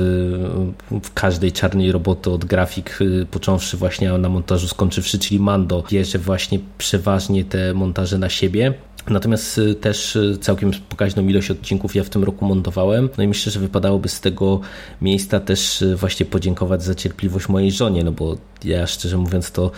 każdej 1.15 1.53
czarnej 1.53 1.93
roboty, 1.93 2.31
od 2.31 2.45
grafik, 2.45 2.99
począwszy 3.31 3.77
właśnie 3.77 4.13
na 4.19 4.29
montażu, 4.29 4.69
skończywszy, 4.69 5.19
czyli 5.19 5.41
Mando, 5.41 5.85
bierze 5.91 6.19
właśnie 6.19 6.59
przeważnie 6.79 7.45
te 7.45 7.75
montaże 7.75 8.19
na 8.19 8.29
siebie. 8.29 8.75
Natomiast 9.09 9.59
y, 9.59 9.75
też 9.75 10.17
y, 10.17 10.39
całkiem 10.41 10.71
pokaźną 10.89 11.29
ilość 11.29 11.51
odcinków 11.51 11.95
ja 11.95 12.05
w 12.05 12.09
tym 12.09 12.25
roku 12.25 12.45
montowałem. 12.45 13.09
No 13.19 13.25
i 13.25 13.29
myślę, 13.29 13.53
że 13.53 13.61
wypadałoby 13.61 14.09
z 14.09 14.21
tego 14.21 14.61
miejsca 15.01 15.41
też 15.41 15.83
y, 15.83 15.97
właśnie 15.97 16.27
podziękować 16.27 16.83
za 16.83 16.95
cierpliwość 16.95 17.49
mojej 17.49 17.73
żonie, 17.73 18.05
no 18.05 18.13
bo 18.13 18.37
ja 18.65 18.87
szczerze 18.87 19.17
mówiąc 19.17 19.51
to 19.51 19.71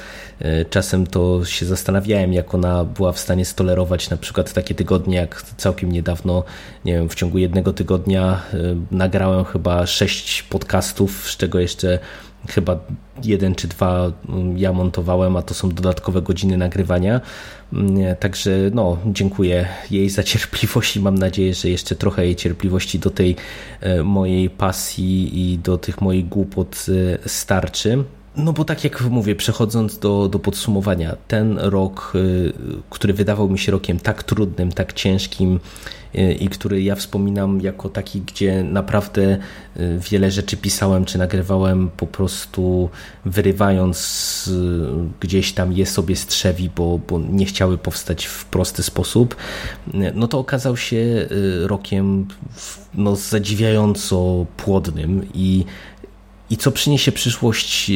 czasem 0.70 1.07
to 1.07 1.45
się 1.45 1.66
zastanawiałem, 1.66 2.33
jak 2.33 2.55
ona 2.55 2.85
była 2.85 3.12
w 3.12 3.18
stanie 3.18 3.45
stolerować 3.45 4.11
na 4.11 4.16
przykład 4.16 4.53
takie 4.53 4.75
tygodnie, 4.75 5.16
jak 5.16 5.43
całkiem 5.43 5.93
niedawno, 5.93 6.45
nie 6.85 6.93
wiem, 6.93 7.09
w 7.09 7.14
ciągu 7.14 7.39
jednego 7.39 7.72
tygodnia 7.72 8.43
nagrałem 8.91 9.45
chyba 9.45 9.87
sześć 9.87 10.43
podcastów, 10.43 11.31
z 11.31 11.37
czego 11.37 11.61
jeszcze 11.61 11.99
chyba 12.49 12.78
jeden 13.24 13.55
czy 13.55 13.68
dwa 13.68 14.12
mm, 14.28 14.59
ja 14.59 14.72
montowałem, 14.72 15.36
a 15.36 15.42
to 15.42 15.55
są 15.55 15.68
dodatkowe 15.68 16.22
godziny 16.22 16.57
nagrywania. 16.57 17.20
Mm, 17.72 18.16
także 18.16 18.51
no, 18.72 18.99
dziękuję 19.07 19.68
jej 19.90 20.11
za 20.11 20.22
cierpliwość 20.32 20.97
i 20.97 21.01
mam 21.01 21.18
nadzieję, 21.18 21.55
że 21.55 21.68
jeszcze 21.68 21.97
trochę 21.97 22.24
jej 22.24 22.36
cierpliwości 22.36 22.99
do 22.99 23.11
tej 23.11 23.36
e, 23.80 24.03
mojej 24.03 24.51
pasji 24.51 25.53
i 25.53 25.59
do 25.59 25.78
tych 25.78 26.01
moich 26.01 26.28
głupot 26.28 26.86
e, 27.24 27.28
starczy. 27.28 28.05
No 28.37 28.53
bo 28.53 28.64
tak 28.64 28.85
jak 28.85 29.01
mówię, 29.01 29.35
przechodząc 29.35 29.99
do, 29.99 30.28
do 30.28 30.39
podsumowania, 30.39 31.16
ten 31.28 31.59
rok, 31.59 32.12
y, 32.14 32.53
który 32.91 33.14
wydawał 33.14 33.49
mi 33.49 33.59
się 33.59 33.72
rokiem 33.72 34.01
tak 34.01 34.22
trudnym, 34.22 34.72
tak 34.72 34.93
ciężkim 34.93 35.61
y, 36.14 36.32
i 36.32 36.49
który 36.49 36.82
ja 36.82 36.95
wspominam 36.95 37.61
jako 37.61 37.89
taki, 37.89 38.20
gdzie 38.20 38.62
naprawdę 38.62 39.39
y, 39.76 39.99
wiele 40.11 40.30
rzeczy 40.30 40.57
pisałem 40.57 41.05
czy 41.05 41.18
nagrywałem 41.18 41.91
po 41.97 42.07
prostu 42.07 42.91
wyrywając 43.24 44.05
gdzieś 45.20 45.53
tam 45.53 45.72
je 45.72 45.87
sobie 45.87 46.16
strzewi, 46.16 46.70
bo, 46.76 47.01
bo 47.09 47.18
nie 47.18 47.47
chciały 47.47 47.78
powstać 47.78 48.26
w 48.26 48.45
prosty 48.45 48.82
sposób, 48.82 49.37
no 50.14 50.28
to 50.28 50.39
okazał 50.39 50.76
się 50.76 51.28
rokiem 51.62 52.26
no, 52.95 53.16
zadziwiająco 53.16 54.47
płodnym 54.57 55.26
i 55.35 55.64
i 56.55 56.57
co 56.57 56.73
przyniesie 56.73 57.13
przyszłość, 57.13 57.91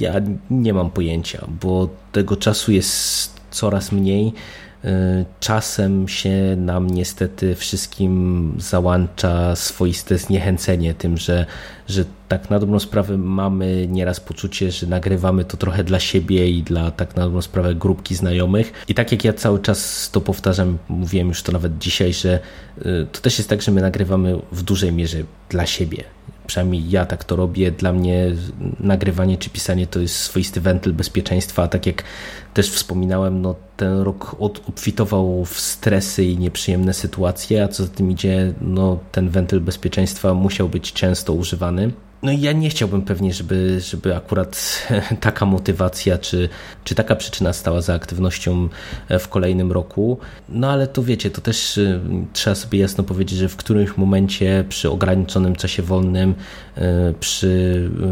ja 0.00 0.14
nie 0.50 0.74
mam 0.74 0.90
pojęcia, 0.90 1.46
bo 1.60 1.88
tego 2.12 2.36
czasu 2.36 2.72
jest 2.72 3.40
coraz 3.50 3.92
mniej. 3.92 4.32
Y, 4.84 4.88
czasem 5.40 6.08
się 6.08 6.56
nam 6.56 6.90
niestety 6.90 7.54
wszystkim 7.54 8.54
załącza 8.58 9.56
swoiste 9.56 10.18
zniechęcenie 10.18 10.94
tym, 10.94 11.16
że, 11.16 11.46
że 11.88 12.04
tak 12.28 12.50
na 12.50 12.58
dobrą 12.58 12.78
sprawę 12.78 13.16
mamy 13.16 13.88
nieraz 13.88 14.20
poczucie, 14.20 14.70
że 14.70 14.86
nagrywamy 14.86 15.44
to 15.44 15.56
trochę 15.56 15.84
dla 15.84 16.00
siebie 16.00 16.50
i 16.50 16.62
dla 16.62 16.90
tak 16.90 17.16
na 17.16 17.22
dobrą 17.22 17.42
sprawę 17.42 17.74
grupki 17.74 18.14
znajomych. 18.14 18.72
I 18.88 18.94
tak 18.94 19.12
jak 19.12 19.24
ja 19.24 19.32
cały 19.32 19.58
czas 19.58 20.10
to 20.10 20.20
powtarzam, 20.20 20.78
mówiłem 20.88 21.28
już 21.28 21.42
to 21.42 21.52
nawet 21.52 21.78
dzisiaj, 21.78 22.12
że 22.12 22.40
y, 22.78 23.06
to 23.12 23.20
też 23.20 23.38
jest 23.38 23.50
tak, 23.50 23.62
że 23.62 23.72
my 23.72 23.80
nagrywamy 23.80 24.38
w 24.52 24.62
dużej 24.62 24.92
mierze 24.92 25.18
dla 25.48 25.66
siebie 25.66 26.04
przynajmniej 26.48 26.90
ja 26.90 27.06
tak 27.06 27.24
to 27.24 27.36
robię. 27.36 27.70
Dla 27.70 27.92
mnie 27.92 28.30
nagrywanie 28.80 29.38
czy 29.38 29.50
pisanie 29.50 29.86
to 29.86 30.00
jest 30.00 30.16
swoisty 30.16 30.60
wentyl 30.60 30.92
bezpieczeństwa, 30.92 31.68
tak 31.68 31.86
jak 31.86 32.04
też 32.54 32.70
wspominałem, 32.70 33.42
no 33.42 33.54
ten 33.76 34.00
rok 34.00 34.36
obfitował 34.40 35.44
w 35.44 35.60
stresy 35.60 36.24
i 36.24 36.38
nieprzyjemne 36.38 36.94
sytuacje, 36.94 37.64
a 37.64 37.68
co 37.68 37.82
za 37.82 37.88
tym 37.88 38.10
idzie, 38.10 38.52
no 38.60 38.98
ten 39.12 39.28
wentyl 39.28 39.60
bezpieczeństwa 39.60 40.34
musiał 40.34 40.68
być 40.68 40.92
często 40.92 41.32
używany. 41.32 41.92
No 42.22 42.32
ja 42.32 42.52
nie 42.52 42.70
chciałbym 42.70 43.02
pewnie, 43.02 43.34
żeby, 43.34 43.80
żeby 43.80 44.16
akurat 44.16 44.82
taka 45.20 45.46
motywacja 45.46 46.18
czy, 46.18 46.48
czy 46.84 46.94
taka 46.94 47.16
przyczyna 47.16 47.52
stała 47.52 47.80
za 47.80 47.94
aktywnością 47.94 48.68
w 49.18 49.28
kolejnym 49.28 49.72
roku. 49.72 50.18
No 50.48 50.70
ale 50.70 50.86
to 50.86 51.02
wiecie, 51.02 51.30
to 51.30 51.40
też 51.40 51.78
y, 51.78 52.00
trzeba 52.32 52.54
sobie 52.54 52.78
jasno 52.78 53.04
powiedzieć, 53.04 53.38
że 53.38 53.48
w 53.48 53.56
którymś 53.56 53.96
momencie 53.96 54.64
przy 54.68 54.90
ograniczonym 54.90 55.56
czasie 55.56 55.82
wolnym, 55.82 56.34
y, 56.78 56.82
przy 57.20 57.46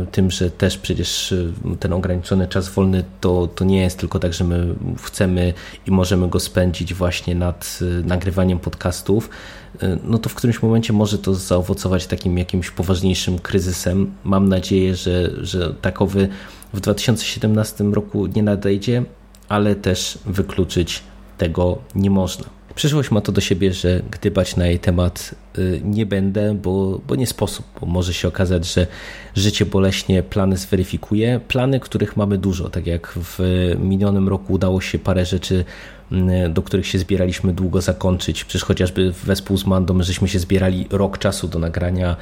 y, 0.05 0.07
tym, 0.13 0.31
że 0.31 0.51
też 0.51 0.79
przecież 0.79 1.35
ten 1.81 1.93
ograniczony 1.93 2.49
czas 2.49 2.69
wolny 2.69 3.05
to, 3.21 3.47
to 3.47 3.65
nie 3.65 3.81
jest 3.81 3.99
tylko 3.99 4.19
tak, 4.19 4.33
że 4.33 4.45
my 4.45 4.75
chcemy 5.03 5.55
i 5.87 5.91
możemy 5.91 6.29
go 6.29 6.41
spędzić 6.41 6.95
właśnie 6.95 7.35
nad 7.35 7.79
nagrywaniem 8.05 8.59
podcastów, 8.59 9.31
E, 9.66 9.66
no 10.05 10.19
to 10.19 10.29
w 10.29 10.35
którymś 10.35 10.63
momencie 10.63 10.93
może 10.93 11.19
to 11.19 11.35
zaowocować 11.35 12.07
takim 12.07 12.39
jakimś 12.39 12.71
poważniejszym 12.71 13.39
kryzysem. 13.39 14.13
Mam 14.25 14.49
nadzieję, 14.49 14.97
że, 14.97 15.31
że 15.45 15.75
takowy 15.75 16.29
w 16.75 16.81
2017 16.81 17.85
roku 17.85 18.27
nie 18.27 18.43
nadejdzie, 18.43 19.05
ale 19.49 19.75
też 19.75 20.19
wykluczyć 20.27 21.03
tego 21.39 21.79
nie 21.95 22.11
można. 22.11 22.56
Przyszłość 22.77 23.11
ma 23.11 23.21
to 23.21 23.33
do 23.33 23.41
siebie, 23.41 23.73
że 23.73 24.03
gdybać 24.11 24.57
na 24.57 24.67
jej 24.67 24.79
temat 24.79 25.35
y, 25.59 25.81
nie 25.85 26.07
będę, 26.07 26.55
bo, 26.55 27.01
bo 27.09 27.15
nie 27.15 27.27
sposób, 27.27 27.67
bo 27.81 27.87
może 27.87 28.15
się 28.15 28.29
okazać, 28.29 28.73
że 28.73 28.87
życie 29.35 29.67
boleśnie 29.67 30.23
plany 30.23 30.57
zweryfikuje. 30.57 31.41
Plany, 31.49 31.81
których 31.81 32.17
mamy 32.17 32.39
dużo, 32.39 32.71
tak 32.71 32.87
jak 32.87 33.13
w 33.17 33.39
minionym 33.79 34.29
roku 34.29 34.53
udało 34.53 34.81
się 34.81 34.99
parę 34.99 35.27
rzeczy 35.27 35.65
Mm, 36.13 36.53
do 36.53 36.63
których 36.63 36.87
się 36.87 36.99
zbieraliśmy 36.99 37.53
długo 37.53 37.81
zakończyć. 37.81 38.45
Przecież 38.45 38.65
chociażby 38.65 39.13
wespół 39.25 39.57
z 39.57 39.67
Mandą 39.67 40.03
żeśmy 40.03 40.29
się 40.29 40.39
zbierali 40.39 40.87
rok 40.91 41.19
czasu 41.19 41.49
do 41.49 41.59
nagrania 41.59 42.17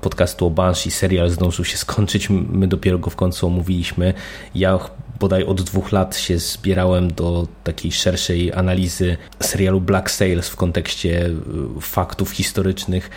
podcastu 0.00 0.46
o 0.46 0.50
Banshee. 0.50 0.90
Serial 0.90 1.30
zdążył 1.30 1.64
się 1.64 1.76
skończyć, 1.76 2.30
my 2.30 2.66
dopiero 2.66 2.98
go 2.98 3.10
w 3.10 3.16
końcu 3.16 3.46
omówiliśmy. 3.46 4.14
Ja 4.54 4.78
bodaj 5.20 5.44
od 5.44 5.62
dwóch 5.62 5.92
lat 5.92 6.16
się 6.16 6.38
zbierałem 6.38 7.12
do 7.12 7.48
takiej 7.64 7.92
szerszej 7.92 8.52
analizy 8.52 9.16
serialu 9.40 9.80
Black 9.80 10.10
Sails 10.10 10.48
w 10.48 10.56
kontekście 10.56 11.26
y, 11.26 11.80
faktów 11.80 12.30
historycznych 12.30 13.10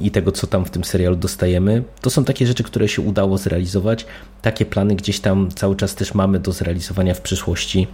i 0.00 0.10
tego, 0.10 0.32
co 0.32 0.46
tam 0.46 0.64
w 0.64 0.70
tym 0.70 0.84
serialu 0.84 1.16
dostajemy. 1.16 1.84
To 2.00 2.10
są 2.10 2.24
takie 2.24 2.46
rzeczy, 2.46 2.62
które 2.62 2.88
się 2.88 3.02
udało 3.02 3.38
zrealizować. 3.38 4.06
Takie 4.42 4.66
plany 4.66 4.94
gdzieś 4.94 5.20
tam 5.20 5.48
cały 5.54 5.76
czas 5.76 5.94
też 5.94 6.14
mamy 6.14 6.38
do 6.38 6.52
zrealizowania 6.52 7.14
w 7.14 7.20
przyszłości. 7.20 7.86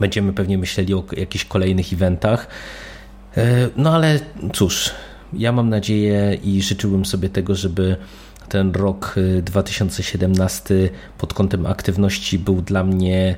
Będziemy 0.00 0.32
pewnie 0.32 0.58
myśleli 0.58 0.94
o 0.94 1.04
jakichś 1.16 1.44
kolejnych 1.44 1.92
eventach. 1.92 2.46
E, 3.36 3.68
no 3.76 3.94
ale 3.94 4.20
cóż, 4.52 4.90
ja 5.32 5.52
mam 5.52 5.68
nadzieję 5.68 6.38
i 6.44 6.62
życzyłbym 6.62 7.04
sobie 7.04 7.28
tego, 7.28 7.54
żeby 7.54 7.96
ten 8.50 8.72
rok 8.72 9.14
2017 9.42 10.74
e, 10.74 10.88
pod 11.18 11.34
kątem 11.34 11.66
aktywności 11.66 12.38
był 12.38 12.62
dla 12.62 12.84
mnie 12.84 13.36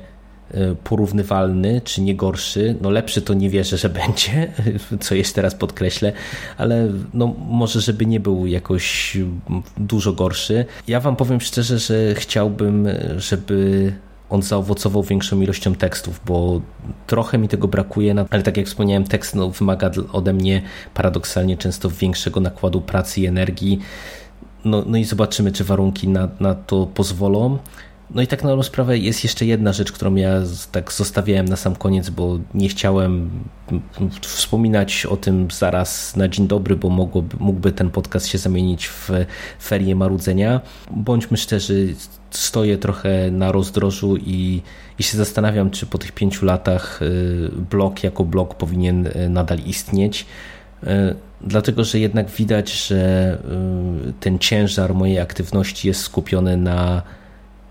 e, 0.51 0.75
porównywalny, 0.75 1.81
czy 1.83 2.01
nie 2.01 2.15
gorszy. 2.15 2.75
No 2.81 2.89
lepszy 2.89 3.21
to 3.21 3.33
nie 3.33 3.49
wierzę, 3.49 3.77
że 3.77 3.89
będzie, 3.99 4.53
co 4.99 5.15
jeszcze 5.15 5.41
raz 5.41 5.55
podkreślę, 5.55 6.13
ale 6.57 6.89
no 7.13 7.35
może, 7.47 7.81
żeby 7.81 8.05
nie 8.05 8.19
był 8.19 8.45
jakoś 8.45 9.17
dużo 9.77 10.13
gorszy. 10.13 10.65
Ja 10.87 10.99
wam 10.99 11.15
powiem 11.15 11.41
szczerze, 11.41 11.79
że 11.79 12.15
chciałbym, 12.15 12.87
żeby 13.17 13.93
on 14.29 14.41
zaowocował 14.41 15.03
większą 15.03 15.41
ilością 15.41 15.75
tekstów, 15.75 16.21
bo 16.25 16.61
trochę 17.07 17.37
mi 17.37 17.47
tego 17.47 17.67
brakuje, 17.67 18.15
ale 18.29 18.43
tak 18.43 18.57
jak 18.57 18.65
wspomniałem, 18.65 19.03
tekst 19.03 19.35
no, 19.35 19.49
wymaga 19.49 19.91
ode 20.11 20.33
mnie 20.33 20.61
paradoksalnie 20.93 21.57
często 21.57 21.89
większego 21.89 22.39
nakładu 22.39 22.81
pracy 22.81 23.21
i 23.21 23.25
energii. 23.25 23.79
No, 24.65 24.83
no 24.87 24.97
i 24.97 25.03
zobaczymy, 25.03 25.51
czy 25.51 25.63
warunki 25.63 26.07
na, 26.07 26.29
na 26.39 26.55
to 26.55 26.85
pozwolą. 26.85 27.57
No 28.13 28.21
i 28.21 28.27
tak 28.27 28.43
na 28.43 28.49
dobrą 28.49 28.63
sprawę 28.63 28.97
jest 28.97 29.23
jeszcze 29.23 29.45
jedna 29.45 29.73
rzecz, 29.73 29.91
którą 29.91 30.15
ja 30.15 30.41
tak 30.71 30.91
zostawiałem 30.91 31.45
na 31.45 31.55
sam 31.55 31.75
koniec, 31.75 32.09
bo 32.09 32.39
nie 32.53 32.69
chciałem 32.69 33.29
wspominać 34.21 35.05
o 35.05 35.17
tym 35.17 35.47
zaraz 35.51 36.15
na 36.15 36.27
dzień 36.27 36.47
dobry, 36.47 36.75
bo 36.75 36.89
mogłoby, 36.89 37.37
mógłby 37.39 37.71
ten 37.71 37.89
podcast 37.89 38.27
się 38.27 38.37
zamienić 38.37 38.87
w 38.87 39.09
ferię 39.61 39.95
marudzenia. 39.95 40.61
Bądźmy 40.91 41.37
szczerzy, 41.37 41.95
stoję 42.31 42.77
trochę 42.77 43.31
na 43.31 43.51
rozdrożu 43.51 44.17
i, 44.17 44.61
i 44.99 45.03
się 45.03 45.17
zastanawiam, 45.17 45.71
czy 45.71 45.85
po 45.85 45.97
tych 45.97 46.11
pięciu 46.11 46.45
latach 46.45 47.01
y, 47.01 47.49
blog 47.69 48.03
jako 48.03 48.23
blog 48.23 48.55
powinien 48.55 49.07
y, 49.07 49.29
nadal 49.29 49.59
istnieć. 49.59 50.25
Y, 50.83 51.15
dlatego, 51.41 51.83
że 51.83 51.99
jednak 51.99 52.29
widać, 52.29 52.87
że 52.87 53.37
ten 54.19 54.39
ciężar 54.39 54.93
mojej 54.93 55.19
aktywności 55.19 55.87
jest 55.87 56.01
skupiony 56.01 56.57
na 56.57 57.01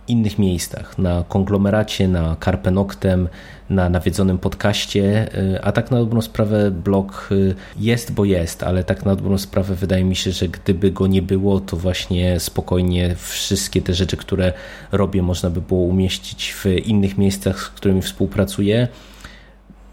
innych 0.08 0.38
miejscach, 0.38 0.98
na 0.98 1.24
konglomeracie, 1.28 2.08
na 2.08 2.36
Karpenoktem, 2.40 3.28
na 3.70 3.88
nawiedzonym 3.88 4.38
podcaście, 4.38 5.28
a 5.62 5.72
tak 5.72 5.90
na 5.90 5.98
dobrą 5.98 6.20
sprawę 6.20 6.70
blog 6.70 7.30
jest, 7.76 8.12
bo 8.12 8.24
jest, 8.24 8.62
ale 8.62 8.84
tak 8.84 9.04
na 9.04 9.16
dobrą 9.16 9.38
sprawę 9.38 9.74
wydaje 9.74 10.04
mi 10.04 10.16
się, 10.16 10.32
że 10.32 10.48
gdyby 10.48 10.90
go 10.90 11.06
nie 11.06 11.22
było, 11.22 11.60
to 11.60 11.76
właśnie 11.76 12.40
spokojnie 12.40 13.14
wszystkie 13.18 13.82
te 13.82 13.94
rzeczy, 13.94 14.16
które 14.16 14.52
robię, 14.92 15.22
można 15.22 15.50
by 15.50 15.60
było 15.60 15.80
umieścić 15.80 16.52
w 16.52 16.66
innych 16.66 17.18
miejscach, 17.18 17.60
z 17.60 17.68
którymi 17.68 18.02
współpracuję. 18.02 18.88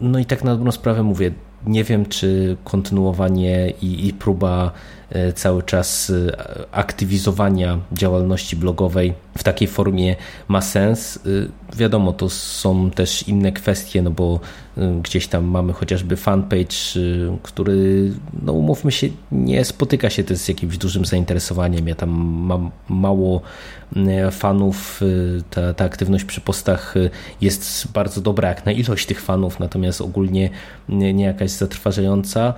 No 0.00 0.18
i 0.18 0.24
tak 0.24 0.44
na 0.44 0.56
dobrą 0.56 0.72
sprawę 0.72 1.02
mówię, 1.02 1.30
nie 1.66 1.84
wiem, 1.84 2.06
czy 2.06 2.56
kontynuowanie 2.64 3.72
i, 3.82 4.08
i 4.08 4.12
próba 4.12 4.72
cały 5.34 5.62
czas 5.62 6.10
e, 6.10 6.32
aktywizowania 6.72 7.78
działalności 7.92 8.56
blogowej 8.56 9.14
w 9.38 9.42
takiej 9.42 9.68
formie 9.68 10.16
ma 10.48 10.60
sens. 10.60 11.16
E, 11.16 11.76
wiadomo, 11.76 12.12
to 12.12 12.28
są 12.28 12.90
też 12.90 13.28
inne 13.28 13.52
kwestie, 13.52 14.02
no 14.02 14.10
bo 14.10 14.40
gdzieś 15.02 15.26
tam 15.26 15.44
mamy 15.44 15.72
chociażby 15.72 16.16
fanpage, 16.16 16.76
który, 17.42 18.10
no 18.42 18.52
umówmy 18.52 18.92
się, 18.92 19.08
nie 19.32 19.64
spotyka 19.64 20.10
się 20.10 20.24
też 20.24 20.38
z 20.38 20.48
jakimś 20.48 20.78
dużym 20.78 21.04
zainteresowaniem. 21.04 21.88
Ja 21.88 21.94
tam 21.94 22.10
mam 22.20 22.70
mało 22.88 23.42
fanów, 24.30 25.00
ta, 25.50 25.74
ta 25.74 25.84
aktywność 25.84 26.24
przy 26.24 26.40
postach 26.40 26.94
jest 27.40 27.92
bardzo 27.92 28.20
dobra 28.20 28.48
jak 28.48 28.66
na 28.66 28.72
ilość 28.72 29.06
tych 29.06 29.20
fanów, 29.20 29.60
natomiast 29.60 30.00
ogólnie 30.00 30.50
nie 30.88 31.24
jakaś 31.24 31.50
zatrważająca, 31.50 32.54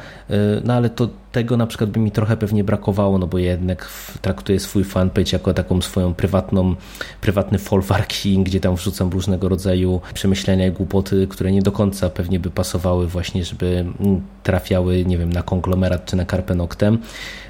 no 0.64 0.74
ale 0.74 0.90
to 0.90 1.09
tego 1.33 1.57
na 1.57 1.66
przykład 1.66 1.91
by 1.91 2.01
mi 2.01 2.11
trochę 2.11 2.37
pewnie 2.37 2.64
brakowało, 2.64 3.18
no 3.18 3.26
bo 3.26 3.39
jednak 3.39 3.89
traktuję 4.20 4.61
swój 4.61 4.85
fanpage 4.85 5.30
jako 5.33 5.55
taką 5.55 5.83
swoją 5.83 6.14
prywatną, 6.14 6.74
prywatny 7.20 7.59
folwarking, 7.59 8.47
gdzie 8.47 8.61
tam 8.61 8.76
wrzucam 8.76 9.11
różnego 9.11 9.49
rodzaju 9.49 10.01
przemyślenia 10.14 10.66
i 10.66 10.70
głupoty, 10.70 11.26
które 11.30 11.53
nie 11.53 11.62
do 11.62 11.72
końca 11.72 12.11
pewnie 12.11 12.41
by 12.41 12.51
pasowały 12.51 13.07
właśnie, 13.07 13.45
żeby 13.45 13.66
mm, 14.01 14.22
trafiały, 14.43 15.05
nie 15.05 15.18
wiem, 15.18 15.33
na 15.33 15.43
konglomerat 15.43 16.05
czy 16.05 16.16
na 16.16 16.26
Carpe 16.26 16.55
Noctem. 16.55 16.99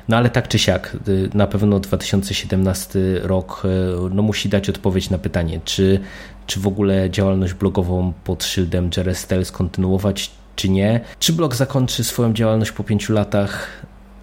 No 0.08 0.16
ale 0.16 0.30
tak 0.30 0.48
czy 0.48 0.58
siak, 0.58 0.96
y, 1.08 1.30
na 1.34 1.46
pewno 1.46 1.80
2017 1.80 2.98
rok 3.22 3.62
y, 3.64 3.68
no, 4.14 4.22
musi 4.22 4.48
dać 4.48 4.68
odpowiedź 4.68 5.10
na 5.10 5.18
pytanie, 5.18 5.60
czy, 5.64 6.00
czy 6.46 6.60
w 6.60 6.66
ogóle 6.66 7.10
działalność 7.10 7.54
blogową 7.54 8.12
pod 8.24 8.44
szyldem 8.44 8.90
Tales 9.28 9.52
kontynuować, 9.52 10.30
czy 10.56 10.68
nie. 10.68 11.00
Czy 11.18 11.32
blog 11.32 11.54
zakończy 11.54 12.04
swoją 12.04 12.32
działalność 12.32 12.72
po 12.72 12.84
pięciu 12.84 13.12
latach? 13.12 13.68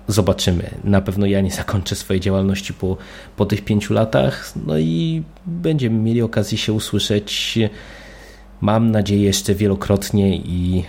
Zobaczymy. 0.08 0.70
Na 0.84 1.02
pewno 1.02 1.26
ja 1.26 1.42
nie 1.42 1.52
zakończę 1.52 1.96
swojej 1.96 2.22
działalności 2.22 2.74
po, 2.74 2.98
po 3.36 3.46
tych 3.46 3.66
pięciu 3.66 3.94
latach. 3.94 4.54
No 4.66 4.78
i 4.78 5.24
będziemy 5.46 6.00
mieli 6.00 6.22
okazję 6.22 6.58
się 6.58 6.74
usłyszeć, 6.74 7.60
mam 8.62 8.92
nadzieję, 8.92 9.24
jeszcze 9.24 9.56
wielokrotnie 9.56 10.38
i 10.38 10.84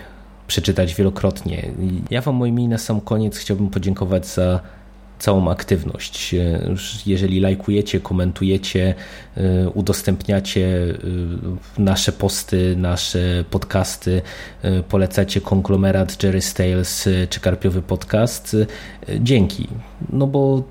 przeczytać 0.47 0.95
wielokrotnie. 0.95 1.71
Ja 2.11 2.21
Wam, 2.21 2.35
moi 2.35 2.53
mili, 2.53 2.69
na 2.69 2.79
sam 2.79 3.01
koniec 3.01 3.37
chciałbym 3.37 3.71
podziękować 3.71 4.27
za 4.27 4.61
całą 5.21 5.51
aktywność. 5.51 6.35
E, 6.35 6.75
jeżeli 7.07 7.41
lajkujecie, 7.41 8.01
komentujecie, 8.01 8.95
e, 9.37 9.69
udostępniacie 9.69 10.67
e, 11.79 11.83
nasze 11.83 12.13
posty, 12.13 12.77
nasze 12.77 13.45
podcasty, 13.51 14.23
polecacie 14.89 15.41
konglomerat 15.41 16.23
Jerry 16.23 16.41
Stales 16.41 17.09
czy 17.31 17.41
Karpiowy 17.41 17.83
Podcast, 17.83 18.57
dzięki. 19.21 19.69
No 20.13 20.27
bo, 20.27 20.63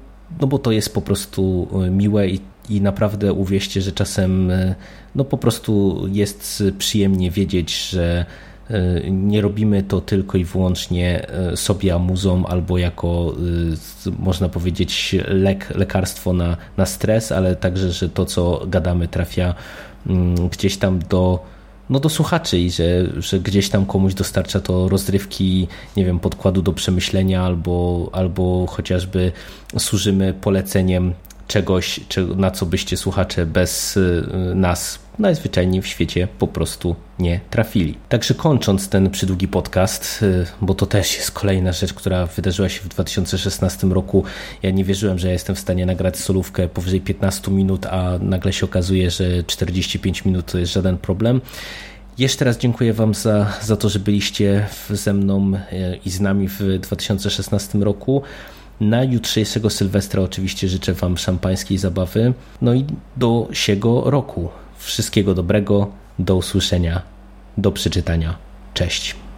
no 0.41 0.47
bo 0.47 0.59
to 0.59 0.71
jest 0.71 0.93
po 0.93 1.01
prostu 1.01 1.67
miłe 1.91 2.29
i, 2.29 2.39
i 2.69 2.81
naprawdę 2.81 3.33
uwierzcie, 3.33 3.81
że 3.81 3.91
czasem 3.91 4.51
no 5.15 5.23
po 5.23 5.37
prostu 5.37 6.03
jest 6.11 6.63
przyjemnie 6.77 7.31
wiedzieć, 7.31 7.89
że 7.89 8.25
nie 9.11 9.41
robimy 9.41 9.83
to 9.83 10.01
tylko 10.01 10.37
i 10.37 10.43
wyłącznie 10.43 11.29
e, 11.29 11.57
sobie 11.57 11.93
amuzą 11.93 12.45
albo 12.45 12.77
jako, 12.77 13.33
e, 14.07 14.11
można 14.19 14.49
powiedzieć, 14.49 15.15
lek, 15.27 15.73
lekarstwo 15.75 16.33
na, 16.33 16.57
na 16.77 16.85
stres, 16.85 17.31
ale 17.31 17.55
także, 17.55 17.91
że 17.91 18.09
to, 18.09 18.25
co 18.25 18.63
gadamy, 18.67 19.07
trafia 19.07 19.55
mm, 20.07 20.49
gdzieś 20.49 20.77
tam 20.77 20.99
do 20.99 21.39
no 21.89 21.99
do 21.99 22.09
słuchaczy 22.09 22.59
i 22.59 22.71
że, 22.71 22.83
że 23.17 23.39
gdzieś 23.39 23.69
tam 23.69 23.85
komuś 23.85 24.13
dostarcza 24.13 24.59
to 24.59 24.89
rozrywki, 24.89 25.67
nie 25.97 26.05
wiem, 26.05 26.19
podkładu 26.19 26.61
do 26.61 26.73
przemyślenia 26.73 27.43
albo, 27.43 28.09
albo 28.11 28.65
chociażby 28.67 29.31
służymy 29.77 30.33
poleceniem 30.33 31.13
czegoś, 31.49 31.99
na 32.35 32.51
co 32.51 32.65
byście 32.65 32.97
słuchacze 32.97 33.45
bez 33.45 33.99
nas 34.55 34.99
najzwyczajniej 35.19 35.81
w 35.81 35.87
świecie 35.87 36.27
po 36.39 36.47
prostu 36.47 36.95
nie 37.19 37.39
trafili. 37.49 37.97
Także 38.09 38.33
kończąc 38.33 38.89
ten 38.89 39.09
przydługi 39.09 39.47
podcast, 39.47 40.23
y, 40.23 40.45
bo 40.61 40.73
to 40.73 40.85
też 40.85 41.17
jest 41.17 41.31
kolejna 41.31 41.71
rzecz, 41.71 41.93
która 41.93 42.25
wydarzyła 42.25 42.69
się 42.69 42.81
w 42.81 42.87
2016 42.87 43.87
roku. 43.87 44.23
Ja 44.63 44.71
nie 44.71 44.83
wierzyłem, 44.83 45.19
że 45.19 45.27
ja 45.27 45.33
jestem 45.33 45.55
w 45.55 45.59
stanie 45.59 45.85
nagrać 45.85 46.17
solówkę 46.17 46.67
powyżej 46.67 47.01
15 47.01 47.51
minut, 47.51 47.85
a 47.85 48.17
nagle 48.21 48.53
się 48.53 48.65
okazuje, 48.65 49.11
że 49.11 49.43
45 49.43 50.25
minut 50.25 50.51
to 50.51 50.57
jest 50.59 50.73
żaden 50.73 50.97
problem. 50.97 51.41
Jeszcze 52.17 52.45
raz 52.45 52.57
dziękuję 52.57 52.93
Wam 52.93 53.13
za, 53.13 53.53
za 53.61 53.77
to, 53.77 53.89
że 53.89 53.99
byliście 53.99 54.67
ze 54.89 55.13
mną 55.13 55.53
y, 55.53 55.99
i 56.05 56.09
z 56.09 56.21
nami 56.21 56.47
w 56.47 56.79
2016 56.79 57.77
roku. 57.77 58.21
Na 58.81 59.03
jutrzejszego 59.03 59.69
Sylwestra 59.69 60.21
oczywiście 60.21 60.67
życzę 60.67 60.93
Wam 60.93 61.17
szampańskiej 61.17 61.77
zabawy. 61.77 62.33
No 62.61 62.73
i 62.73 62.85
do 63.17 63.47
siego 63.51 64.03
roku. 64.05 64.49
Wszystkiego 64.77 65.33
dobrego, 65.33 65.91
do 66.19 66.35
usłyszenia, 66.35 67.01
do 67.57 67.71
przeczytania. 67.71 68.37
Cześć. 68.73 69.15